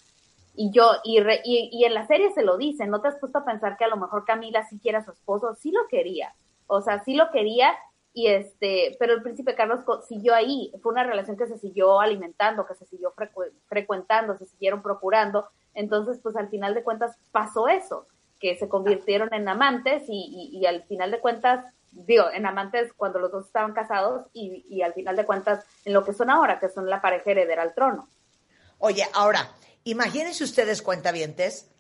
Y 0.55 0.71
yo, 0.71 0.91
y, 1.05 1.21
y, 1.21 1.69
y 1.73 1.85
en 1.85 1.95
la 1.95 2.07
serie 2.07 2.33
se 2.33 2.43
lo 2.43 2.57
dicen, 2.57 2.91
¿no 2.91 3.01
te 3.01 3.09
has 3.09 3.19
puesto 3.19 3.39
a 3.39 3.45
pensar 3.45 3.77
que 3.77 3.85
a 3.85 3.89
lo 3.89 3.97
mejor 3.97 4.25
Camila 4.25 4.65
sí 4.65 4.79
quiere 4.79 4.99
a 4.99 5.05
su 5.05 5.13
esposo? 5.13 5.55
Sí 5.55 5.71
lo 5.71 5.87
quería, 5.89 6.35
o 6.67 6.81
sea, 6.81 7.03
sí 7.05 7.15
lo 7.15 7.31
quería 7.31 7.75
y 8.15 8.27
este, 8.27 8.97
pero 8.99 9.15
el 9.15 9.23
príncipe 9.23 9.55
Carlos 9.55 9.81
siguió 10.07 10.35
ahí, 10.35 10.73
fue 10.83 10.93
una 10.93 11.05
relación 11.05 11.37
que 11.37 11.47
se 11.47 11.59
siguió 11.59 12.01
alimentando, 12.01 12.67
que 12.67 12.75
se 12.75 12.85
siguió 12.85 13.15
frecuentando, 13.69 14.37
se 14.37 14.47
siguieron 14.47 14.83
procurando, 14.83 15.49
entonces 15.75 16.19
pues 16.23 16.37
al 16.37 16.49
final 16.49 16.75
de 16.75 16.83
cuentas 16.83 17.17
pasó 17.31 17.69
eso, 17.69 18.07
que 18.39 18.57
se 18.57 18.69
convirtieron 18.69 19.33
en 19.33 19.49
amantes 19.49 20.03
y, 20.09 20.51
y, 20.53 20.67
al 20.67 20.83
final 20.85 21.13
de 21.13 21.21
cuentas, 21.21 21.65
digo, 21.93 22.25
en 22.33 22.45
amantes 22.45 22.93
cuando 22.93 23.21
los 23.21 23.31
dos 23.31 23.47
estaban 23.47 23.73
casados 23.73 24.27
y, 24.33 24.67
y 24.69 24.83
al 24.83 24.93
final 24.95 25.17
de 25.17 25.25
cuentas 25.25 25.65
en 25.85 25.93
lo 25.93 26.05
que 26.05 26.13
son 26.13 26.29
ahora, 26.29 26.59
que 26.59 26.69
son 26.69 26.91
la 26.91 27.01
pareja 27.01 27.31
heredera 27.31 27.63
al 27.63 27.75
trono. 27.75 28.09
Oye, 28.79 29.07
ahora, 29.15 29.49
imagínense 29.85 30.43
ustedes 30.43 30.83
cuentavientes 30.83 31.71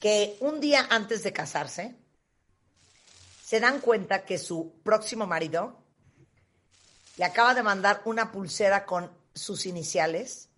que 0.00 0.36
un 0.40 0.60
día 0.60 0.84
antes 0.90 1.22
de 1.22 1.32
casarse, 1.32 1.96
se 3.48 3.60
dan 3.60 3.80
cuenta 3.80 4.26
que 4.26 4.36
su 4.36 4.74
próximo 4.82 5.26
marido 5.26 5.74
le 7.16 7.24
acaba 7.24 7.54
de 7.54 7.62
mandar 7.62 8.02
una 8.04 8.30
pulsera 8.30 8.84
con 8.84 9.10
sus 9.34 9.64
iniciales 9.64 10.50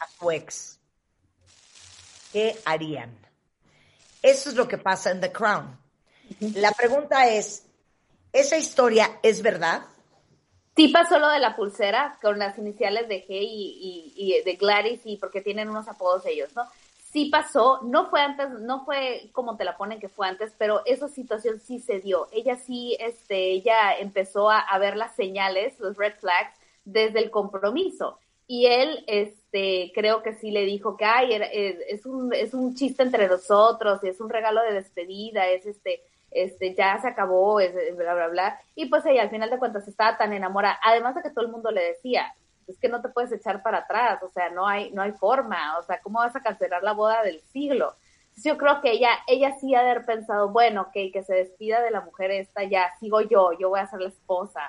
a 0.00 0.08
su 0.18 0.30
ex. 0.32 0.80
¿Qué 2.32 2.58
harían? 2.64 3.16
Eso 4.20 4.50
es 4.50 4.56
lo 4.56 4.66
que 4.66 4.76
pasa 4.76 5.12
en 5.12 5.20
The 5.20 5.30
Crown. 5.30 5.78
La 6.56 6.72
pregunta 6.72 7.28
es, 7.28 7.62
¿esa 8.32 8.56
historia 8.56 9.20
es 9.22 9.40
verdad? 9.40 9.82
Sí 10.74 10.88
pasó 10.88 11.20
lo 11.20 11.28
de 11.28 11.38
la 11.38 11.54
pulsera 11.54 12.18
con 12.20 12.40
las 12.40 12.58
iniciales 12.58 13.06
de 13.06 13.24
G 13.24 13.28
y, 13.28 14.14
y 14.16 14.42
de 14.42 14.56
Gladys 14.56 15.02
y 15.04 15.16
porque 15.16 15.42
tienen 15.42 15.68
unos 15.68 15.86
apodos 15.86 16.26
ellos, 16.26 16.50
¿no? 16.56 16.64
Sí 17.12 17.26
pasó, 17.30 17.80
no 17.82 18.10
fue 18.10 18.20
antes, 18.20 18.50
no 18.60 18.84
fue 18.84 19.30
como 19.32 19.56
te 19.56 19.64
la 19.64 19.76
ponen 19.76 20.00
que 20.00 20.08
fue 20.08 20.28
antes, 20.28 20.52
pero 20.58 20.82
esa 20.84 21.08
situación 21.08 21.58
sí 21.60 21.78
se 21.80 22.00
dio. 22.00 22.28
Ella 22.32 22.56
sí, 22.56 22.96
este, 23.00 23.50
ella 23.50 23.96
empezó 23.98 24.50
a, 24.50 24.78
ver 24.78 24.96
las 24.96 25.14
señales, 25.14 25.78
los 25.80 25.96
red 25.96 26.14
flags, 26.18 26.54
desde 26.84 27.20
el 27.20 27.30
compromiso. 27.30 28.18
Y 28.46 28.66
él, 28.66 29.04
este, 29.06 29.92
creo 29.94 30.22
que 30.22 30.34
sí 30.34 30.50
le 30.50 30.64
dijo 30.64 30.96
que, 30.96 31.04
ay, 31.04 31.38
es, 31.88 32.06
un, 32.06 32.32
es 32.32 32.54
un 32.54 32.74
chiste 32.74 33.02
entre 33.02 33.28
nosotros, 33.28 34.02
es 34.04 34.20
un 34.20 34.30
regalo 34.30 34.62
de 34.62 34.72
despedida, 34.72 35.46
es 35.48 35.66
este, 35.66 36.02
este, 36.30 36.74
ya 36.74 36.98
se 37.00 37.08
acabó, 37.08 37.60
es, 37.60 37.74
bla, 37.96 38.14
bla, 38.14 38.28
bla. 38.28 38.60
Y 38.74 38.86
pues 38.86 39.04
ella, 39.06 39.22
al 39.22 39.30
final 39.30 39.50
de 39.50 39.58
cuentas, 39.58 39.86
estaba 39.88 40.16
tan 40.16 40.32
enamorada, 40.32 40.78
además 40.82 41.14
de 41.14 41.22
que 41.22 41.30
todo 41.30 41.44
el 41.44 41.52
mundo 41.52 41.70
le 41.70 41.82
decía, 41.82 42.34
es 42.68 42.78
que 42.78 42.88
no 42.88 43.00
te 43.00 43.08
puedes 43.08 43.32
echar 43.32 43.62
para 43.62 43.78
atrás, 43.78 44.22
o 44.22 44.28
sea, 44.28 44.50
no 44.50 44.66
hay, 44.66 44.90
no 44.92 45.02
hay 45.02 45.12
forma, 45.12 45.78
o 45.78 45.82
sea, 45.82 46.00
¿cómo 46.00 46.20
vas 46.20 46.36
a 46.36 46.42
cancelar 46.42 46.82
la 46.82 46.92
boda 46.92 47.22
del 47.22 47.40
siglo? 47.52 47.94
yo 48.44 48.56
creo 48.56 48.80
que 48.80 48.92
ella, 48.92 49.10
ella 49.26 49.56
sí 49.60 49.74
ha 49.74 49.82
de 49.82 49.90
haber 49.90 50.06
pensado, 50.06 50.50
bueno, 50.50 50.82
ok, 50.82 51.12
que 51.12 51.24
se 51.26 51.34
despida 51.34 51.82
de 51.82 51.90
la 51.90 52.02
mujer 52.02 52.30
esta, 52.30 52.64
ya 52.64 52.88
sigo 53.00 53.20
yo, 53.20 53.50
yo 53.58 53.70
voy 53.70 53.80
a 53.80 53.90
ser 53.90 54.00
la 54.00 54.08
esposa, 54.08 54.60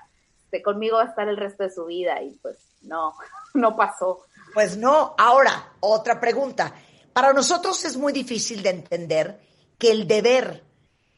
este, 0.43 0.61
conmigo 0.63 0.97
va 0.97 1.03
a 1.03 1.07
estar 1.07 1.27
el 1.27 1.37
resto 1.37 1.63
de 1.63 1.69
su 1.69 1.85
vida, 1.85 2.21
y 2.21 2.31
pues 2.41 2.57
no, 2.81 3.13
no 3.53 3.75
pasó. 3.75 4.25
Pues 4.53 4.77
no, 4.77 5.15
ahora, 5.17 5.73
otra 5.79 6.19
pregunta. 6.19 6.73
Para 7.13 7.33
nosotros 7.33 7.83
es 7.85 7.97
muy 7.97 8.13
difícil 8.13 8.63
de 8.63 8.69
entender 8.69 9.39
que 9.77 9.91
el 9.91 10.07
deber 10.07 10.63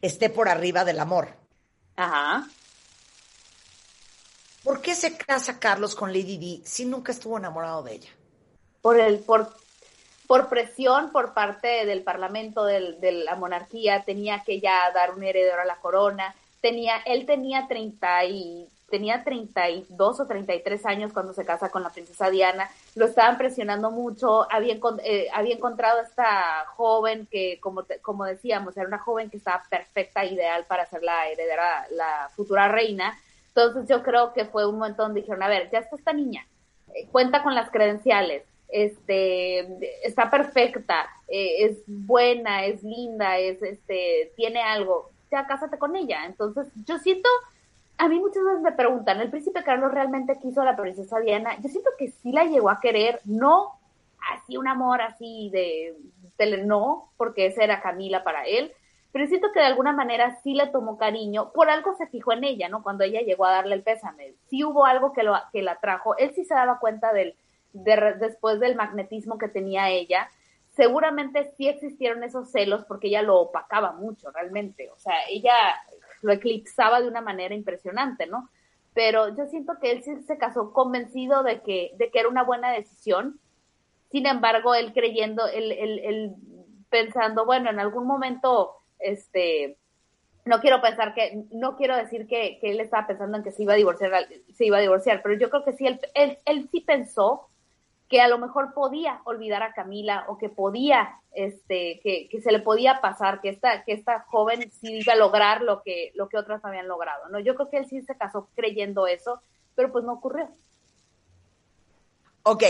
esté 0.01 0.29
por 0.29 0.49
arriba 0.49 0.83
del 0.83 0.99
amor. 0.99 1.29
Ajá. 1.95 2.47
¿Por 4.63 4.81
qué 4.81 4.95
se 4.95 5.17
casa 5.17 5.59
Carlos 5.59 5.95
con 5.95 6.13
Lady 6.13 6.37
Di 6.37 6.61
si 6.65 6.85
nunca 6.85 7.11
estuvo 7.11 7.37
enamorado 7.37 7.83
de 7.83 7.95
ella? 7.95 8.09
por 8.81 8.99
el, 8.99 9.19
por, 9.19 9.53
por 10.27 10.49
presión 10.49 11.11
por 11.11 11.33
parte 11.33 11.85
del 11.85 12.03
Parlamento 12.03 12.65
de 12.65 13.11
la 13.11 13.35
monarquía, 13.35 14.03
tenía 14.03 14.43
que 14.43 14.59
ya 14.59 14.91
dar 14.93 15.11
un 15.11 15.23
heredero 15.23 15.61
a 15.61 15.65
la 15.65 15.77
corona, 15.77 16.35
tenía, 16.61 16.97
él 17.05 17.25
tenía 17.25 17.67
30 17.67 18.25
y 18.25 18.67
tenía 18.89 19.23
32 19.23 20.19
o 20.19 20.27
33 20.27 20.85
años 20.85 21.13
cuando 21.13 21.33
se 21.33 21.45
casa 21.45 21.69
con 21.69 21.81
la 21.81 21.91
princesa 21.91 22.29
Diana, 22.29 22.69
lo 22.95 23.05
estaban 23.05 23.37
presionando 23.37 23.89
mucho, 23.89 24.45
había, 24.51 24.77
eh, 25.03 25.29
había 25.33 25.55
encontrado 25.55 26.01
esta 26.01 26.65
joven 26.75 27.25
que, 27.31 27.57
como, 27.61 27.85
como 28.01 28.25
decíamos, 28.25 28.75
era 28.75 28.87
una 28.87 28.99
joven 28.99 29.29
que 29.29 29.37
estaba 29.37 29.63
perfecta, 29.69 30.25
ideal 30.25 30.65
para 30.65 30.85
ser 30.87 31.03
la 31.03 31.29
heredera, 31.29 31.87
la 31.91 32.29
futura 32.35 32.67
reina. 32.67 33.17
Entonces 33.53 33.87
yo 33.89 34.01
creo 34.03 34.33
que 34.33 34.45
fue 34.45 34.67
un 34.67 34.75
momento 34.75 35.03
donde 35.03 35.21
dijeron, 35.21 35.43
a 35.43 35.47
ver, 35.47 35.69
ya 35.71 35.79
está 35.79 35.95
esta 35.95 36.13
niña, 36.13 36.45
eh, 36.93 37.07
cuenta 37.11 37.43
con 37.43 37.53
las 37.53 37.69
credenciales, 37.69 38.43
este, 38.69 39.59
está 40.05 40.31
perfecta, 40.31 41.09
eh, 41.27 41.65
es 41.65 41.83
buena, 41.85 42.65
es 42.65 42.81
linda, 42.83 43.37
es, 43.37 43.61
este, 43.61 44.31
tiene 44.37 44.61
algo, 44.61 45.11
ya 45.29 45.45
cásate 45.45 45.77
con 45.77 45.95
ella. 45.95 46.25
Entonces 46.25 46.67
yo 46.85 46.97
siento 46.99 47.29
a 47.97 48.07
mí 48.07 48.19
muchas 48.19 48.43
veces 48.43 48.61
me 48.61 48.71
preguntan, 48.71 49.21
¿el 49.21 49.29
príncipe 49.29 49.63
Carlos 49.63 49.91
realmente 49.91 50.39
quiso 50.41 50.61
a 50.61 50.65
la 50.65 50.75
princesa 50.75 51.19
Diana? 51.19 51.59
Yo 51.61 51.69
siento 51.69 51.91
que 51.99 52.09
sí 52.09 52.31
la 52.31 52.45
llegó 52.45 52.71
a 52.71 52.79
querer, 52.79 53.21
no 53.25 53.77
así 54.33 54.57
un 54.57 54.67
amor 54.67 55.01
así 55.01 55.51
de, 55.51 55.95
no, 56.65 57.11
porque 57.17 57.45
esa 57.45 57.63
era 57.63 57.81
Camila 57.81 58.23
para 58.23 58.45
él, 58.45 58.73
pero 59.11 59.27
siento 59.27 59.51
que 59.53 59.59
de 59.59 59.65
alguna 59.65 59.93
manera 59.93 60.39
sí 60.41 60.53
le 60.53 60.67
tomó 60.67 60.97
cariño, 60.97 61.51
por 61.51 61.69
algo 61.69 61.93
se 61.95 62.07
fijó 62.07 62.33
en 62.33 62.43
ella, 62.43 62.69
¿no? 62.69 62.83
Cuando 62.83 63.03
ella 63.03 63.21
llegó 63.21 63.45
a 63.45 63.51
darle 63.51 63.75
el 63.75 63.83
pésame, 63.83 64.35
sí 64.47 64.63
hubo 64.63 64.85
algo 64.85 65.13
que, 65.13 65.23
lo, 65.23 65.35
que 65.51 65.61
la 65.61 65.79
trajo, 65.79 66.17
él 66.17 66.33
sí 66.33 66.45
se 66.45 66.53
daba 66.53 66.79
cuenta 66.79 67.11
del, 67.13 67.35
de, 67.73 68.15
después 68.19 68.59
del 68.59 68.75
magnetismo 68.75 69.37
que 69.37 69.47
tenía 69.47 69.89
ella, 69.89 70.29
seguramente 70.75 71.53
sí 71.57 71.67
existieron 71.67 72.23
esos 72.23 72.51
celos 72.51 72.85
porque 72.85 73.07
ella 73.07 73.21
lo 73.21 73.39
opacaba 73.39 73.91
mucho 73.91 74.31
realmente, 74.31 74.89
o 74.89 74.97
sea, 74.97 75.15
ella 75.29 75.53
lo 76.21 76.31
eclipsaba 76.31 77.01
de 77.01 77.07
una 77.07 77.21
manera 77.21 77.53
impresionante, 77.53 78.27
¿no? 78.27 78.49
Pero 78.93 79.35
yo 79.35 79.45
siento 79.47 79.73
que 79.81 79.91
él 79.91 80.03
sí 80.03 80.21
se 80.23 80.37
casó 80.37 80.73
convencido 80.73 81.43
de 81.43 81.61
que, 81.61 81.91
de 81.97 82.11
que 82.11 82.19
era 82.19 82.29
una 82.29 82.43
buena 82.43 82.71
decisión. 82.71 83.39
Sin 84.11 84.27
embargo, 84.27 84.75
él 84.75 84.91
creyendo, 84.93 85.47
él, 85.47 85.71
él, 85.71 86.35
pensando, 86.89 87.45
bueno, 87.45 87.69
en 87.69 87.79
algún 87.79 88.05
momento, 88.05 88.80
este, 89.03 89.77
no 90.45 90.59
quiero 90.59 90.81
pensar 90.81 91.13
que, 91.13 91.45
no 91.51 91.75
quiero 91.75 91.95
decir 91.95 92.27
que, 92.27 92.57
que, 92.59 92.71
él 92.71 92.79
estaba 92.79 93.07
pensando 93.07 93.37
en 93.37 93.43
que 93.43 93.51
se 93.51 93.63
iba 93.63 93.73
a 93.73 93.77
divorciar, 93.77 94.27
se 94.55 94.65
iba 94.65 94.77
a 94.77 94.81
divorciar, 94.81 95.21
pero 95.21 95.35
yo 95.37 95.49
creo 95.49 95.63
que 95.63 95.73
sí, 95.73 95.85
él, 95.85 95.99
él, 96.13 96.37
él 96.45 96.67
sí 96.71 96.81
pensó 96.81 97.47
que 98.09 98.19
a 98.19 98.27
lo 98.27 98.37
mejor 98.37 98.73
podía 98.73 99.21
olvidar 99.23 99.63
a 99.63 99.71
Camila 99.71 100.25
o 100.27 100.37
que 100.37 100.49
podía, 100.49 101.21
este, 101.31 102.01
que, 102.03 102.27
que, 102.29 102.41
se 102.41 102.51
le 102.51 102.59
podía 102.59 102.99
pasar, 102.99 103.39
que 103.39 103.47
esta, 103.47 103.85
que 103.85 103.93
esta 103.93 104.25
joven 104.27 104.69
sí 104.69 104.97
iba 104.97 105.13
a 105.13 105.15
lograr 105.15 105.61
lo 105.61 105.81
que, 105.81 106.11
lo 106.15 106.27
que 106.27 106.37
otras 106.37 106.63
habían 106.65 106.89
logrado, 106.89 107.29
¿no? 107.29 107.39
Yo 107.39 107.55
creo 107.55 107.69
que 107.69 107.77
él 107.77 107.87
sí 107.87 108.01
se 108.01 108.17
casó 108.17 108.49
creyendo 108.53 109.07
eso, 109.07 109.41
pero 109.75 109.93
pues 109.93 110.03
no 110.03 110.13
ocurrió. 110.13 110.49
Ok. 112.43 112.63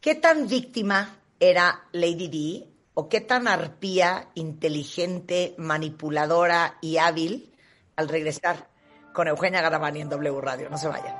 ¿Qué 0.00 0.14
tan 0.14 0.48
víctima 0.48 1.18
era 1.38 1.84
Lady 1.92 2.28
D 2.28 2.73
o 2.94 3.08
qué 3.08 3.20
tan 3.20 3.48
arpía, 3.48 4.28
inteligente, 4.34 5.54
manipuladora 5.58 6.78
y 6.80 6.96
hábil 6.98 7.52
al 7.96 8.08
regresar 8.08 8.68
con 9.12 9.28
Eugenia 9.28 9.60
Garabani 9.60 10.00
en 10.00 10.08
W 10.08 10.40
Radio? 10.40 10.70
No 10.70 10.78
se 10.78 10.88
vayan. 10.88 11.14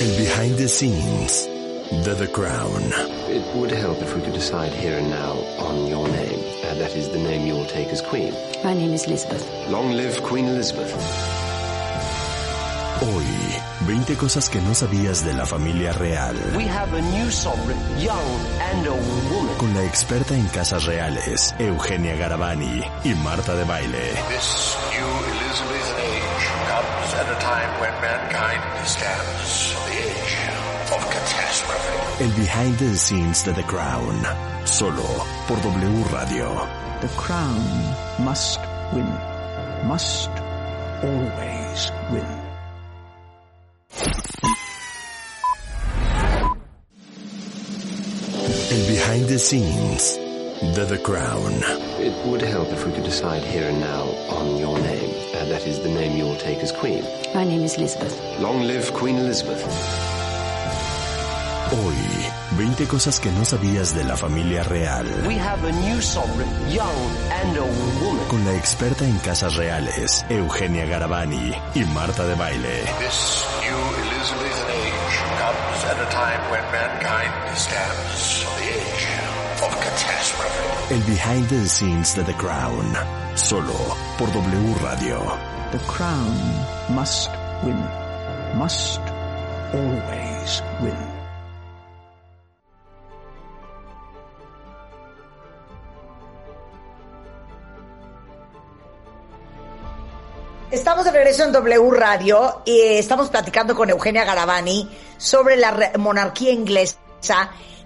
El 0.00 0.16
behind 0.16 0.56
the 0.56 0.68
scenes 0.68 1.48
de 2.04 2.14
The 2.14 2.30
Crown. 2.32 2.82
It 3.28 3.44
would 3.54 3.70
help 3.70 4.00
if 4.00 4.14
we 4.14 4.22
could 4.22 4.34
decide 4.34 4.72
here 4.72 4.96
and 4.96 5.10
now 5.10 5.36
on 5.58 5.86
your 5.86 6.08
name. 6.08 6.40
Uh, 6.64 6.74
that 6.78 6.96
is 6.96 7.08
the 7.10 7.18
name 7.18 7.46
you 7.46 7.54
will 7.54 7.66
take 7.66 7.88
as 7.88 8.00
Queen. 8.00 8.32
My 8.64 8.74
name 8.74 8.94
is 8.94 9.06
Elizabeth. 9.06 9.44
Long 9.68 9.92
live 9.92 10.22
Queen 10.22 10.46
Elizabeth. 10.46 10.92
Hoy, 13.00 13.79
20 13.90 14.16
cosas 14.18 14.48
que 14.48 14.60
no 14.60 14.72
sabías 14.72 15.24
de 15.24 15.34
la 15.34 15.44
familia 15.44 15.92
real. 15.92 16.36
We 16.56 16.68
have 16.68 16.96
a 16.96 17.02
new 17.02 17.28
sovereign, 17.28 17.76
young 17.98 18.38
and 18.70 18.86
a 18.86 18.92
woman. 18.92 19.56
Con 19.58 19.74
la 19.74 19.82
experta 19.82 20.36
en 20.36 20.46
casas 20.46 20.84
reales, 20.84 21.52
Eugenia 21.58 22.14
Garavani 22.14 22.84
y 23.02 23.14
Marta 23.14 23.52
de 23.56 23.64
Baile. 23.64 24.12
This 24.28 24.76
new 24.92 25.08
Elizabeth 25.34 25.90
age 26.06 26.46
comes 26.70 27.14
at 27.18 27.26
a 27.34 27.38
time 27.40 27.80
when 27.80 27.90
mankind 28.00 28.62
stands 28.86 29.74
on 29.74 29.82
the 29.90 29.98
edge 30.06 30.38
of 30.94 31.10
catastrophe. 31.10 32.22
El 32.22 32.30
behind 32.36 32.78
the 32.78 32.96
scenes 32.96 33.44
de 33.44 33.52
The 33.54 33.64
Crown, 33.64 34.22
solo 34.66 35.26
por 35.48 35.60
W 35.62 36.04
Radio. 36.12 36.64
The 37.00 37.08
Crown 37.16 37.60
must 38.20 38.60
win, 38.92 39.10
must 39.84 40.30
always 41.02 41.90
win. 42.12 42.39
El 43.92 44.06
behind 48.86 49.26
the 49.26 49.38
scenes 49.38 50.16
de 50.74 50.84
The 50.84 50.98
Crown. 50.98 51.52
It 51.98 52.14
would 52.26 52.42
help 52.42 52.68
if 52.68 52.86
we 52.86 52.92
could 52.92 53.04
decide 53.04 53.42
here 53.42 53.68
and 53.68 53.80
now 53.80 54.02
on 54.30 54.58
your 54.58 54.78
name. 54.78 55.10
Uh, 55.34 55.44
that 55.46 55.66
is 55.66 55.80
the 55.80 55.88
name 55.88 56.16
you 56.16 56.24
will 56.24 56.36
take 56.38 56.58
as 56.58 56.70
Queen. 56.72 57.02
My 57.34 57.44
name 57.44 57.62
is 57.62 57.76
Elizabeth. 57.76 58.14
Long 58.40 58.62
live 58.62 58.92
Queen 58.94 59.16
Elizabeth. 59.16 59.64
Hoy, 61.72 62.39
20 62.60 62.86
cosas 62.88 63.18
que 63.18 63.32
no 63.32 63.42
sabías 63.42 63.94
de 63.94 64.04
la 64.04 64.18
familia 64.18 64.62
real. 64.64 65.06
We 65.26 65.38
have 65.38 65.66
a 65.66 65.72
new 65.72 65.98
sovereign, 66.02 66.50
young 66.70 67.08
and 67.32 67.56
a 67.56 67.64
woman. 67.64 68.28
Con 68.28 68.44
la 68.44 68.54
experta 68.54 69.06
en 69.06 69.16
casas 69.20 69.56
reales, 69.56 70.26
Eugenia 70.28 70.84
Garavani 70.84 71.54
y 71.74 71.84
Marta 71.94 72.26
de 72.26 72.34
Baile. 72.34 72.82
This 72.98 73.46
new 73.62 73.80
Elizabeth 74.04 74.60
age 74.76 75.16
comes 75.40 75.84
at 75.88 76.00
a 76.02 76.10
time 76.10 76.50
when 76.50 76.60
mankind 76.70 77.56
stands 77.56 78.44
on 78.44 78.52
the 78.60 78.68
edge 78.76 79.08
of 79.64 79.80
catastrophe. 79.80 80.94
El 80.94 81.00
behind 81.04 81.48
the 81.48 81.66
scenes 81.66 82.14
de 82.14 82.24
The 82.24 82.34
Crown, 82.34 82.92
solo 83.36 83.96
por 84.18 84.30
W 84.32 84.74
Radio. 84.82 85.18
The 85.72 85.78
Crown 85.86 86.36
must 86.90 87.30
win, 87.64 87.80
must 88.54 89.00
always 89.72 90.62
win. 90.82 91.09
Estamos 100.70 101.04
de 101.04 101.10
regreso 101.10 101.42
en 101.42 101.50
W 101.50 101.90
Radio 101.90 102.62
y 102.64 102.80
estamos 102.80 103.28
platicando 103.28 103.74
con 103.74 103.90
Eugenia 103.90 104.24
Garavani 104.24 104.88
sobre 105.16 105.56
la 105.56 105.90
monarquía 105.98 106.52
inglesa, 106.52 106.96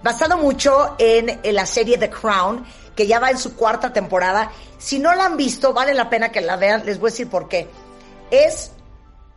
basado 0.03 0.37
mucho 0.37 0.95
en, 0.99 1.39
la 1.51 1.65
serie 1.65 1.97
The 1.97 2.11
Crown, 2.11 2.63
que 2.95 3.07
ya 3.07 3.19
va 3.19 3.31
en 3.31 3.39
su 3.39 3.55
cuarta 3.55 3.91
temporada. 3.91 4.51
Si 4.77 4.99
no 4.99 5.15
la 5.15 5.25
han 5.25 5.35
visto, 5.35 5.73
vale 5.73 5.95
la 5.95 6.11
pena 6.11 6.31
que 6.31 6.41
la 6.41 6.57
vean. 6.57 6.85
Les 6.85 6.99
voy 6.99 7.09
a 7.09 7.11
decir 7.11 7.27
por 7.27 7.47
qué. 7.49 7.67
Es, 8.29 8.71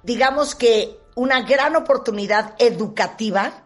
digamos 0.02 0.54
que, 0.54 1.00
una 1.14 1.40
gran 1.40 1.74
oportunidad 1.74 2.54
educativa 2.58 3.64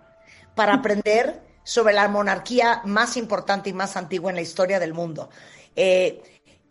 para 0.54 0.74
aprender 0.74 1.42
sobre 1.64 1.92
la 1.92 2.06
monarquía 2.06 2.82
más 2.84 3.16
importante 3.16 3.70
y 3.70 3.72
más 3.72 3.96
antigua 3.96 4.30
en 4.30 4.36
la 4.36 4.42
historia 4.42 4.78
del 4.78 4.94
mundo. 4.94 5.28
Eh, 5.74 6.22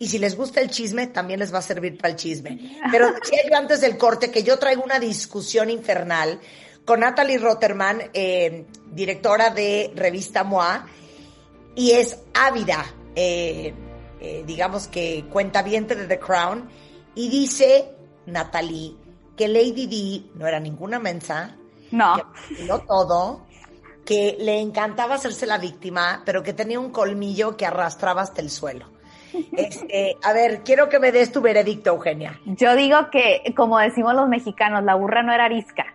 y 0.01 0.07
si 0.07 0.17
les 0.17 0.35
gusta 0.35 0.61
el 0.61 0.71
chisme, 0.71 1.05
también 1.05 1.39
les 1.39 1.53
va 1.53 1.59
a 1.59 1.61
servir 1.61 1.95
para 1.95 2.09
el 2.09 2.15
chisme. 2.15 2.57
Pero 2.91 3.13
decía 3.21 3.41
yo 3.47 3.55
antes 3.55 3.81
del 3.81 3.99
corte 3.99 4.31
que 4.31 4.41
yo 4.41 4.57
traigo 4.57 4.83
una 4.83 4.97
discusión 4.97 5.69
infernal 5.69 6.39
con 6.85 7.01
Natalie 7.01 7.37
Rotterman, 7.37 8.09
eh, 8.11 8.65
directora 8.91 9.51
de 9.51 9.93
revista 9.95 10.43
MOA, 10.43 10.87
y 11.75 11.91
es 11.91 12.17
ávida, 12.33 12.83
eh, 13.15 13.75
eh, 14.19 14.43
digamos 14.43 14.87
que 14.87 15.25
cuenta 15.29 15.61
bien 15.61 15.85
de 15.85 16.07
The 16.07 16.17
Crown, 16.17 16.67
y 17.13 17.29
dice 17.29 17.91
Natalie 18.25 18.95
que 19.37 19.47
Lady 19.47 19.85
D 19.85 20.31
no 20.33 20.47
era 20.47 20.59
ninguna 20.59 20.97
mensa, 20.97 21.57
no, 21.91 22.33
que 22.57 22.63
no 22.63 22.79
todo, 22.79 23.45
que 24.03 24.35
le 24.39 24.61
encantaba 24.61 25.13
hacerse 25.13 25.45
la 25.45 25.59
víctima, 25.59 26.23
pero 26.25 26.41
que 26.41 26.53
tenía 26.53 26.79
un 26.79 26.89
colmillo 26.89 27.55
que 27.55 27.67
arrastraba 27.67 28.23
hasta 28.23 28.41
el 28.41 28.49
suelo. 28.49 28.99
Este, 29.55 30.17
a 30.23 30.33
ver, 30.33 30.61
quiero 30.63 30.89
que 30.89 30.99
me 30.99 31.11
des 31.11 31.31
tu 31.31 31.41
veredicto, 31.41 31.91
Eugenia. 31.91 32.39
Yo 32.45 32.75
digo 32.75 33.09
que, 33.11 33.41
como 33.55 33.77
decimos 33.79 34.13
los 34.13 34.27
mexicanos, 34.27 34.83
la 34.83 34.95
burra 34.95 35.23
no 35.23 35.31
era 35.33 35.45
arisca. 35.45 35.85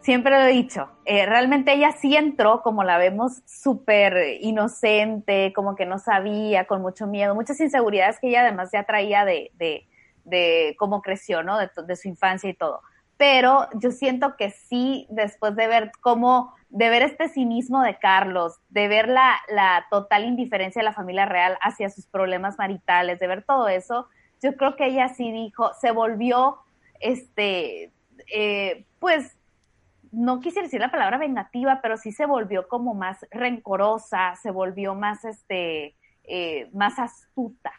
Siempre 0.00 0.32
lo 0.32 0.44
he 0.46 0.52
dicho. 0.52 0.88
Eh, 1.04 1.26
realmente 1.26 1.72
ella 1.74 1.92
sí 1.92 2.16
entró, 2.16 2.62
como 2.62 2.84
la 2.84 2.96
vemos, 2.98 3.42
súper 3.46 4.38
inocente, 4.40 5.52
como 5.54 5.76
que 5.76 5.84
no 5.84 5.98
sabía, 5.98 6.64
con 6.66 6.80
mucho 6.80 7.06
miedo, 7.06 7.34
muchas 7.34 7.60
inseguridades 7.60 8.18
que 8.18 8.28
ella 8.28 8.40
además 8.40 8.70
ya 8.72 8.84
traía 8.84 9.24
de, 9.26 9.50
de, 9.54 9.86
de 10.24 10.74
cómo 10.78 11.02
creció, 11.02 11.42
¿no? 11.42 11.58
De, 11.58 11.68
de 11.86 11.96
su 11.96 12.08
infancia 12.08 12.48
y 12.48 12.54
todo. 12.54 12.80
pero 13.20 13.68
yo 13.74 13.90
siento 13.90 14.34
que 14.38 14.48
sí, 14.50 15.06
después 15.10 15.54
de 15.54 15.66
ver 15.66 15.92
cómo, 16.00 16.54
de 16.70 16.88
ver 16.88 17.02
este 17.02 17.28
cinismo 17.28 17.82
de 17.82 17.98
Carlos, 17.98 18.60
de 18.68 18.88
ver 18.88 19.08
la, 19.08 19.36
la 19.48 19.86
total 19.90 20.24
indiferencia 20.24 20.80
de 20.80 20.84
la 20.84 20.92
familia 20.92 21.26
real 21.26 21.58
hacia 21.60 21.90
sus 21.90 22.06
problemas 22.06 22.58
maritales, 22.58 23.18
de 23.18 23.26
ver 23.26 23.44
todo 23.44 23.68
eso, 23.68 24.08
yo 24.40 24.56
creo 24.56 24.76
que 24.76 24.86
ella 24.86 25.08
sí 25.08 25.32
dijo, 25.32 25.72
se 25.80 25.90
volvió, 25.90 26.58
este, 27.00 27.92
eh, 28.32 28.84
pues, 28.98 29.36
no 30.12 30.40
quisiera 30.40 30.66
decir 30.66 30.80
la 30.80 30.90
palabra 30.90 31.18
vengativa, 31.18 31.80
pero 31.82 31.96
sí 31.96 32.12
se 32.12 32.26
volvió 32.26 32.66
como 32.68 32.94
más 32.94 33.18
rencorosa, 33.30 34.34
se 34.40 34.50
volvió 34.50 34.94
más, 34.94 35.24
este, 35.24 35.94
eh, 36.24 36.68
más 36.72 36.98
astuta. 36.98 37.72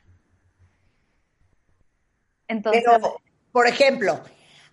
Entonces, 2.48 2.84
pero, 2.86 3.18
por 3.52 3.68
ejemplo, 3.68 4.20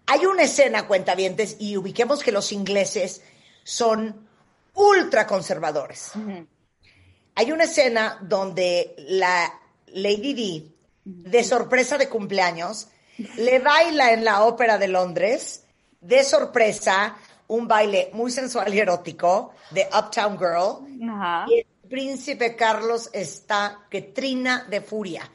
hay 0.06 0.26
una 0.26 0.42
escena, 0.42 0.86
cuentavientes, 0.86 1.56
y 1.60 1.76
ubiquemos 1.76 2.22
que 2.22 2.32
los 2.32 2.52
ingleses 2.52 3.24
son 3.68 4.26
ultra 4.72 5.26
conservadores. 5.26 6.12
Hay 7.34 7.52
una 7.52 7.64
escena 7.64 8.18
donde 8.22 8.94
la 8.96 9.52
Lady 9.88 10.32
D, 10.32 10.72
de 11.04 11.44
sorpresa 11.44 11.98
de 11.98 12.08
cumpleaños, 12.08 12.88
le 13.36 13.58
baila 13.58 14.12
en 14.12 14.24
la 14.24 14.44
ópera 14.44 14.78
de 14.78 14.88
Londres, 14.88 15.64
de 16.00 16.24
sorpresa, 16.24 17.16
un 17.48 17.68
baile 17.68 18.08
muy 18.14 18.30
sensual 18.30 18.72
y 18.74 18.78
erótico 18.78 19.52
de 19.70 19.86
Uptown 19.96 20.38
Girl. 20.38 20.88
Y 21.50 21.58
el 21.58 21.66
príncipe 21.88 22.56
Carlos 22.56 23.10
está 23.12 23.80
que 23.90 24.00
trina 24.00 24.64
de 24.70 24.80
furia. 24.80 25.30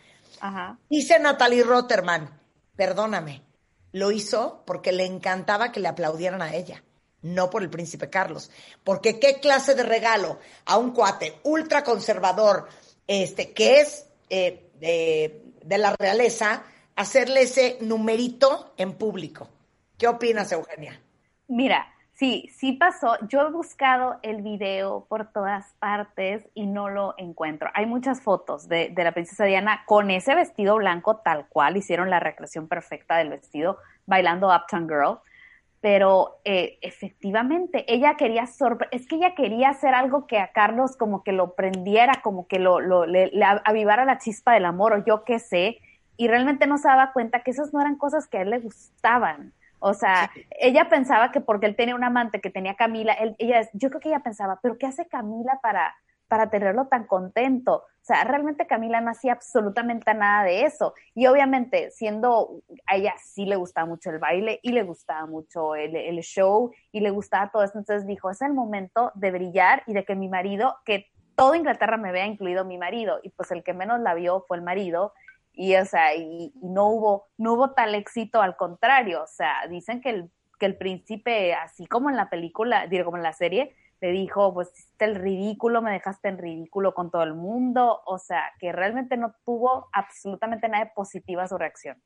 Dice 0.90 1.20
Natalie 1.20 1.64
Rotterman, 1.64 2.42
perdóname, 2.76 3.44
lo 3.92 4.10
hizo 4.10 4.64
porque 4.66 4.92
le 4.92 5.06
encantaba 5.06 5.72
que 5.72 5.80
le 5.80 5.88
aplaudieran 5.88 6.42
a 6.42 6.56
ella, 6.56 6.84
no 7.24 7.50
por 7.50 7.64
el 7.64 7.70
príncipe 7.70 8.10
Carlos. 8.10 8.52
Porque 8.84 9.20
qué 9.20 9.40
clase 9.40 9.74
de 9.74 9.84
regalo 9.84 10.40
a 10.66 10.78
un 10.78 10.92
cuate 10.92 11.40
ultra 11.44 11.84
conservador, 11.84 12.68
este, 13.08 13.52
que 13.52 13.82
es 13.82 14.08
eh, 14.30 14.70
de, 14.80 15.78
la 15.78 15.96
realeza, 15.98 16.64
hacerle 16.96 17.44
ese 17.44 17.78
numerito 17.82 18.74
en 18.78 18.94
público. 18.94 19.50
¿Qué 19.98 20.08
opinas, 20.08 20.52
Eugenia? 20.52 21.02
Mira, 21.48 21.90
Sí, 22.16 22.48
sí 22.56 22.74
pasó. 22.74 23.18
Yo 23.28 23.42
he 23.42 23.52
buscado 23.52 24.20
el 24.22 24.44
video 24.44 25.08
por 25.10 25.32
todas 25.32 25.74
partes 25.80 26.48
y 26.54 26.68
no 26.68 26.88
lo 26.88 27.16
encuentro. 27.18 27.72
Hay 27.74 27.88
muchas 27.88 28.22
fotos 28.22 28.70
de, 28.70 28.90
de, 28.90 29.04
la 29.04 29.14
princesa 29.14 29.46
Diana 29.46 29.82
con 29.88 30.12
ese 30.12 30.36
vestido 30.36 30.76
blanco 30.76 31.18
tal 31.18 31.48
cual. 31.50 31.76
Hicieron 31.76 32.12
la 32.12 32.20
recreación 32.20 32.68
perfecta 32.68 33.18
del 33.18 33.30
vestido 33.30 33.80
bailando 34.06 34.56
Uptown 34.56 34.88
Girl, 34.88 35.20
pero 35.84 36.40
eh, 36.46 36.78
efectivamente 36.82 37.84
ella 37.94 38.16
quería 38.16 38.44
es 38.44 39.06
que 39.06 39.16
ella 39.18 39.36
quería 39.36 39.68
hacer 39.68 39.94
algo 39.94 40.28
que 40.28 40.40
a 40.40 40.54
Carlos 40.54 40.96
como 40.96 41.24
que 41.24 41.34
lo 41.34 41.56
prendiera, 41.56 42.22
como 42.24 42.48
que 42.48 42.58
lo, 42.58 42.80
lo 42.80 43.06
le, 43.06 43.30
avivara 43.66 44.06
la 44.06 44.18
chispa 44.18 44.54
del 44.54 44.64
amor 44.64 44.94
o 44.94 45.04
yo 45.04 45.26
qué 45.26 45.40
sé, 45.40 45.80
y 46.16 46.30
realmente 46.30 46.68
no 46.68 46.78
se 46.78 46.88
daba 46.88 47.12
cuenta 47.12 47.44
que 47.44 47.52
esas 47.52 47.74
no 47.74 47.82
eran 47.82 47.98
cosas 47.98 48.30
que 48.30 48.38
a 48.38 48.44
él 48.44 48.52
le 48.52 48.60
gustaban. 48.60 49.52
O 49.80 49.94
sea, 49.94 50.32
ella 50.58 50.88
pensaba 50.88 51.34
que 51.34 51.42
porque 51.42 51.66
él 51.66 51.76
tenía 51.76 51.96
un 51.96 52.06
amante 52.06 52.40
que 52.40 52.50
tenía 52.50 52.76
Camila, 52.76 53.18
ella, 53.38 53.68
yo 53.74 53.90
creo 53.90 54.00
que 54.00 54.08
ella 54.08 54.22
pensaba, 54.22 54.60
pero 54.64 54.78
¿qué 54.78 54.86
hace 54.86 55.06
Camila 55.10 55.60
para, 55.62 55.98
para 56.30 56.50
tenerlo 56.50 56.88
tan 56.88 57.04
contento? 57.08 57.84
O 58.04 58.06
sea, 58.06 58.26
realmente 58.26 58.68
Camila 58.68 59.00
no 59.00 59.12
hacía 59.12 59.32
absolutamente 59.32 60.14
nada 60.14 60.44
de 60.44 60.64
eso. 60.64 60.94
Y 61.16 61.28
obviamente, 61.28 61.90
siendo 61.92 62.62
a 62.86 62.98
ella 62.98 63.14
sí 63.24 63.46
le 63.46 63.56
gustaba 63.56 63.88
mucho 63.88 64.10
el 64.10 64.20
baile 64.20 64.60
y 64.62 64.74
le 64.74 64.84
gustaba 64.84 65.26
mucho 65.26 65.74
el, 65.76 66.20
show 66.20 66.74
y 66.92 67.00
le 67.00 67.12
gustaba 67.12 67.50
todo 67.50 67.64
eso, 67.64 67.78
entonces 67.78 68.06
dijo, 68.06 68.30
es 68.30 68.42
el 68.42 68.54
momento 68.54 69.14
de 69.16 69.32
brillar 69.32 69.84
y 69.88 69.94
de 69.94 70.04
que 70.04 70.16
mi 70.16 70.28
marido, 70.28 70.76
que 70.84 71.12
todo 71.38 71.56
Inglaterra 71.56 71.96
me 71.96 72.12
vea, 72.12 72.26
incluido 72.26 72.66
mi 72.66 72.78
marido. 72.78 73.22
Y 73.24 73.30
pues 73.30 73.52
el 73.52 73.64
que 73.64 73.74
menos 73.74 74.02
la 74.02 74.16
vio 74.16 74.44
fue 74.50 74.58
el 74.58 74.64
marido. 74.64 75.14
Y, 75.54 75.74
o 75.78 75.86
sea, 75.86 76.14
y, 76.14 76.52
no 76.62 76.90
hubo, 76.90 77.28
no 77.38 77.54
hubo 77.54 77.72
tal 77.72 77.96
éxito, 77.96 78.42
al 78.42 78.58
contrario. 78.58 79.24
O 79.24 79.28
sea, 79.28 79.66
dicen 79.70 80.02
que 80.02 80.10
el, 80.10 80.32
que 80.60 80.66
el 80.66 80.76
príncipe, 80.76 81.54
así 81.54 81.86
como 81.86 82.10
en 82.10 82.18
la 82.18 82.30
película, 82.30 82.86
digo, 82.88 83.06
como 83.06 83.16
en 83.16 83.24
la 83.24 83.32
serie, 83.32 83.74
le 84.04 84.12
dijo, 84.12 84.54
pues 84.54 84.70
hiciste 84.74 85.06
el 85.06 85.16
ridículo, 85.16 85.82
me 85.82 85.94
dejaste 85.94 86.28
en 86.28 86.38
ridículo 86.38 86.94
con 86.94 87.10
todo 87.10 87.24
el 87.24 87.36
mundo, 87.36 88.02
o 88.06 88.18
sea, 88.18 88.52
que 88.60 88.74
realmente 88.74 89.16
no 89.16 89.34
tuvo 89.46 89.88
absolutamente 89.94 90.68
nada 90.68 90.84
de 90.84 90.92
positiva 90.94 91.48
su 91.48 91.58
reacción. 91.58 92.04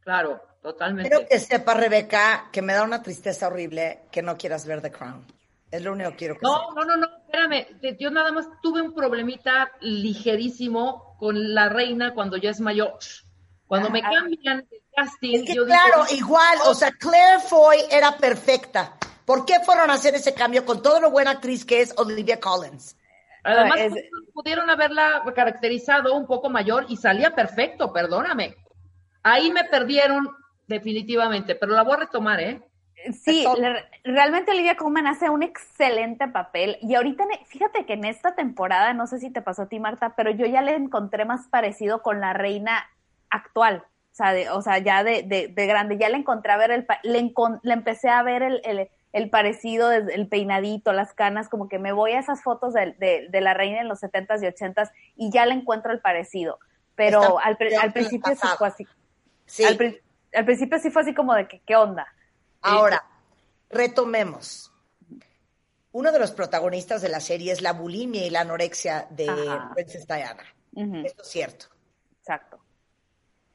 Claro, 0.00 0.40
totalmente. 0.60 1.08
Quiero 1.08 1.28
que 1.28 1.38
sepa, 1.38 1.74
Rebeca, 1.74 2.48
que 2.50 2.60
me 2.60 2.72
da 2.72 2.82
una 2.82 3.04
tristeza 3.04 3.46
horrible 3.46 4.00
que 4.10 4.20
no 4.20 4.36
quieras 4.36 4.66
ver 4.66 4.82
The 4.82 4.90
Crown. 4.90 5.24
Es 5.70 5.84
lo 5.84 5.92
único 5.92 6.10
que 6.10 6.16
quiero 6.16 6.34
que 6.34 6.40
No, 6.42 6.72
no, 6.74 6.84
no, 6.84 6.96
no, 6.96 7.06
espérame. 7.18 7.98
Yo 8.00 8.10
nada 8.10 8.32
más 8.32 8.48
tuve 8.60 8.82
un 8.82 8.92
problemita 8.92 9.70
ligerísimo 9.80 11.16
con 11.20 11.54
la 11.54 11.68
reina 11.68 12.14
cuando 12.14 12.36
ya 12.36 12.50
es 12.50 12.58
mayor. 12.58 12.98
Cuando 13.68 13.90
me 13.90 14.00
cambian 14.00 14.66
casting. 15.00 15.34
Es 15.34 15.42
que 15.44 15.54
claro, 15.54 16.04
igual, 16.10 16.58
o 16.66 16.74
sea, 16.74 16.90
Claire 16.92 17.40
Foy 17.40 17.78
era 17.90 18.16
perfecta. 18.16 18.92
¿Por 19.24 19.44
qué 19.44 19.60
fueron 19.60 19.90
a 19.90 19.94
hacer 19.94 20.14
ese 20.14 20.34
cambio 20.34 20.64
con 20.64 20.82
todo 20.82 21.00
lo 21.00 21.10
buena 21.10 21.32
actriz 21.32 21.64
que 21.64 21.82
es 21.82 21.94
Olivia 21.98 22.40
Collins? 22.40 22.96
Además, 23.44 23.80
pudieron 24.32 24.68
haberla 24.68 25.22
caracterizado 25.34 26.14
un 26.14 26.26
poco 26.26 26.50
mayor 26.50 26.86
y 26.88 26.96
salía 26.96 27.34
perfecto, 27.34 27.92
perdóname. 27.92 28.56
Ahí 29.22 29.50
me 29.50 29.64
perdieron 29.64 30.28
definitivamente, 30.66 31.54
pero 31.54 31.72
la 31.72 31.82
voy 31.82 31.94
a 31.94 32.00
retomar, 32.00 32.40
¿eh? 32.40 32.62
Sí, 33.22 33.46
realmente 34.02 34.50
Olivia 34.50 34.76
Colman 34.76 35.06
hace 35.06 35.30
un 35.30 35.42
excelente 35.42 36.26
papel 36.28 36.78
y 36.82 36.96
ahorita, 36.96 37.24
fíjate 37.46 37.86
que 37.86 37.92
en 37.92 38.04
esta 38.04 38.34
temporada, 38.34 38.92
no 38.92 39.06
sé 39.06 39.20
si 39.20 39.30
te 39.30 39.40
pasó 39.40 39.62
a 39.62 39.68
ti, 39.68 39.78
Marta, 39.78 40.14
pero 40.16 40.30
yo 40.30 40.46
ya 40.46 40.62
le 40.62 40.74
encontré 40.74 41.24
más 41.24 41.46
parecido 41.46 42.02
con 42.02 42.20
la 42.20 42.32
reina 42.32 42.90
actual, 43.30 43.84
sea, 44.18 44.32
de, 44.32 44.50
o 44.50 44.60
sea 44.62 44.78
ya 44.78 45.04
de, 45.04 45.22
de, 45.22 45.66
grande, 45.66 45.96
ya 45.98 46.08
le 46.08 46.16
encontré 46.16 46.52
a 46.52 46.56
ver 46.56 46.70
el, 46.70 46.86
le, 47.02 47.32
le 47.62 47.72
empecé 47.72 48.08
a 48.08 48.22
ver 48.22 48.42
el, 48.42 48.60
el, 48.64 48.88
el 49.12 49.30
parecido, 49.30 49.90
el 49.92 50.28
peinadito, 50.28 50.92
las 50.92 51.14
canas, 51.14 51.48
como 51.48 51.68
que 51.68 51.78
me 51.78 51.92
voy 51.92 52.12
a 52.12 52.20
esas 52.20 52.42
fotos 52.42 52.74
de, 52.74 53.28
la 53.32 53.54
reina 53.54 53.80
en 53.80 53.88
los 53.88 54.02
70s 54.02 54.42
y 54.42 54.46
80s 54.46 54.90
y 55.16 55.30
ya 55.32 55.46
le 55.46 55.54
encuentro 55.54 55.92
el 55.92 56.00
parecido, 56.00 56.58
pero 56.94 57.38
al, 57.38 57.56
al, 57.80 57.92
principio 57.92 58.34
sí 58.34 58.48
fue 58.58 58.68
así. 58.68 58.86
Sí. 59.46 59.64
Al, 59.64 60.00
al, 60.34 60.44
principio 60.44 60.78
sí 60.78 60.90
fue 60.90 61.02
así 61.02 61.14
como 61.14 61.34
de 61.34 61.48
que, 61.48 61.60
¿qué 61.60 61.76
onda? 61.76 62.06
Ahora, 62.60 63.04
retomemos. 63.70 64.72
Uno 65.90 66.12
de 66.12 66.18
los 66.18 66.32
protagonistas 66.32 67.00
de 67.00 67.08
la 67.08 67.20
serie 67.20 67.50
es 67.50 67.62
la 67.62 67.72
bulimia 67.72 68.26
y 68.26 68.30
la 68.30 68.42
anorexia 68.42 69.06
de 69.10 69.26
Princess 69.74 70.06
Diana. 70.06 70.44
Esto 71.04 71.22
es 71.22 71.28
cierto. 71.28 71.66
Exacto. 72.20 72.60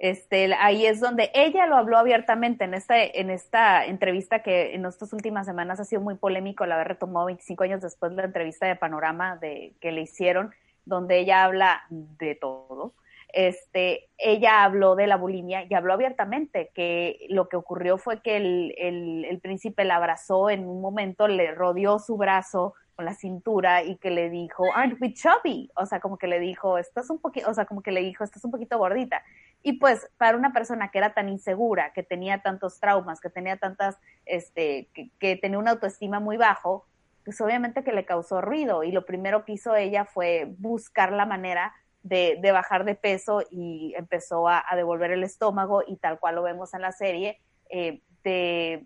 Este, 0.03 0.53
ahí 0.59 0.85
es 0.85 0.99
donde 0.99 1.31
ella 1.33 1.65
lo 1.65 1.77
habló 1.77 1.97
abiertamente 1.97 2.65
en 2.65 2.73
esta, 2.73 3.01
en 3.01 3.29
esta 3.29 3.85
entrevista 3.85 4.43
que 4.43 4.75
en 4.75 4.85
estas 4.85 5.13
últimas 5.13 5.45
semanas 5.45 5.79
ha 5.79 5.85
sido 5.85 6.01
muy 6.01 6.15
polémico, 6.15 6.65
la 6.65 6.83
retomado 6.83 7.27
25 7.27 7.63
años 7.63 7.81
después 7.81 8.11
de 8.11 8.17
la 8.17 8.25
entrevista 8.25 8.67
de 8.67 8.75
Panorama 8.75 9.37
de, 9.37 9.71
que 9.79 9.93
le 9.93 10.01
hicieron, 10.01 10.53
donde 10.83 11.19
ella 11.19 11.45
habla 11.45 11.83
de 11.89 12.35
todo. 12.35 12.91
Este, 13.29 14.09
ella 14.17 14.65
habló 14.65 14.95
de 14.95 15.07
la 15.07 15.15
bulimia 15.15 15.65
y 15.69 15.73
habló 15.73 15.93
abiertamente 15.93 16.71
que 16.75 17.25
lo 17.29 17.47
que 17.47 17.55
ocurrió 17.55 17.97
fue 17.97 18.21
que 18.21 18.35
el, 18.35 18.75
el, 18.77 19.23
el 19.23 19.39
príncipe 19.39 19.85
la 19.85 19.95
abrazó 19.95 20.49
en 20.49 20.67
un 20.67 20.81
momento, 20.81 21.29
le 21.29 21.53
rodeó 21.53 21.97
su 21.99 22.17
brazo, 22.17 22.73
con 22.95 23.05
la 23.05 23.13
cintura 23.15 23.83
y 23.83 23.97
que 23.97 24.11
le 24.11 24.29
dijo, 24.29 24.63
aren't 24.75 25.01
we 25.01 25.13
chubby? 25.13 25.69
O 25.75 25.85
sea, 25.85 25.99
como 25.99 26.17
que 26.17 26.27
le 26.27 26.39
dijo, 26.39 26.77
estás 26.77 27.09
un 27.09 27.19
poquito, 27.19 27.49
o 27.49 27.53
sea, 27.53 27.65
como 27.65 27.81
que 27.81 27.91
le 27.91 28.01
dijo, 28.01 28.23
estás 28.23 28.43
un 28.45 28.51
poquito 28.51 28.77
gordita. 28.77 29.23
Y 29.63 29.73
pues, 29.73 30.09
para 30.17 30.37
una 30.37 30.51
persona 30.51 30.91
que 30.91 30.97
era 30.97 31.13
tan 31.13 31.29
insegura, 31.29 31.93
que 31.93 32.03
tenía 32.03 32.41
tantos 32.41 32.79
traumas, 32.81 33.21
que 33.21 33.29
tenía 33.29 33.57
tantas, 33.57 33.97
este, 34.25 34.89
que, 34.93 35.37
tenía 35.37 35.57
una 35.57 35.71
autoestima 35.71 36.19
muy 36.19 36.35
bajo, 36.35 36.85
pues 37.23 37.39
obviamente 37.39 37.83
que 37.83 37.93
le 37.93 38.05
causó 38.05 38.41
ruido. 38.41 38.83
Y 38.83 38.91
lo 38.91 39.05
primero 39.05 39.45
que 39.45 39.53
hizo 39.53 39.75
ella 39.75 40.03
fue 40.03 40.53
buscar 40.57 41.13
la 41.13 41.25
manera 41.25 41.73
de, 42.03 42.37
de 42.41 42.51
bajar 42.51 42.83
de 42.83 42.95
peso 42.95 43.41
y 43.49 43.93
empezó 43.95 44.49
a, 44.49 44.65
devolver 44.75 45.11
el 45.11 45.23
estómago 45.23 45.81
y 45.87 45.95
tal 45.95 46.19
cual 46.19 46.35
lo 46.35 46.43
vemos 46.43 46.73
en 46.73 46.81
la 46.81 46.91
serie, 46.91 47.39
eh, 47.69 48.01
de 48.25 48.85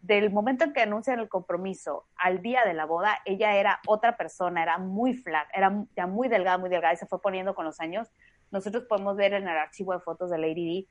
del 0.00 0.30
momento 0.30 0.64
en 0.64 0.72
que 0.72 0.80
anuncian 0.80 1.18
el 1.18 1.28
compromiso 1.28 2.06
al 2.16 2.40
día 2.40 2.64
de 2.64 2.72
la 2.72 2.86
boda, 2.86 3.18
ella 3.24 3.56
era 3.56 3.80
otra 3.86 4.16
persona, 4.16 4.62
era 4.62 4.78
muy 4.78 5.14
flaca, 5.14 5.50
era 5.52 5.84
ya 5.96 6.06
muy 6.06 6.28
delgada, 6.28 6.56
muy 6.56 6.70
delgada 6.70 6.94
y 6.94 6.96
se 6.96 7.06
fue 7.06 7.20
poniendo 7.20 7.54
con 7.54 7.64
los 7.64 7.80
años. 7.80 8.08
Nosotros 8.50 8.84
podemos 8.84 9.16
ver 9.16 9.34
en 9.34 9.48
el 9.48 9.56
archivo 9.56 9.92
de 9.92 10.00
fotos 10.00 10.30
de 10.30 10.38
Lady 10.38 10.82
D 10.82 10.88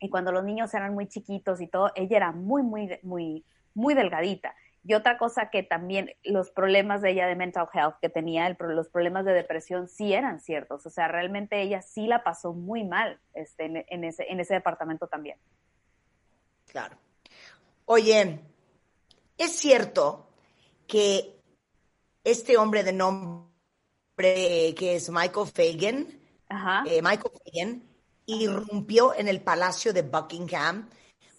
y 0.00 0.10
cuando 0.10 0.32
los 0.32 0.44
niños 0.44 0.72
eran 0.74 0.94
muy 0.94 1.06
chiquitos 1.08 1.60
y 1.60 1.66
todo, 1.66 1.90
ella 1.94 2.16
era 2.16 2.32
muy, 2.32 2.62
muy, 2.62 2.98
muy, 3.02 3.44
muy 3.74 3.94
delgadita. 3.94 4.54
Y 4.86 4.92
otra 4.92 5.16
cosa 5.16 5.48
que 5.48 5.62
también 5.62 6.10
los 6.24 6.50
problemas 6.50 7.00
de 7.00 7.12
ella 7.12 7.26
de 7.26 7.36
mental 7.36 7.68
health 7.72 7.96
que 8.02 8.10
tenía, 8.10 8.46
el, 8.46 8.56
los 8.60 8.90
problemas 8.90 9.24
de 9.24 9.32
depresión 9.32 9.88
sí 9.88 10.12
eran 10.12 10.40
ciertos. 10.40 10.84
O 10.84 10.90
sea, 10.90 11.08
realmente 11.08 11.62
ella 11.62 11.80
sí 11.80 12.06
la 12.06 12.22
pasó 12.22 12.52
muy 12.52 12.84
mal 12.84 13.18
este, 13.32 13.64
en, 13.64 14.04
ese, 14.04 14.26
en 14.30 14.40
ese 14.40 14.52
departamento 14.52 15.06
también. 15.06 15.38
Claro. 16.66 16.98
Oye, 17.86 18.40
es 19.38 19.56
cierto 19.56 20.28
que 20.86 21.40
este 22.22 22.58
hombre 22.58 22.84
de 22.84 22.92
nombre 22.92 23.48
que 24.76 24.96
es 24.96 25.08
Michael 25.08 25.46
Fagan, 25.46 26.23
eh, 26.86 27.00
Michael 27.02 27.32
Fagan, 27.44 27.82
irrumpió 28.26 29.14
en 29.14 29.28
el 29.28 29.40
palacio 29.40 29.92
de 29.92 30.02
Buckingham 30.02 30.88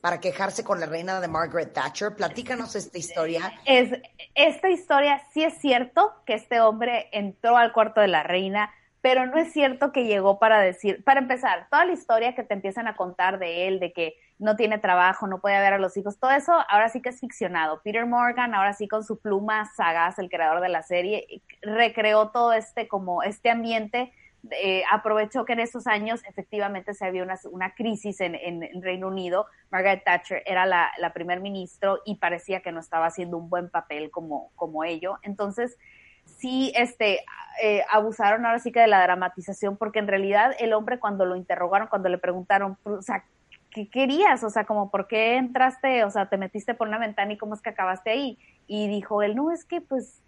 para 0.06 0.20
quejarse 0.20 0.64
con 0.64 0.80
la 0.80 0.86
reina 0.86 1.20
de 1.20 1.28
Margaret 1.28 1.74
Thatcher. 1.74 2.16
Platícanos 2.16 2.76
esta 2.76 2.98
historia. 2.98 3.52
Es, 3.66 3.92
esta 4.36 4.70
historia 4.70 5.20
sí 5.34 5.44
es 5.44 5.58
cierto 5.58 6.14
que 6.28 6.36
este 6.36 6.62
hombre 6.62 7.10
entró 7.12 7.58
al 7.58 7.74
cuarto 7.74 8.02
de 8.02 8.08
la 8.08 8.22
reina, 8.22 8.72
pero 9.02 9.26
no 9.26 9.38
es 9.38 9.52
cierto 9.52 9.92
que 9.92 10.06
llegó 10.06 10.38
para 10.38 10.60
decir, 10.60 11.04
para 11.04 11.22
empezar, 11.22 11.68
toda 11.72 11.86
la 11.86 11.94
historia 11.94 12.36
que 12.36 12.44
te 12.44 12.54
empiezan 12.54 12.88
a 12.88 12.96
contar 12.96 13.40
de 13.40 13.68
él, 13.68 13.80
de 13.80 13.94
que 13.94 14.16
no 14.38 14.56
tiene 14.56 14.78
trabajo, 14.78 15.26
no 15.28 15.40
puede 15.40 15.60
ver 15.60 15.74
a 15.74 15.80
los 15.80 15.96
hijos, 15.98 16.20
todo 16.20 16.32
eso 16.32 16.54
ahora 16.70 16.90
sí 16.90 17.02
que 17.02 17.10
es 17.10 17.20
ficcionado. 17.20 17.82
Peter 17.84 18.06
Morgan, 18.06 18.54
ahora 18.54 18.74
sí 18.74 18.88
con 18.88 19.04
su 19.04 19.20
pluma 19.20 19.66
sagaz, 19.76 20.20
el 20.20 20.30
creador 20.30 20.62
de 20.62 20.70
la 20.70 20.84
serie, 20.84 21.42
recreó 21.62 22.30
todo 22.30 22.54
este 22.54 22.88
como 22.88 23.24
este 23.24 23.50
ambiente. 23.50 24.14
Eh, 24.52 24.84
aprovechó 24.92 25.46
que 25.46 25.54
en 25.54 25.60
esos 25.60 25.88
años 25.88 26.22
efectivamente 26.28 26.94
se 26.94 27.06
había 27.06 27.24
una, 27.24 27.40
una 27.52 27.74
crisis 27.74 28.22
en, 28.22 28.36
en, 28.36 28.82
Reino 28.82 29.08
Unido. 29.08 29.48
Margaret 29.72 30.04
Thatcher 30.04 30.44
era 30.46 30.66
la, 30.66 30.92
la 30.98 31.14
primer 31.14 31.40
ministro 31.40 32.00
y 32.06 32.16
parecía 32.16 32.62
que 32.62 32.72
no 32.72 32.80
estaba 32.80 33.08
haciendo 33.08 33.38
un 33.38 33.50
buen 33.50 33.70
papel 33.70 34.12
como, 34.12 34.52
como 34.56 34.84
ello. 34.84 35.18
Entonces, 35.24 35.78
sí, 36.26 36.72
este, 36.76 37.24
eh, 37.62 37.84
abusaron 37.90 38.46
ahora 38.46 38.60
sí 38.60 38.72
que 38.72 38.82
de 38.82 38.88
la 38.88 39.02
dramatización, 39.02 39.78
porque 39.78 40.00
en 40.00 40.08
realidad 40.08 40.54
el 40.60 40.74
hombre 40.74 41.00
cuando 41.00 41.26
lo 41.26 41.36
interrogaron, 41.36 41.88
cuando 41.88 42.10
le 42.10 42.18
preguntaron, 42.18 42.78
o 42.84 43.02
sea, 43.02 43.26
¿qué 43.72 43.90
querías? 43.90 44.44
O 44.44 44.50
sea, 44.50 44.66
como, 44.66 44.90
¿por 44.90 45.08
qué 45.08 45.36
entraste? 45.36 46.04
O 46.04 46.12
sea, 46.12 46.30
te 46.30 46.38
metiste 46.38 46.74
por 46.74 46.88
una 46.88 46.98
ventana 47.00 47.34
y 47.34 47.38
cómo 47.38 47.56
es 47.56 47.62
que 47.62 47.70
acabaste 47.70 48.10
ahí? 48.10 48.38
Y 48.68 48.88
dijo 48.88 49.22
él, 49.22 49.36
no, 49.36 49.52
es 49.52 49.66
que 49.66 49.82
pues 49.82 50.22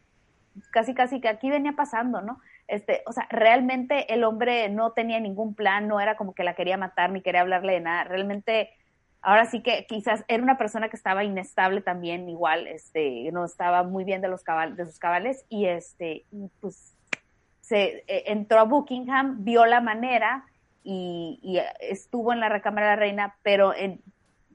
casi, 0.72 0.94
casi 0.94 1.22
que 1.22 1.28
aquí 1.28 1.50
venía 1.50 1.74
pasando, 1.74 2.22
¿no? 2.22 2.40
Este, 2.68 3.02
o 3.06 3.14
sea, 3.14 3.28
realmente 3.30 4.14
el 4.14 4.24
hombre 4.24 4.70
no 4.70 4.92
tenía 4.92 5.20
ningún 5.20 5.56
plan, 5.56 5.88
no 5.88 6.00
era 6.00 6.18
como 6.18 6.34
que 6.34 6.44
la 6.44 6.54
quería 6.54 6.78
matar 6.78 7.12
ni 7.12 7.22
quería 7.22 7.42
hablarle 7.42 7.74
de 7.74 7.80
nada. 7.80 8.04
Realmente, 8.04 8.72
ahora 9.22 9.46
sí 9.46 9.62
que 9.62 9.86
quizás 9.88 10.26
era 10.28 10.44
una 10.44 10.58
persona 10.58 10.90
que 10.90 10.98
estaba 10.98 11.24
inestable 11.24 11.82
también, 11.82 12.30
igual, 12.30 12.68
este, 12.68 13.32
no 13.32 13.46
estaba 13.46 13.84
muy 13.84 14.04
bien 14.04 14.22
de 14.22 14.28
los 14.28 14.44
cabal, 14.44 14.76
de 14.76 14.86
sus 14.86 15.00
cabales 15.00 15.46
y 15.50 15.66
este, 15.66 16.26
pues 16.60 16.94
se 17.62 18.04
eh, 18.08 18.24
entró 18.28 18.60
a 18.60 18.64
Buckingham, 18.64 19.44
vio 19.44 19.66
la 19.66 19.82
manera 19.82 20.46
y, 20.84 21.60
estuvo 21.82 22.32
en 22.32 22.40
la 22.40 22.48
recámara 22.48 22.92
de 22.92 22.96
la 22.96 23.00
reina, 23.00 23.36
pero 23.44 23.76
en 23.76 24.02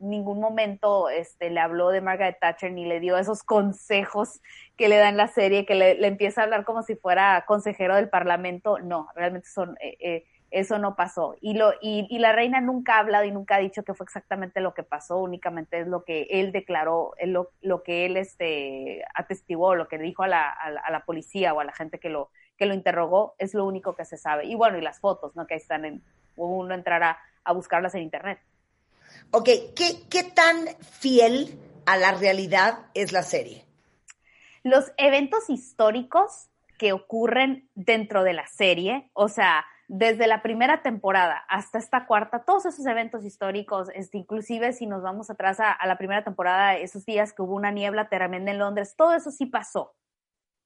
ningún 0.03 0.41
momento 0.41 1.09
este, 1.09 1.51
le 1.51 1.61
habló 1.61 1.91
de 1.91 2.01
Margaret 2.01 2.39
Thatcher 2.41 2.73
ni 2.73 2.85
le 2.85 3.01
dio 3.01 3.17
esos 3.17 3.43
consejos 3.43 4.41
que 4.77 4.89
le 4.89 4.97
da 4.97 5.09
en 5.09 5.17
la 5.17 5.29
serie, 5.29 5.67
que 5.67 5.75
le, 5.75 6.07
empieza 6.07 6.41
a 6.41 6.45
hablar 6.45 6.65
como 6.65 6.83
si 6.83 6.97
fuera 6.97 7.45
consejero 7.47 7.97
del 7.97 8.09
parlamento. 8.09 8.79
No, 8.79 9.09
realmente 9.15 9.49
son, 9.49 9.77
eh, 9.81 9.97
eh, 10.01 10.25
eso 10.51 10.79
no 10.79 10.97
pasó. 10.97 11.35
Y, 11.41 11.55
lo, 11.55 11.73
y, 11.81 12.19
la 12.19 12.33
reina 12.33 12.61
nunca 12.61 12.97
ha 12.97 13.01
hablado 13.01 13.25
y 13.25 13.33
nunca 13.33 13.57
ha 13.57 13.59
dicho 13.59 13.85
que 13.85 13.95
fue 13.95 14.05
exactamente 14.05 14.61
lo 14.61 14.75
que 14.75 14.83
pasó, 14.83 15.19
únicamente 15.19 15.81
es 15.81 15.87
lo 15.87 16.05
que 16.05 16.29
él 16.31 16.53
declaró, 16.53 17.15
lo, 17.25 17.51
lo 17.61 17.83
que 17.83 18.05
él 18.07 18.17
este, 18.17 19.05
atestiguó, 19.15 19.75
lo 19.75 19.89
que 19.89 19.99
dijo 19.99 20.23
a 20.23 20.29
la, 20.29 20.51
a 20.51 20.91
la 20.91 21.05
policía 21.05 21.55
o 21.55 21.61
a 21.61 21.65
la 21.65 21.73
gente 21.73 21.99
que 21.99 22.11
lo, 22.11 22.31
que 22.57 22.67
lo 22.67 22.75
interrogó, 22.75 23.35
es 23.39 23.55
lo 23.55 23.65
único 23.65 23.97
que 23.97 24.05
se 24.05 24.17
sabe. 24.17 24.45
Y 24.47 24.55
bueno, 24.55 24.79
y 24.79 24.83
las 24.83 25.01
fotos, 25.01 25.35
¿no? 25.35 25.47
Que 25.47 25.55
ahí 25.55 25.61
están 25.61 25.85
en, 25.85 26.03
uno 26.37 26.75
entrará 26.75 27.19
a 27.45 27.53
buscarlas 27.53 27.95
en 27.95 28.03
internet. 28.03 28.39
Ok, 29.35 29.49
¿qué, 29.75 30.07
qué 30.11 30.25
tan 30.25 30.67
fiel 30.83 31.59
a 31.87 31.97
la 31.97 32.13
realidad 32.13 32.91
es 32.93 33.13
la 33.13 33.23
serie? 33.23 33.65
Los 34.63 34.93
eventos 34.99 35.49
históricos 35.49 36.51
que 36.79 36.93
ocurren 36.93 37.67
dentro 37.75 38.25
de 38.25 38.35
la 38.35 38.47
serie, 38.47 39.11
o 39.15 39.29
sea, 39.29 39.65
desde 39.89 40.27
la 40.27 40.43
primera 40.43 40.83
temporada 40.83 41.45
hasta 41.49 41.79
esta 41.79 42.07
cuarta, 42.07 42.45
todos 42.45 42.67
esos 42.67 42.85
eventos 42.85 43.25
históricos, 43.25 43.89
este, 43.95 44.19
inclusive 44.19 44.75
si 44.75 44.87
nos 44.87 45.03
vamos 45.03 45.31
atrás 45.31 45.61
a, 45.61 45.73
a, 45.73 45.87
la 45.87 45.97
primera 45.97 46.23
temporada, 46.23 46.77
esos 46.77 47.07
días 47.07 47.33
que 47.33 47.41
hubo 47.41 47.55
una 47.55 47.71
niebla 47.71 48.11
tremenda 48.11 48.51
en 48.51 48.59
Londres, 48.59 48.97
todo 48.99 49.15
eso 49.15 49.31
sí 49.31 49.47
pasó. 49.47 49.95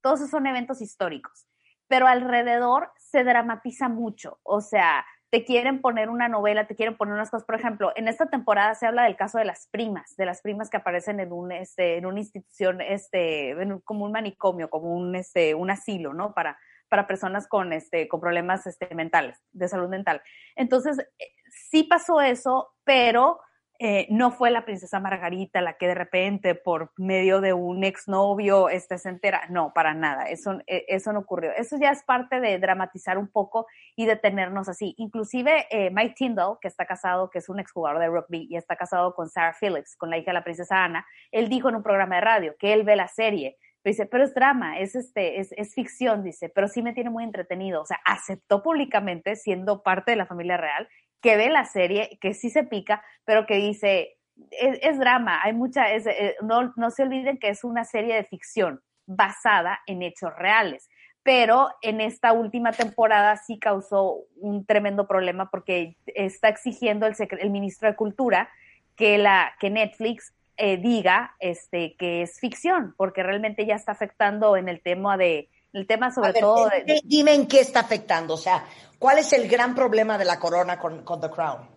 Todos 0.00 0.18
esos 0.18 0.30
son 0.30 0.46
eventos 0.48 0.80
históricos. 0.80 1.46
Pero 1.86 2.08
alrededor 2.08 2.90
se 2.98 3.22
dramatiza 3.22 3.88
mucho. 3.88 4.40
O 4.42 4.60
sea, 4.60 5.06
te 5.30 5.44
quieren 5.44 5.80
poner 5.80 6.08
una 6.08 6.28
novela, 6.28 6.66
te 6.66 6.76
quieren 6.76 6.96
poner 6.96 7.14
unas 7.14 7.30
cosas. 7.30 7.46
Por 7.46 7.56
ejemplo, 7.56 7.92
en 7.96 8.08
esta 8.08 8.26
temporada 8.26 8.74
se 8.74 8.86
habla 8.86 9.04
del 9.04 9.16
caso 9.16 9.38
de 9.38 9.44
las 9.44 9.68
primas, 9.70 10.14
de 10.16 10.26
las 10.26 10.40
primas 10.40 10.70
que 10.70 10.76
aparecen 10.76 11.20
en 11.20 11.32
un, 11.32 11.52
este, 11.52 11.96
en 11.96 12.06
una 12.06 12.20
institución, 12.20 12.80
este, 12.80 13.56
como 13.84 14.04
un 14.04 14.12
manicomio, 14.12 14.70
como 14.70 14.94
un, 14.94 15.16
este, 15.16 15.54
un 15.54 15.70
asilo, 15.70 16.14
¿no? 16.14 16.32
Para, 16.32 16.58
para 16.88 17.06
personas 17.06 17.48
con, 17.48 17.72
este, 17.72 18.08
con 18.08 18.20
problemas 18.20 18.66
este, 18.66 18.94
mentales, 18.94 19.38
de 19.52 19.68
salud 19.68 19.88
mental. 19.88 20.22
Entonces, 20.54 20.98
eh, 20.98 21.32
sí 21.50 21.82
pasó 21.82 22.20
eso, 22.20 22.74
pero 22.84 23.40
eh, 23.78 24.06
no 24.10 24.30
fue 24.30 24.50
la 24.50 24.64
princesa 24.64 25.00
Margarita 25.00 25.60
la 25.60 25.74
que 25.74 25.86
de 25.86 25.94
repente 25.94 26.54
por 26.54 26.92
medio 26.96 27.40
de 27.40 27.52
un 27.52 27.84
exnovio 27.84 28.68
este, 28.68 28.98
se 28.98 29.08
entera. 29.08 29.42
No, 29.50 29.72
para 29.74 29.94
nada, 29.94 30.24
eso, 30.24 30.58
eh, 30.66 30.84
eso 30.88 31.12
no 31.12 31.20
ocurrió. 31.20 31.52
Eso 31.52 31.76
ya 31.78 31.90
es 31.90 32.02
parte 32.02 32.40
de 32.40 32.58
dramatizar 32.58 33.18
un 33.18 33.28
poco 33.28 33.66
y 33.94 34.06
de 34.06 34.16
tenernos 34.16 34.68
así. 34.68 34.94
Inclusive 34.96 35.66
eh, 35.70 35.90
Mike 35.90 36.14
Tyndall, 36.16 36.58
que 36.60 36.68
está 36.68 36.86
casado, 36.86 37.30
que 37.30 37.38
es 37.38 37.48
un 37.48 37.60
exjugador 37.60 37.98
de 38.00 38.08
rugby 38.08 38.46
y 38.50 38.56
está 38.56 38.76
casado 38.76 39.14
con 39.14 39.28
Sarah 39.28 39.56
Phillips, 39.60 39.96
con 39.96 40.10
la 40.10 40.18
hija 40.18 40.30
de 40.30 40.34
la 40.34 40.44
princesa 40.44 40.84
Ana, 40.84 41.06
él 41.30 41.48
dijo 41.48 41.68
en 41.68 41.76
un 41.76 41.82
programa 41.82 42.16
de 42.16 42.20
radio 42.22 42.54
que 42.58 42.72
él 42.72 42.84
ve 42.84 42.96
la 42.96 43.08
serie. 43.08 43.56
dice, 43.84 44.06
pero 44.06 44.24
es 44.24 44.34
drama, 44.34 44.78
es, 44.80 44.96
este, 44.96 45.38
es, 45.40 45.52
es 45.52 45.74
ficción, 45.74 46.24
dice, 46.24 46.48
pero 46.48 46.66
sí 46.66 46.82
me 46.82 46.92
tiene 46.92 47.10
muy 47.10 47.24
entretenido. 47.24 47.82
O 47.82 47.86
sea, 47.86 48.00
aceptó 48.04 48.62
públicamente, 48.62 49.36
siendo 49.36 49.82
parte 49.82 50.12
de 50.12 50.16
la 50.16 50.26
familia 50.26 50.56
real, 50.56 50.88
que 51.20 51.36
ve 51.36 51.50
la 51.50 51.64
serie, 51.64 52.18
que 52.20 52.34
sí 52.34 52.50
se 52.50 52.64
pica, 52.64 53.04
pero 53.24 53.46
que 53.46 53.56
dice, 53.56 54.16
es, 54.50 54.98
drama, 54.98 55.40
hay 55.42 55.52
mucha, 55.52 55.92
eh, 55.94 56.36
no, 56.42 56.72
no 56.76 56.90
se 56.90 57.02
olviden 57.02 57.38
que 57.38 57.48
es 57.48 57.64
una 57.64 57.84
serie 57.84 58.14
de 58.14 58.24
ficción 58.24 58.80
basada 59.06 59.80
en 59.86 60.02
hechos 60.02 60.34
reales 60.36 60.88
pero 61.26 61.70
en 61.82 62.00
esta 62.00 62.32
última 62.32 62.70
temporada 62.70 63.36
sí 63.36 63.58
causó 63.58 64.20
un 64.36 64.64
tremendo 64.64 65.08
problema 65.08 65.50
porque 65.50 65.96
está 66.06 66.48
exigiendo 66.48 67.04
el, 67.04 67.16
el 67.40 67.50
ministro 67.50 67.88
de 67.88 67.96
Cultura 67.96 68.48
que, 68.94 69.18
la, 69.18 69.52
que 69.58 69.68
Netflix 69.68 70.32
eh, 70.56 70.76
diga 70.76 71.34
este, 71.40 71.96
que 71.96 72.22
es 72.22 72.38
ficción, 72.38 72.94
porque 72.96 73.24
realmente 73.24 73.66
ya 73.66 73.74
está 73.74 73.90
afectando 73.90 74.56
en 74.56 74.68
el 74.68 74.80
tema 74.80 75.16
de, 75.16 75.48
el 75.76 75.86
tema 75.86 76.10
sobre 76.10 76.32
todo... 76.32 76.70
dime 77.04 77.34
en 77.34 77.46
qué 77.46 77.60
está 77.60 77.80
afectando, 77.80 78.34
o 78.34 78.38
sea, 78.38 78.64
¿cuál 78.98 79.18
es 79.18 79.32
el 79.32 79.48
gran 79.48 79.74
problema 79.74 80.16
de 80.16 80.24
la 80.24 80.38
corona 80.38 80.78
con, 80.78 81.04
The 81.04 81.30
Crown? 81.30 81.76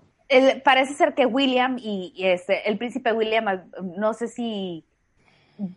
parece 0.64 0.94
ser 0.94 1.16
que 1.16 1.26
William 1.26 1.78
y, 1.80 2.14
este, 2.18 2.70
el 2.70 2.78
príncipe 2.78 3.12
William, 3.12 3.70
no 3.98 4.14
sé 4.14 4.28
si 4.28 4.86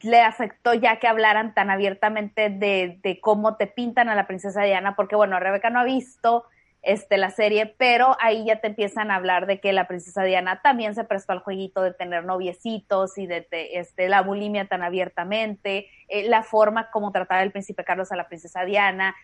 le 0.03 0.21
afectó 0.21 0.75
ya 0.75 1.01
que 1.01 1.09
hablaran 1.09 1.55
tan 1.55 1.71
abiertamente 1.71 2.51
de, 2.51 3.01
de, 3.03 3.21
cómo 3.21 3.57
te 3.57 3.67
pintan 3.67 4.09
a 4.09 4.15
la 4.15 4.27
princesa 4.27 4.63
Diana, 4.63 4.95
porque 4.95 5.17
bueno, 5.17 5.41
Rebeca 5.41 5.71
no 5.71 5.81
ha 5.81 5.85
visto 5.85 6.45
este, 6.83 7.17
la 7.17 7.31
serie, 7.31 7.75
pero 7.79 8.17
ahí 8.21 8.45
ya 8.45 8.61
te 8.61 8.67
empiezan 8.67 9.13
a 9.13 9.15
hablar 9.15 9.47
de 9.47 9.61
que 9.61 9.73
la 9.73 9.87
princesa 9.87 10.25
Diana 10.25 10.61
también 10.63 10.97
se 10.97 11.05
prestó 11.05 11.33
al 11.33 11.39
jueguito 11.39 11.81
de 11.81 11.95
tener 11.95 12.25
noviecitos 12.25 13.17
y 13.19 13.27
de 13.29 13.47
este, 13.51 14.09
la 14.09 14.23
bulimia 14.23 14.67
tan 14.67 14.83
abiertamente, 14.83 15.87
eh, 16.09 16.29
la 16.29 16.43
forma 16.43 16.91
como 16.91 17.13
trataba 17.13 17.43
el 17.43 17.53
príncipe 17.53 17.85
Carlos 17.85 18.11
a 18.11 18.17
la 18.17 18.27
princesa 18.27 18.65
Diana, 18.65 19.15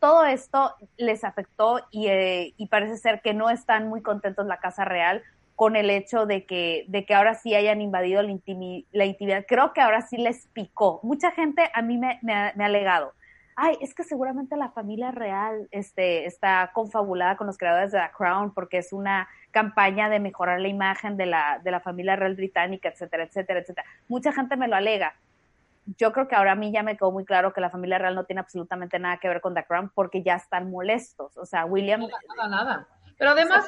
todo 0.00 0.24
esto 0.24 0.74
les 0.96 1.22
afectó 1.22 1.80
y, 1.90 2.08
eh, 2.08 2.54
y 2.56 2.66
parece 2.68 2.96
ser 2.96 3.20
que 3.20 3.34
no 3.34 3.50
están 3.50 3.88
muy 3.88 4.00
contentos 4.00 4.46
la 4.46 4.58
Casa 4.58 4.86
Real 4.86 5.22
con 5.54 5.76
el 5.76 5.90
hecho 5.90 6.24
de 6.24 6.46
que, 6.46 6.86
de 6.88 7.04
que 7.04 7.14
ahora 7.14 7.34
sí 7.34 7.54
hayan 7.54 7.82
invadido 7.82 8.22
la, 8.22 8.30
intimidad. 8.30 9.44
Creo 9.46 9.74
que 9.74 9.82
ahora 9.82 10.00
sí 10.00 10.16
les 10.16 10.48
picó. 10.48 10.98
Mucha 11.02 11.30
gente 11.30 11.70
a 11.74 11.82
mí 11.82 11.98
me, 11.98 12.18
me 12.22 12.32
ha 12.32 12.52
alegado 12.64 13.12
ay, 13.56 13.76
es 13.80 13.94
que 13.94 14.04
seguramente 14.04 14.56
la 14.56 14.70
familia 14.70 15.10
real 15.10 15.68
este, 15.70 16.26
está 16.26 16.70
confabulada 16.74 17.36
con 17.36 17.46
los 17.46 17.58
creadores 17.58 17.92
de 17.92 17.98
The 17.98 18.10
Crown 18.16 18.52
porque 18.54 18.78
es 18.78 18.92
una 18.92 19.28
campaña 19.50 20.08
de 20.08 20.20
mejorar 20.20 20.60
la 20.60 20.68
imagen 20.68 21.16
de 21.16 21.26
la, 21.26 21.60
de 21.62 21.70
la 21.70 21.80
familia 21.80 22.16
real 22.16 22.34
británica, 22.34 22.88
etcétera, 22.88 23.24
etcétera, 23.24 23.60
etcétera. 23.60 23.86
Mucha 24.08 24.32
gente 24.32 24.56
me 24.56 24.68
lo 24.68 24.76
alega. 24.76 25.14
Yo 25.98 26.12
creo 26.12 26.28
que 26.28 26.36
ahora 26.36 26.52
a 26.52 26.56
mí 26.56 26.72
ya 26.72 26.82
me 26.82 26.96
quedó 26.96 27.10
muy 27.10 27.24
claro 27.24 27.52
que 27.52 27.60
la 27.60 27.70
familia 27.70 27.98
real 27.98 28.14
no 28.14 28.24
tiene 28.24 28.40
absolutamente 28.40 28.98
nada 28.98 29.18
que 29.18 29.28
ver 29.28 29.40
con 29.40 29.54
The 29.54 29.64
Crown 29.64 29.90
porque 29.94 30.22
ya 30.22 30.36
están 30.36 30.70
molestos. 30.70 31.36
O 31.36 31.44
sea, 31.44 31.64
William... 31.64 32.00
Nada, 32.36 32.48
nada. 32.48 32.88
Pero 33.18 33.30
además 33.30 33.66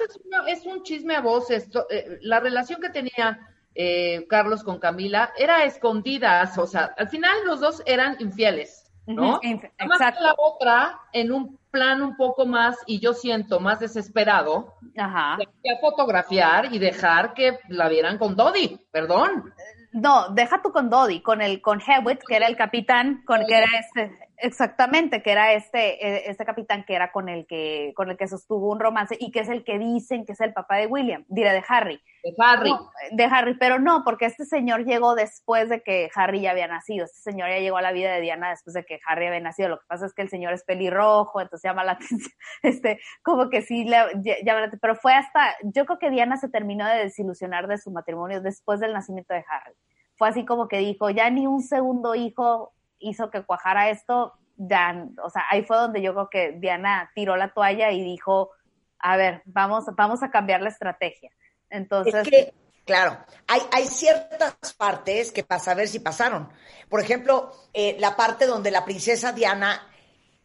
es, 0.48 0.66
un 0.66 0.82
chisme 0.82 1.14
a 1.14 1.20
voz 1.20 1.50
esto. 1.50 1.86
Eh, 1.90 2.18
la 2.22 2.40
relación 2.40 2.80
que 2.80 2.88
tenía 2.88 3.38
eh, 3.76 4.26
Carlos 4.28 4.62
con 4.62 4.78
Camila, 4.78 5.32
era 5.36 5.64
escondidas, 5.64 6.56
o 6.58 6.66
sea, 6.66 6.94
al 6.96 7.08
final 7.08 7.36
los 7.44 7.58
dos 7.58 7.82
eran 7.86 8.16
infieles, 8.20 8.83
¿no? 9.06 9.40
Además 9.78 10.00
la 10.20 10.34
otra, 10.36 11.00
en 11.12 11.32
un 11.32 11.58
plan 11.70 12.02
un 12.02 12.16
poco 12.16 12.46
más, 12.46 12.76
y 12.86 13.00
yo 13.00 13.14
siento 13.14 13.60
más 13.60 13.80
desesperado, 13.80 14.74
Ajá. 14.96 15.34
a 15.34 15.80
fotografiar 15.80 16.72
y 16.72 16.78
dejar 16.78 17.34
que 17.34 17.58
la 17.68 17.88
vieran 17.88 18.18
con 18.18 18.36
Dodi, 18.36 18.80
perdón. 18.90 19.52
No, 19.92 20.28
deja 20.30 20.60
tú 20.62 20.72
con 20.72 20.90
Dodi, 20.90 21.20
con 21.20 21.40
el, 21.40 21.60
con 21.60 21.80
Hewitt, 21.80 22.20
que 22.26 22.36
era 22.36 22.46
el 22.46 22.56
capitán, 22.56 23.22
con 23.24 23.44
que 23.46 23.56
era 23.56 23.68
este, 23.78 24.23
exactamente, 24.38 25.22
que 25.22 25.32
era 25.32 25.52
este, 25.52 26.06
eh, 26.06 26.24
este 26.26 26.44
capitán 26.44 26.84
que 26.84 26.94
era 26.94 27.12
con 27.12 27.28
el 27.28 27.46
que, 27.46 27.92
con 27.94 28.10
el 28.10 28.16
que 28.16 28.28
sostuvo 28.28 28.70
un 28.70 28.80
romance 28.80 29.16
y 29.18 29.30
que 29.30 29.40
es 29.40 29.48
el 29.48 29.64
que 29.64 29.78
dicen 29.78 30.24
que 30.24 30.32
es 30.32 30.40
el 30.40 30.52
papá 30.52 30.76
de 30.76 30.86
William, 30.86 31.24
diré 31.28 31.52
de 31.52 31.62
Harry. 31.68 32.00
De 32.22 32.34
Harry. 32.38 32.70
No, 32.70 32.90
de 33.12 33.24
Harry, 33.24 33.56
pero 33.58 33.78
no, 33.78 34.02
porque 34.04 34.26
este 34.26 34.44
señor 34.44 34.84
llegó 34.84 35.14
después 35.14 35.68
de 35.68 35.82
que 35.82 36.10
Harry 36.14 36.40
ya 36.40 36.52
había 36.52 36.66
nacido. 36.66 37.04
Este 37.04 37.30
señor 37.30 37.48
ya 37.48 37.58
llegó 37.58 37.76
a 37.76 37.82
la 37.82 37.92
vida 37.92 38.12
de 38.12 38.20
Diana 38.20 38.50
después 38.50 38.74
de 38.74 38.84
que 38.84 38.98
Harry 39.06 39.26
había 39.26 39.40
nacido. 39.40 39.68
Lo 39.68 39.78
que 39.78 39.86
pasa 39.88 40.06
es 40.06 40.14
que 40.14 40.22
el 40.22 40.28
señor 40.28 40.52
es 40.52 40.64
pelirrojo, 40.64 41.40
entonces 41.40 41.68
llama 41.68 41.84
la 41.84 41.92
atención, 41.92 42.32
este, 42.62 43.00
como 43.22 43.50
que 43.50 43.62
sí, 43.62 43.84
le, 43.84 43.98
ya, 44.22 44.70
pero 44.80 44.96
fue 44.96 45.14
hasta, 45.14 45.54
yo 45.62 45.86
creo 45.86 45.98
que 45.98 46.10
Diana 46.10 46.36
se 46.36 46.48
terminó 46.48 46.86
de 46.86 46.98
desilusionar 46.98 47.66
de 47.68 47.78
su 47.78 47.90
matrimonio 47.90 48.40
después 48.40 48.80
del 48.80 48.92
nacimiento 48.92 49.34
de 49.34 49.44
Harry 49.48 49.74
fue 50.16 50.28
así 50.28 50.44
como 50.44 50.68
que 50.68 50.78
dijo, 50.78 51.10
ya 51.10 51.30
ni 51.30 51.46
un 51.46 51.62
segundo 51.62 52.14
hijo 52.14 52.72
hizo 53.08 53.30
que 53.30 53.44
cuajara 53.44 53.90
esto, 53.90 54.34
ya, 54.56 55.06
o 55.22 55.30
sea, 55.30 55.44
ahí 55.50 55.64
fue 55.64 55.76
donde 55.76 56.02
yo 56.02 56.12
creo 56.12 56.28
que 56.30 56.52
Diana 56.58 57.10
tiró 57.14 57.36
la 57.36 57.52
toalla 57.52 57.90
y 57.90 58.02
dijo, 58.02 58.50
a 58.98 59.16
ver, 59.16 59.42
vamos, 59.44 59.84
vamos 59.96 60.22
a 60.22 60.30
cambiar 60.30 60.62
la 60.62 60.70
estrategia. 60.70 61.30
Entonces... 61.70 62.14
Es 62.14 62.28
que, 62.28 62.54
claro, 62.84 63.18
hay, 63.46 63.60
hay 63.72 63.84
ciertas 63.86 64.54
partes 64.76 65.32
que 65.32 65.44
para 65.44 65.60
saber 65.60 65.88
si 65.88 65.98
pasaron. 66.00 66.48
Por 66.88 67.00
ejemplo, 67.00 67.52
eh, 67.72 67.96
la 67.98 68.16
parte 68.16 68.46
donde 68.46 68.70
la 68.70 68.84
princesa 68.84 69.32
Diana 69.32 69.88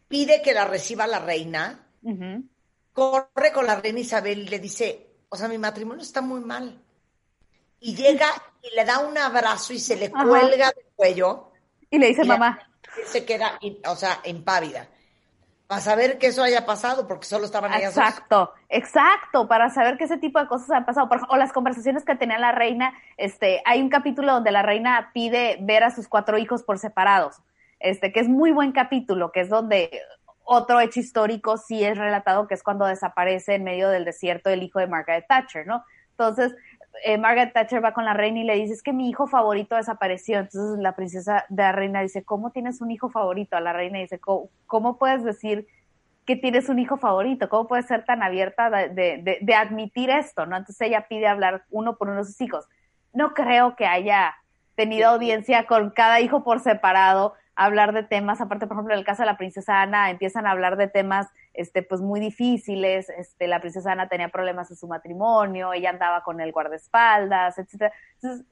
pide 0.08 0.42
que 0.42 0.52
la 0.52 0.64
reciba 0.64 1.06
la 1.06 1.20
reina, 1.20 1.86
uh 2.02 2.10
-huh. 2.10 2.48
corre 2.92 3.52
con 3.52 3.66
la 3.66 3.76
reina 3.76 4.00
Isabel 4.00 4.40
y 4.40 4.48
le 4.48 4.58
dice, 4.58 5.10
o 5.28 5.36
sea, 5.36 5.48
mi 5.48 5.58
matrimonio 5.58 6.02
está 6.02 6.20
muy 6.20 6.40
mal. 6.40 6.82
Y 7.78 7.94
llega 7.94 8.26
y 8.60 8.74
le 8.74 8.84
da 8.84 8.98
un 8.98 9.16
abrazo 9.16 9.72
y 9.72 9.78
se 9.78 9.96
le 9.96 10.10
Ajá. 10.12 10.24
cuelga 10.24 10.72
del 10.72 10.86
cuello. 10.96 11.49
Y 11.90 11.98
le 11.98 12.08
dice, 12.08 12.22
y 12.24 12.28
mamá. 12.28 12.58
Se 13.06 13.24
queda, 13.24 13.58
o 13.86 13.96
sea, 13.96 14.20
impávida. 14.24 14.88
Para 15.66 15.80
saber 15.80 16.18
que 16.18 16.26
eso 16.26 16.42
haya 16.42 16.66
pasado, 16.66 17.06
porque 17.06 17.26
solo 17.26 17.44
estaban 17.44 17.72
ellas 17.74 17.96
Exacto, 17.96 18.38
dos. 18.38 18.50
exacto, 18.68 19.46
para 19.46 19.70
saber 19.70 19.98
que 19.98 20.04
ese 20.04 20.18
tipo 20.18 20.40
de 20.40 20.48
cosas 20.48 20.68
han 20.70 20.84
pasado. 20.84 21.08
Por, 21.08 21.20
o 21.28 21.36
las 21.36 21.52
conversaciones 21.52 22.04
que 22.04 22.16
tenía 22.16 22.38
la 22.38 22.50
reina, 22.50 22.92
este, 23.16 23.62
hay 23.64 23.80
un 23.80 23.88
capítulo 23.88 24.32
donde 24.32 24.50
la 24.50 24.62
reina 24.62 25.12
pide 25.14 25.58
ver 25.60 25.84
a 25.84 25.92
sus 25.92 26.08
cuatro 26.08 26.38
hijos 26.38 26.64
por 26.64 26.80
separados, 26.80 27.40
este, 27.78 28.12
que 28.12 28.18
es 28.18 28.28
muy 28.28 28.50
buen 28.50 28.72
capítulo, 28.72 29.30
que 29.30 29.42
es 29.42 29.48
donde 29.48 30.02
otro 30.42 30.80
hecho 30.80 30.98
histórico 30.98 31.56
sí 31.56 31.84
es 31.84 31.96
relatado, 31.96 32.48
que 32.48 32.54
es 32.54 32.64
cuando 32.64 32.86
desaparece 32.86 33.54
en 33.54 33.62
medio 33.62 33.88
del 33.90 34.04
desierto 34.04 34.50
el 34.50 34.64
hijo 34.64 34.80
de 34.80 34.88
Margaret 34.88 35.26
Thatcher, 35.28 35.68
¿no? 35.68 35.84
Entonces, 36.10 36.52
eh, 37.04 37.18
Margaret 37.18 37.52
Thatcher 37.52 37.84
va 37.84 37.92
con 37.92 38.04
la 38.04 38.14
reina 38.14 38.40
y 38.40 38.44
le 38.44 38.54
dice, 38.54 38.74
es 38.74 38.82
que 38.82 38.92
mi 38.92 39.08
hijo 39.08 39.26
favorito 39.26 39.76
desapareció. 39.76 40.38
Entonces 40.38 40.78
la 40.78 40.94
princesa 40.94 41.44
de 41.48 41.62
la 41.62 41.72
reina 41.72 42.00
dice, 42.02 42.24
¿cómo 42.24 42.50
tienes 42.50 42.80
un 42.80 42.90
hijo 42.90 43.10
favorito? 43.10 43.56
A 43.56 43.60
la 43.60 43.72
reina 43.72 43.98
dice, 43.98 44.18
¿cómo, 44.18 44.50
cómo 44.66 44.98
puedes 44.98 45.24
decir 45.24 45.66
que 46.26 46.36
tienes 46.36 46.68
un 46.68 46.78
hijo 46.78 46.96
favorito? 46.96 47.48
¿Cómo 47.48 47.68
puedes 47.68 47.86
ser 47.86 48.04
tan 48.04 48.22
abierta 48.22 48.70
de, 48.70 48.88
de, 48.88 49.38
de, 49.40 49.54
admitir 49.54 50.10
esto? 50.10 50.46
¿no? 50.46 50.56
Entonces 50.56 50.80
ella 50.86 51.06
pide 51.08 51.26
hablar 51.26 51.64
uno 51.70 51.96
por 51.96 52.08
uno 52.08 52.18
de 52.18 52.24
sus 52.24 52.40
hijos. 52.40 52.66
No 53.12 53.34
creo 53.34 53.76
que 53.76 53.86
haya 53.86 54.34
tenido 54.74 55.08
audiencia 55.08 55.66
con 55.66 55.90
cada 55.90 56.20
hijo 56.20 56.44
por 56.44 56.60
separado, 56.60 57.34
hablar 57.54 57.92
de 57.92 58.02
temas, 58.02 58.40
aparte, 58.40 58.66
por 58.66 58.76
ejemplo, 58.76 58.94
en 58.94 59.00
el 59.00 59.04
caso 59.04 59.22
de 59.22 59.26
la 59.26 59.36
princesa 59.36 59.82
Ana, 59.82 60.10
empiezan 60.10 60.46
a 60.46 60.52
hablar 60.52 60.76
de 60.76 60.88
temas 60.88 61.26
este, 61.60 61.82
pues 61.82 62.00
muy 62.00 62.20
difíciles, 62.20 63.10
este, 63.10 63.46
la 63.46 63.60
princesa 63.60 63.92
Ana 63.92 64.08
tenía 64.08 64.30
problemas 64.30 64.70
en 64.70 64.78
su 64.78 64.88
matrimonio, 64.88 65.74
ella 65.74 65.90
andaba 65.90 66.22
con 66.22 66.40
el 66.40 66.52
guardaespaldas, 66.52 67.58
etcétera. 67.58 67.92
Entonces, 68.14 68.46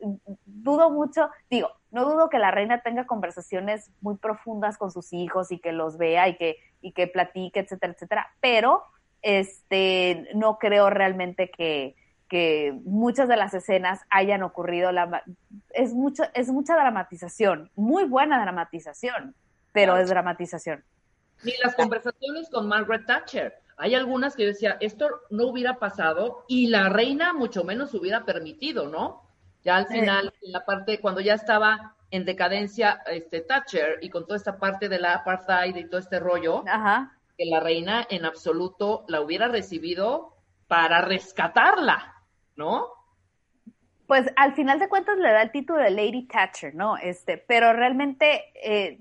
dudo 0.44 0.90
mucho, 0.90 1.30
digo, 1.48 1.70
no 1.90 2.04
dudo 2.04 2.28
que 2.28 2.38
la 2.38 2.50
reina 2.50 2.82
tenga 2.82 3.06
conversaciones 3.06 3.90
muy 4.02 4.18
profundas 4.18 4.76
con 4.76 4.90
sus 4.90 5.14
hijos 5.14 5.50
y 5.50 5.58
que 5.58 5.72
los 5.72 5.96
vea 5.96 6.28
y 6.28 6.36
que, 6.36 6.58
y 6.82 6.92
que 6.92 7.06
platique, 7.06 7.60
etcétera, 7.60 7.94
etcétera, 7.94 8.26
pero 8.40 8.82
este, 9.22 10.28
no 10.34 10.58
creo 10.58 10.90
realmente 10.90 11.50
que, 11.50 11.96
que 12.28 12.78
muchas 12.84 13.26
de 13.26 13.38
las 13.38 13.54
escenas 13.54 14.00
hayan 14.10 14.42
ocurrido, 14.42 14.92
la, 14.92 15.22
es, 15.70 15.94
mucho, 15.94 16.24
es 16.34 16.48
mucha 16.50 16.74
dramatización, 16.74 17.70
muy 17.74 18.04
buena 18.04 18.38
dramatización, 18.38 19.34
pero 19.72 19.96
es 19.96 20.10
dramatización. 20.10 20.84
Ni 21.44 21.52
las 21.62 21.74
conversaciones 21.74 22.48
con 22.50 22.68
Margaret 22.68 23.06
Thatcher. 23.06 23.54
Hay 23.76 23.94
algunas 23.94 24.34
que 24.34 24.42
yo 24.42 24.48
decía, 24.48 24.76
esto 24.80 25.08
no 25.30 25.46
hubiera 25.46 25.78
pasado 25.78 26.44
y 26.48 26.66
la 26.66 26.88
reina 26.88 27.32
mucho 27.32 27.62
menos 27.62 27.94
hubiera 27.94 28.24
permitido, 28.24 28.88
¿no? 28.88 29.22
Ya 29.62 29.76
al 29.76 29.86
final, 29.86 30.32
en 30.42 30.52
la 30.52 30.64
parte, 30.64 31.00
cuando 31.00 31.20
ya 31.20 31.34
estaba 31.34 31.94
en 32.10 32.24
decadencia 32.24 33.02
este, 33.06 33.40
Thatcher 33.40 33.98
y 34.00 34.10
con 34.10 34.24
toda 34.24 34.36
esta 34.36 34.58
parte 34.58 34.88
de 34.88 34.98
la 34.98 35.14
apartheid 35.14 35.76
y 35.76 35.88
todo 35.88 36.00
este 36.00 36.18
rollo, 36.18 36.64
Ajá. 36.66 37.16
que 37.36 37.44
la 37.44 37.60
reina 37.60 38.06
en 38.08 38.24
absoluto 38.24 39.04
la 39.08 39.20
hubiera 39.20 39.48
recibido 39.48 40.36
para 40.66 41.00
rescatarla, 41.02 42.14
¿no? 42.56 42.88
Pues 44.06 44.26
al 44.36 44.54
final 44.54 44.78
de 44.78 44.88
cuentas 44.88 45.18
le 45.18 45.30
da 45.30 45.42
el 45.42 45.52
título 45.52 45.80
de 45.80 45.90
Lady 45.90 46.26
Thatcher, 46.26 46.74
¿no? 46.74 46.96
Este, 46.96 47.36
pero 47.36 47.72
realmente 47.74 48.44
eh, 48.54 49.00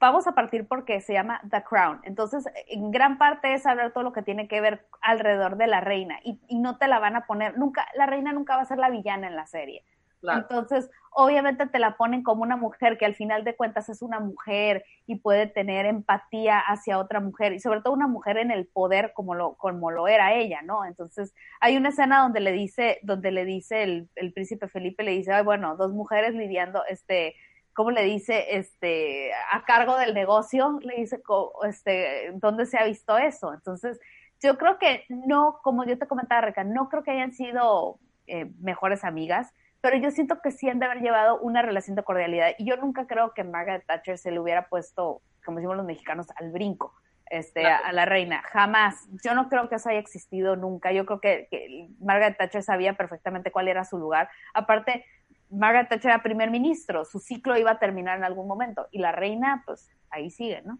vamos 0.00 0.26
a 0.26 0.32
partir 0.32 0.66
porque 0.66 1.00
se 1.00 1.12
llama 1.12 1.40
The 1.50 1.62
Crown. 1.62 2.00
Entonces, 2.04 2.46
en 2.68 2.90
gran 2.90 3.18
parte 3.18 3.54
es 3.54 3.66
hablar 3.66 3.92
todo 3.92 4.04
lo 4.04 4.12
que 4.12 4.22
tiene 4.22 4.48
que 4.48 4.60
ver 4.60 4.86
alrededor 5.00 5.56
de 5.56 5.66
la 5.66 5.80
reina 5.80 6.18
y, 6.22 6.40
y 6.48 6.58
no 6.58 6.78
te 6.78 6.88
la 6.88 6.98
van 6.98 7.16
a 7.16 7.26
poner, 7.26 7.58
nunca, 7.58 7.86
la 7.94 8.06
reina 8.06 8.32
nunca 8.32 8.56
va 8.56 8.62
a 8.62 8.66
ser 8.66 8.78
la 8.78 8.90
villana 8.90 9.26
en 9.26 9.36
la 9.36 9.46
serie. 9.46 9.84
Claro. 10.20 10.40
Entonces, 10.40 10.90
obviamente 11.12 11.66
te 11.66 11.78
la 11.78 11.96
ponen 11.96 12.22
como 12.22 12.42
una 12.42 12.56
mujer 12.56 12.98
que 12.98 13.06
al 13.06 13.14
final 13.14 13.44
de 13.44 13.54
cuentas 13.54 13.88
es 13.88 14.02
una 14.02 14.18
mujer 14.20 14.84
y 15.06 15.16
puede 15.16 15.46
tener 15.46 15.86
empatía 15.86 16.58
hacia 16.58 16.98
otra 16.98 17.20
mujer 17.20 17.52
y 17.52 17.60
sobre 17.60 17.82
todo 17.82 17.92
una 17.92 18.08
mujer 18.08 18.36
en 18.38 18.50
el 18.50 18.66
poder 18.66 19.12
como 19.14 19.34
lo, 19.34 19.54
como 19.54 19.90
lo 19.90 20.08
era 20.08 20.34
ella, 20.34 20.60
¿no? 20.62 20.84
Entonces, 20.84 21.34
hay 21.60 21.76
una 21.76 21.90
escena 21.90 22.22
donde 22.22 22.40
le 22.40 22.52
dice, 22.52 22.98
donde 23.02 23.30
le 23.30 23.44
dice 23.44 23.82
el, 23.82 24.08
el 24.16 24.32
príncipe 24.32 24.68
Felipe, 24.68 25.02
le 25.02 25.12
dice, 25.12 25.32
ay, 25.32 25.44
bueno, 25.44 25.76
dos 25.76 25.92
mujeres 25.92 26.34
lidiando, 26.34 26.82
este, 26.88 27.36
¿cómo 27.78 27.92
le 27.92 28.02
dice? 28.02 28.56
Este, 28.58 29.30
a 29.52 29.64
cargo 29.64 29.96
del 29.96 30.12
negocio, 30.12 30.80
le 30.82 30.96
dice, 30.96 31.22
este, 31.62 32.32
¿dónde 32.34 32.66
se 32.66 32.76
ha 32.76 32.82
visto 32.82 33.16
eso? 33.16 33.54
Entonces, 33.54 34.00
yo 34.42 34.58
creo 34.58 34.80
que 34.80 35.04
no, 35.08 35.60
como 35.62 35.84
yo 35.84 35.96
te 35.96 36.08
comentaba, 36.08 36.40
Reca, 36.40 36.64
no 36.64 36.88
creo 36.88 37.04
que 37.04 37.12
hayan 37.12 37.32
sido 37.32 38.00
eh, 38.26 38.50
mejores 38.58 39.04
amigas, 39.04 39.54
pero 39.80 39.96
yo 39.96 40.10
siento 40.10 40.40
que 40.42 40.50
sí 40.50 40.68
han 40.68 40.80
de 40.80 40.86
haber 40.86 41.02
llevado 41.02 41.38
una 41.38 41.62
relación 41.62 41.94
de 41.94 42.02
cordialidad. 42.02 42.50
Y 42.58 42.64
yo 42.64 42.76
nunca 42.78 43.06
creo 43.06 43.32
que 43.32 43.44
Margaret 43.44 43.86
Thatcher 43.86 44.18
se 44.18 44.32
le 44.32 44.40
hubiera 44.40 44.66
puesto, 44.66 45.22
como 45.44 45.58
decimos 45.58 45.76
los 45.76 45.86
mexicanos, 45.86 46.26
al 46.34 46.50
brinco 46.50 46.96
este, 47.30 47.64
a, 47.64 47.76
a, 47.76 47.92
la 47.92 48.06
reina. 48.06 48.42
Jamás. 48.42 49.06
Yo 49.22 49.36
no 49.36 49.48
creo 49.48 49.68
que 49.68 49.76
eso 49.76 49.88
haya 49.88 50.00
existido 50.00 50.56
nunca. 50.56 50.90
Yo 50.90 51.06
creo 51.06 51.20
que, 51.20 51.46
que 51.48 51.90
Margaret 52.00 52.36
Thatcher 52.38 52.64
sabía 52.64 52.94
perfectamente 52.94 53.52
cuál 53.52 53.68
era 53.68 53.84
su 53.84 53.98
lugar. 53.98 54.28
Aparte, 54.52 55.04
Margaret 55.50 55.88
Thatcher 55.88 56.10
era 56.10 56.22
primer 56.22 56.50
ministro, 56.50 57.04
su 57.04 57.18
ciclo 57.18 57.56
iba 57.58 57.72
a 57.72 57.78
terminar 57.78 58.18
en 58.18 58.24
algún 58.24 58.46
momento. 58.46 58.88
Y 58.90 58.98
la 58.98 59.12
reina, 59.12 59.62
pues 59.64 59.88
ahí 60.10 60.30
sigue, 60.30 60.62
¿no? 60.62 60.78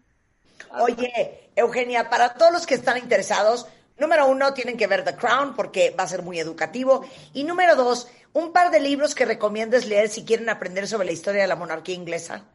Oye, 0.79 1.51
Eugenia, 1.55 2.09
para 2.09 2.33
todos 2.33 2.51
los 2.51 2.67
que 2.67 2.75
están 2.75 2.97
interesados, 2.97 3.67
número 3.97 4.27
uno, 4.27 4.53
tienen 4.53 4.77
que 4.77 4.87
ver 4.87 5.03
The 5.03 5.15
Crown 5.15 5.55
porque 5.55 5.95
va 5.97 6.03
a 6.03 6.07
ser 6.07 6.23
muy 6.23 6.39
educativo. 6.39 7.05
Y 7.33 7.43
número 7.43 7.75
dos, 7.75 8.11
un 8.33 8.51
par 8.51 8.71
de 8.71 8.79
libros 8.79 9.15
que 9.15 9.25
recomiendes 9.25 9.87
leer 9.87 10.09
si 10.09 10.25
quieren 10.25 10.49
aprender 10.49 10.87
sobre 10.87 11.05
la 11.05 11.13
historia 11.13 11.41
de 11.41 11.47
la 11.47 11.55
monarquía 11.55 11.95
inglesa. 11.95 12.45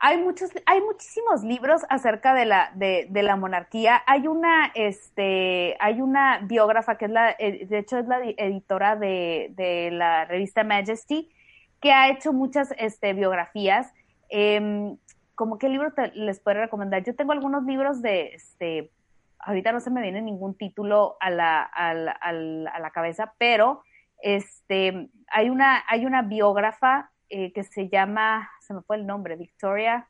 Hay 0.00 0.18
muchos, 0.18 0.50
hay 0.66 0.82
muchísimos 0.82 1.44
libros 1.44 1.82
acerca 1.88 2.34
de 2.34 2.44
la, 2.44 2.70
de, 2.74 3.06
de 3.08 3.22
la 3.22 3.36
monarquía. 3.36 4.02
Hay 4.06 4.26
una, 4.26 4.70
este, 4.74 5.76
hay 5.80 6.00
una 6.02 6.40
biógrafa 6.42 6.98
que 6.98 7.06
es 7.06 7.10
la, 7.10 7.30
eh, 7.38 7.64
de 7.66 7.78
hecho 7.78 7.98
es 7.98 8.06
la 8.06 8.18
editora 8.22 8.96
de, 8.96 9.48
de 9.52 9.90
la 9.90 10.26
revista 10.26 10.62
Majesty, 10.62 11.30
que 11.84 11.92
ha 11.92 12.08
hecho 12.08 12.32
muchas 12.32 12.72
este, 12.78 13.12
biografías. 13.12 13.92
Eh, 14.30 14.96
¿Cómo 15.34 15.58
qué 15.58 15.68
libro 15.68 15.92
te, 15.92 16.12
les 16.12 16.40
puedo 16.40 16.58
recomendar? 16.58 17.04
Yo 17.04 17.14
tengo 17.14 17.32
algunos 17.32 17.64
libros 17.64 18.00
de, 18.00 18.28
este, 18.28 18.90
ahorita 19.38 19.70
no 19.70 19.80
se 19.80 19.90
me 19.90 20.00
viene 20.00 20.22
ningún 20.22 20.54
título 20.54 21.18
a 21.20 21.28
la, 21.28 21.62
a 21.62 21.92
la, 21.92 22.12
a 22.12 22.80
la, 22.80 22.90
cabeza, 22.90 23.34
pero 23.36 23.82
este, 24.22 25.10
hay 25.26 25.50
una, 25.50 25.84
hay 25.86 26.06
una 26.06 26.22
biógrafa 26.22 27.10
eh, 27.28 27.52
que 27.52 27.64
se 27.64 27.90
llama, 27.90 28.48
se 28.62 28.72
me 28.72 28.80
fue 28.80 28.96
el 28.96 29.06
nombre, 29.06 29.36
Victoria, 29.36 30.08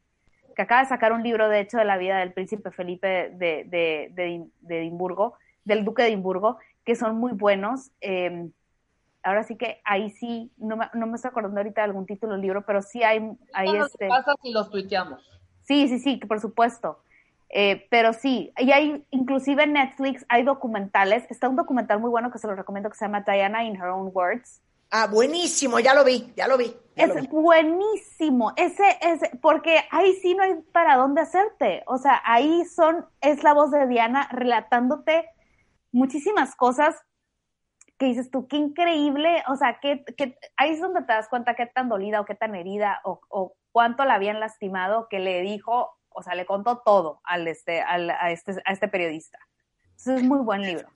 que 0.55 0.63
acaba 0.63 0.83
de 0.83 0.89
sacar 0.89 1.13
un 1.13 1.25
libro, 1.25 1.49
de 1.49 1.59
hecho, 1.59 1.79
de 1.79 1.87
la 1.87 1.99
vida 1.99 2.19
del 2.19 2.33
príncipe 2.33 2.71
Felipe 2.71 3.31
de, 3.31 3.65
de, 3.65 4.13
de, 4.61 4.79
Edimburgo, 4.79 5.35
del 5.65 5.85
duque 5.85 6.03
de 6.03 6.11
Edimburgo, 6.11 6.57
que 6.85 6.95
son 6.95 7.17
muy 7.17 7.33
buenos. 7.33 7.91
Eh, 8.01 8.49
ahora 9.25 9.43
sí 9.43 9.57
que 9.57 9.81
ahí 9.85 10.11
sí, 10.11 10.53
no 10.57 10.77
me, 10.77 10.89
no 10.95 11.07
me 11.07 11.17
estoy 11.17 11.31
acordando 11.31 11.59
ahorita 11.59 11.81
de 11.81 11.87
algún 11.87 12.07
título 12.07 12.33
del 12.33 12.43
libro, 12.43 12.65
pero 12.65 12.83
sí 12.83 13.03
hay, 13.03 13.37
hay 13.53 13.77
este... 13.77 14.09
pasa 14.09 14.35
si 14.43 14.53
los 14.53 14.71
tuiteamos? 14.71 15.29
Sí, 15.63 15.89
sí, 15.89 15.99
sí, 15.99 16.17
por 16.17 16.41
supuesto. 16.41 17.01
Eh, 17.49 17.87
pero 17.89 18.13
sí, 18.13 18.53
y 18.59 18.73
hay, 18.73 19.07
inclusive 19.11 19.63
en 19.63 19.75
Netflix 19.75 20.25
hay 20.29 20.43
documentales, 20.43 21.25
está 21.31 21.49
un 21.49 21.57
documental 21.57 22.01
muy 22.01 22.11
bueno 22.11 22.31
que 22.31 22.39
se 22.39 22.47
lo 22.47 22.55
recomiendo 22.55 22.91
que 22.91 22.97
se 22.97 23.05
llama 23.05 23.21
Diana 23.21 23.65
in 23.65 23.77
Her 23.77 23.89
Own 23.89 24.11
Words. 24.13 24.61
Ah, 24.91 25.07
buenísimo, 25.07 25.79
ya 25.79 25.95
lo 25.95 26.05
vi, 26.05 26.33
ya 26.37 26.49
lo 26.49 26.57
vi. 26.57 26.77
ya 26.97 27.05
es 27.05 27.15
lo 27.15 27.21
vi. 27.21 27.27
buenísimo, 27.29 28.53
ese 28.57 28.85
es, 29.01 29.21
porque 29.41 29.81
ahí 29.91 30.15
sí 30.15 30.35
no 30.35 30.43
hay 30.43 30.55
para 30.73 30.97
dónde 30.97 31.21
hacerte, 31.21 31.83
o 31.87 31.97
sea, 31.99 32.21
ahí 32.25 32.65
son, 32.65 33.07
es 33.21 33.43
la 33.43 33.55
voz 33.55 33.71
de 33.71 33.87
Diana 33.87 34.29
relatándote 34.33 35.25
muchísimas 35.93 36.57
cosas 36.57 36.97
que 37.99 38.07
dices 38.07 38.31
tú, 38.31 38.49
qué 38.49 38.57
increíble, 38.57 39.43
o 39.49 39.57
sea, 39.57 39.79
que, 39.81 40.05
que 40.17 40.39
ahí 40.57 40.71
es 40.71 40.81
donde 40.81 41.03
te 41.03 41.13
das 41.13 41.29
cuenta 41.29 41.55
qué 41.55 41.67
tan 41.67 41.89
dolida 41.89 42.21
o 42.21 42.25
qué 42.25 42.35
tan 42.35 42.55
herida 42.55 43.01
o, 43.05 43.21
o 43.29 43.55
cuánto 43.73 44.05
la 44.05 44.15
habían 44.15 44.41
lastimado 44.41 45.09
que 45.09 45.21
le 45.21 45.41
dijo, 45.43 45.97
o 46.09 46.23
sea, 46.23 46.35
le 46.35 46.47
contó 46.47 46.79
todo 46.85 47.21
al 47.25 47.47
este, 47.49 47.81
al, 47.81 48.11
a, 48.11 48.31
este, 48.31 48.53
a 48.65 48.73
este 48.73 48.89
periodista. 48.89 49.39
Entonces 49.91 50.23
es 50.23 50.23
muy 50.25 50.41
buen 50.41 50.63
libro. 50.63 50.89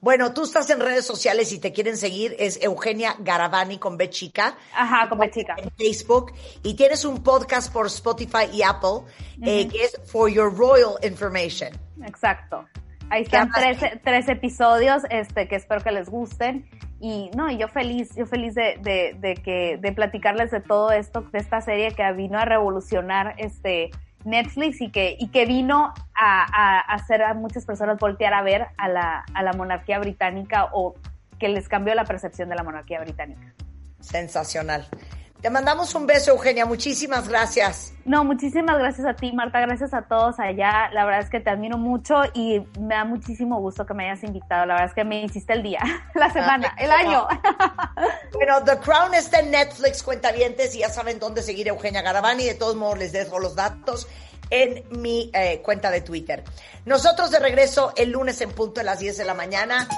Bueno, 0.00 0.32
tú 0.32 0.44
estás 0.44 0.68
en 0.70 0.80
redes 0.80 1.06
sociales 1.06 1.52
y 1.52 1.58
te 1.58 1.72
quieren 1.72 1.96
seguir, 1.96 2.34
es 2.38 2.62
Eugenia 2.62 3.16
Garavani 3.18 3.78
con 3.78 3.96
B 3.96 4.10
chica. 4.10 4.56
Ajá, 4.74 5.08
con 5.08 5.18
B 5.18 5.30
chica. 5.30 5.54
En 5.58 5.70
Facebook. 5.72 6.32
Y 6.62 6.74
tienes 6.74 7.04
un 7.04 7.22
podcast 7.22 7.72
por 7.72 7.86
Spotify 7.86 8.46
y 8.52 8.62
Apple, 8.62 9.02
eh, 9.42 9.68
que 9.68 9.84
es 9.84 10.00
For 10.06 10.30
Your 10.30 10.54
Royal 10.56 10.94
Information. 11.02 11.70
Exacto. 12.06 12.66
Ahí 13.10 13.22
están 13.22 13.50
tres, 13.50 13.78
tres, 14.02 14.28
episodios, 14.28 15.02
este, 15.10 15.48
que 15.48 15.56
espero 15.56 15.82
que 15.82 15.92
les 15.92 16.08
gusten. 16.08 16.68
Y 17.00 17.30
no, 17.36 17.50
y 17.50 17.58
yo 17.58 17.68
feliz, 17.68 18.14
yo 18.16 18.26
feliz 18.26 18.54
de, 18.54 18.78
de, 18.82 19.16
de, 19.18 19.34
que, 19.34 19.78
de 19.80 19.92
platicarles 19.92 20.50
de 20.50 20.60
todo 20.60 20.90
esto, 20.90 21.20
de 21.20 21.38
esta 21.38 21.60
serie 21.60 21.92
que 21.92 22.10
vino 22.12 22.38
a 22.38 22.44
revolucionar 22.44 23.34
este 23.38 23.90
Netflix 24.24 24.80
y 24.80 24.90
que, 24.90 25.16
y 25.18 25.28
que 25.28 25.46
vino 25.46 25.94
a, 26.14 26.46
a, 26.52 26.80
hacer 26.94 27.22
a 27.22 27.34
muchas 27.34 27.64
personas 27.64 27.98
voltear 27.98 28.34
a 28.34 28.42
ver 28.42 28.66
a 28.76 28.88
la, 28.88 29.24
a 29.34 29.42
la 29.42 29.52
monarquía 29.52 29.98
británica 30.00 30.68
o 30.72 30.94
que 31.38 31.48
les 31.48 31.68
cambió 31.68 31.94
la 31.94 32.04
percepción 32.04 32.48
de 32.48 32.56
la 32.56 32.64
monarquía 32.64 33.00
británica. 33.00 33.52
Sensacional. 34.00 34.86
Te 35.46 35.50
mandamos 35.50 35.94
un 35.94 36.08
beso, 36.08 36.32
Eugenia. 36.32 36.66
Muchísimas 36.66 37.28
gracias. 37.28 37.92
No, 38.04 38.24
muchísimas 38.24 38.80
gracias 38.80 39.06
a 39.06 39.14
ti, 39.14 39.30
Marta. 39.30 39.60
Gracias 39.60 39.94
a 39.94 40.02
todos 40.02 40.40
allá. 40.40 40.90
La 40.92 41.04
verdad 41.04 41.20
es 41.20 41.30
que 41.30 41.38
te 41.38 41.50
admiro 41.50 41.78
mucho 41.78 42.16
y 42.34 42.66
me 42.80 42.96
da 42.96 43.04
muchísimo 43.04 43.60
gusto 43.60 43.86
que 43.86 43.94
me 43.94 44.10
hayas 44.10 44.24
invitado. 44.24 44.66
La 44.66 44.74
verdad 44.74 44.88
es 44.88 44.94
que 44.94 45.04
me 45.04 45.22
hiciste 45.22 45.52
el 45.52 45.62
día, 45.62 45.78
la 46.16 46.32
semana, 46.32 46.74
el 46.76 46.90
año. 46.90 47.28
bueno, 48.32 48.64
The 48.64 48.78
Crown 48.78 49.14
está 49.14 49.38
en 49.38 49.52
Netflix, 49.52 50.02
cuentavientes, 50.02 50.74
y 50.74 50.80
ya 50.80 50.88
saben 50.88 51.20
dónde 51.20 51.44
seguir 51.44 51.68
a 51.68 51.70
Eugenia 51.70 52.02
Garavani. 52.02 52.44
De 52.44 52.54
todos 52.54 52.74
modos, 52.74 52.98
les 52.98 53.12
dejo 53.12 53.38
los 53.38 53.54
datos 53.54 54.08
en 54.50 54.82
mi 55.00 55.30
eh, 55.32 55.60
cuenta 55.62 55.92
de 55.92 56.00
Twitter. 56.00 56.42
Nosotros 56.86 57.30
de 57.30 57.38
regreso 57.38 57.92
el 57.96 58.10
lunes 58.10 58.40
en 58.40 58.50
punto 58.50 58.80
de 58.80 58.84
las 58.84 58.98
10 58.98 59.16
de 59.18 59.24
la 59.24 59.34
mañana. 59.34 59.88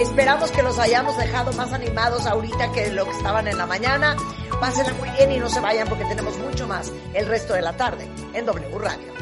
Esperamos 0.00 0.50
que 0.50 0.62
los 0.62 0.78
hayamos 0.78 1.16
dejado 1.16 1.50
más 1.54 1.72
animados 1.72 2.26
ahorita 2.26 2.72
que 2.72 2.90
lo 2.90 3.06
que 3.06 3.12
estaban 3.12 3.48
en 3.48 3.56
la 3.56 3.64
mañana. 3.64 4.14
Pásenla 4.60 4.92
muy 4.94 5.08
bien 5.10 5.30
y 5.32 5.38
no 5.38 5.48
se 5.48 5.60
vayan 5.60 5.88
porque 5.88 6.04
tenemos 6.04 6.36
mucho 6.38 6.66
más 6.66 6.92
el 7.14 7.26
resto 7.26 7.54
de 7.54 7.62
la 7.62 7.76
tarde 7.76 8.08
en 8.34 8.44
W 8.44 8.78
Radio. 8.78 9.12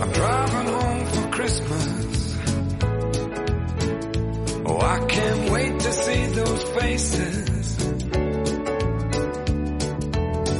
I'm 0.00 0.12
driving 0.12 0.68
home 0.74 1.06
for 1.06 1.30
Christmas. 1.30 2.38
Oh, 4.66 4.80
I 4.80 4.98
can't 5.06 5.50
wait 5.52 5.78
to 5.80 5.92
see 5.92 6.26
those 6.26 6.62
faces. 6.80 7.78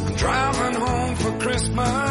I'm 0.07 0.15
driving 0.15 0.75
home 0.81 1.17
for 1.17 1.39
Christmas, 1.41 2.04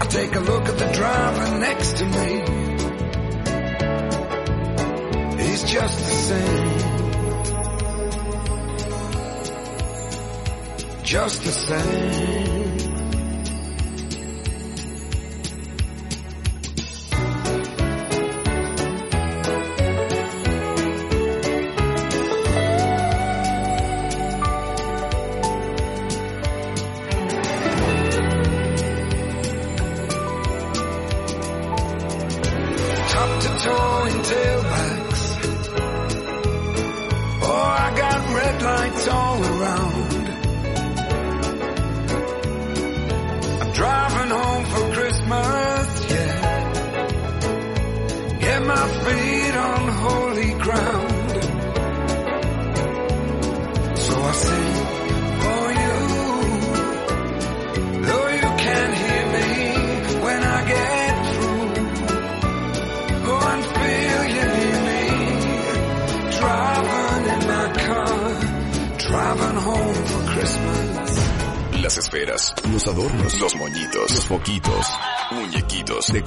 I 0.00 0.06
take 0.08 0.34
a 0.34 0.40
look 0.40 0.68
at 0.68 0.78
the 0.78 0.92
driver 0.92 1.58
next 1.58 1.96
to 1.98 2.04
me. 2.04 2.42
He's 5.42 5.64
just 5.64 5.98
the 5.98 6.14
same. 6.28 6.68
Just 11.04 11.44
the 11.44 11.52
same. 11.52 12.87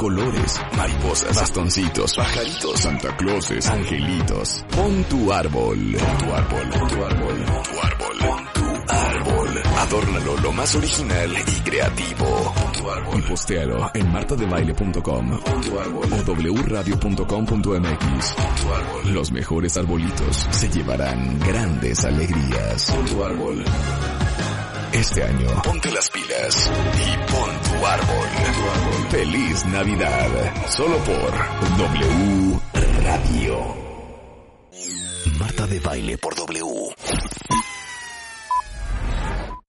Colores, 0.02 0.60
mariposas, 0.76 1.36
bastoncitos, 1.36 2.16
pajaritos, 2.16 2.80
Santa 2.80 3.16
Clauses, 3.18 3.68
angelitos. 3.68 4.66
Pon 4.76 5.04
tu 5.04 5.32
árbol, 5.32 5.78
pon 5.78 6.18
tu 6.18 6.34
árbol, 6.34 6.70
pon 6.72 6.88
tu 6.88 7.04
árbol, 7.04 7.45
pon 7.45 7.64
tu 7.64 7.80
árbol, 7.80 8.18
pon 8.18 8.47
tu 8.56 8.93
árbol. 8.93 9.62
Adórnalo 9.78 10.38
lo 10.38 10.52
más 10.54 10.74
original 10.74 11.32
y 11.32 11.60
creativo. 11.62 12.26
Pon 12.26 12.72
tu 12.72 12.89
árbol. 12.89 13.20
Y 13.20 13.22
postéalo 13.22 13.91
en 13.93 14.12
martadebaile.com 14.12 15.39
Pon 15.39 15.62
tu 15.62 15.80
árbol 15.80 16.49
o 16.49 16.54
wradio.com.mx. 16.54 18.34
Pon 18.34 18.56
tu 18.56 18.74
árbol. 18.74 19.14
Los 19.14 19.32
mejores 19.32 19.78
arbolitos 19.78 20.47
se 20.49 20.68
llevarán 20.68 21.38
grandes 21.41 22.04
alegrías. 22.06 22.91
Pon 22.91 23.06
tu 23.06 23.24
árbol. 23.24 23.64
Este 25.02 25.24
año, 25.24 25.47
ponte 25.64 25.91
las 25.91 26.12
pilas 26.12 26.72
y 26.93 27.32
pon 27.32 27.49
tu 27.64 27.86
árbol. 27.88 28.28
Feliz 29.10 29.66
Navidad. 29.66 30.68
Solo 30.68 30.95
por 30.99 31.32
W 31.80 32.60
Radio. 33.04 33.76
Marta 35.39 35.66
de 35.66 35.80
Baile 35.80 36.20
por 36.20 36.36
W. 36.36 36.91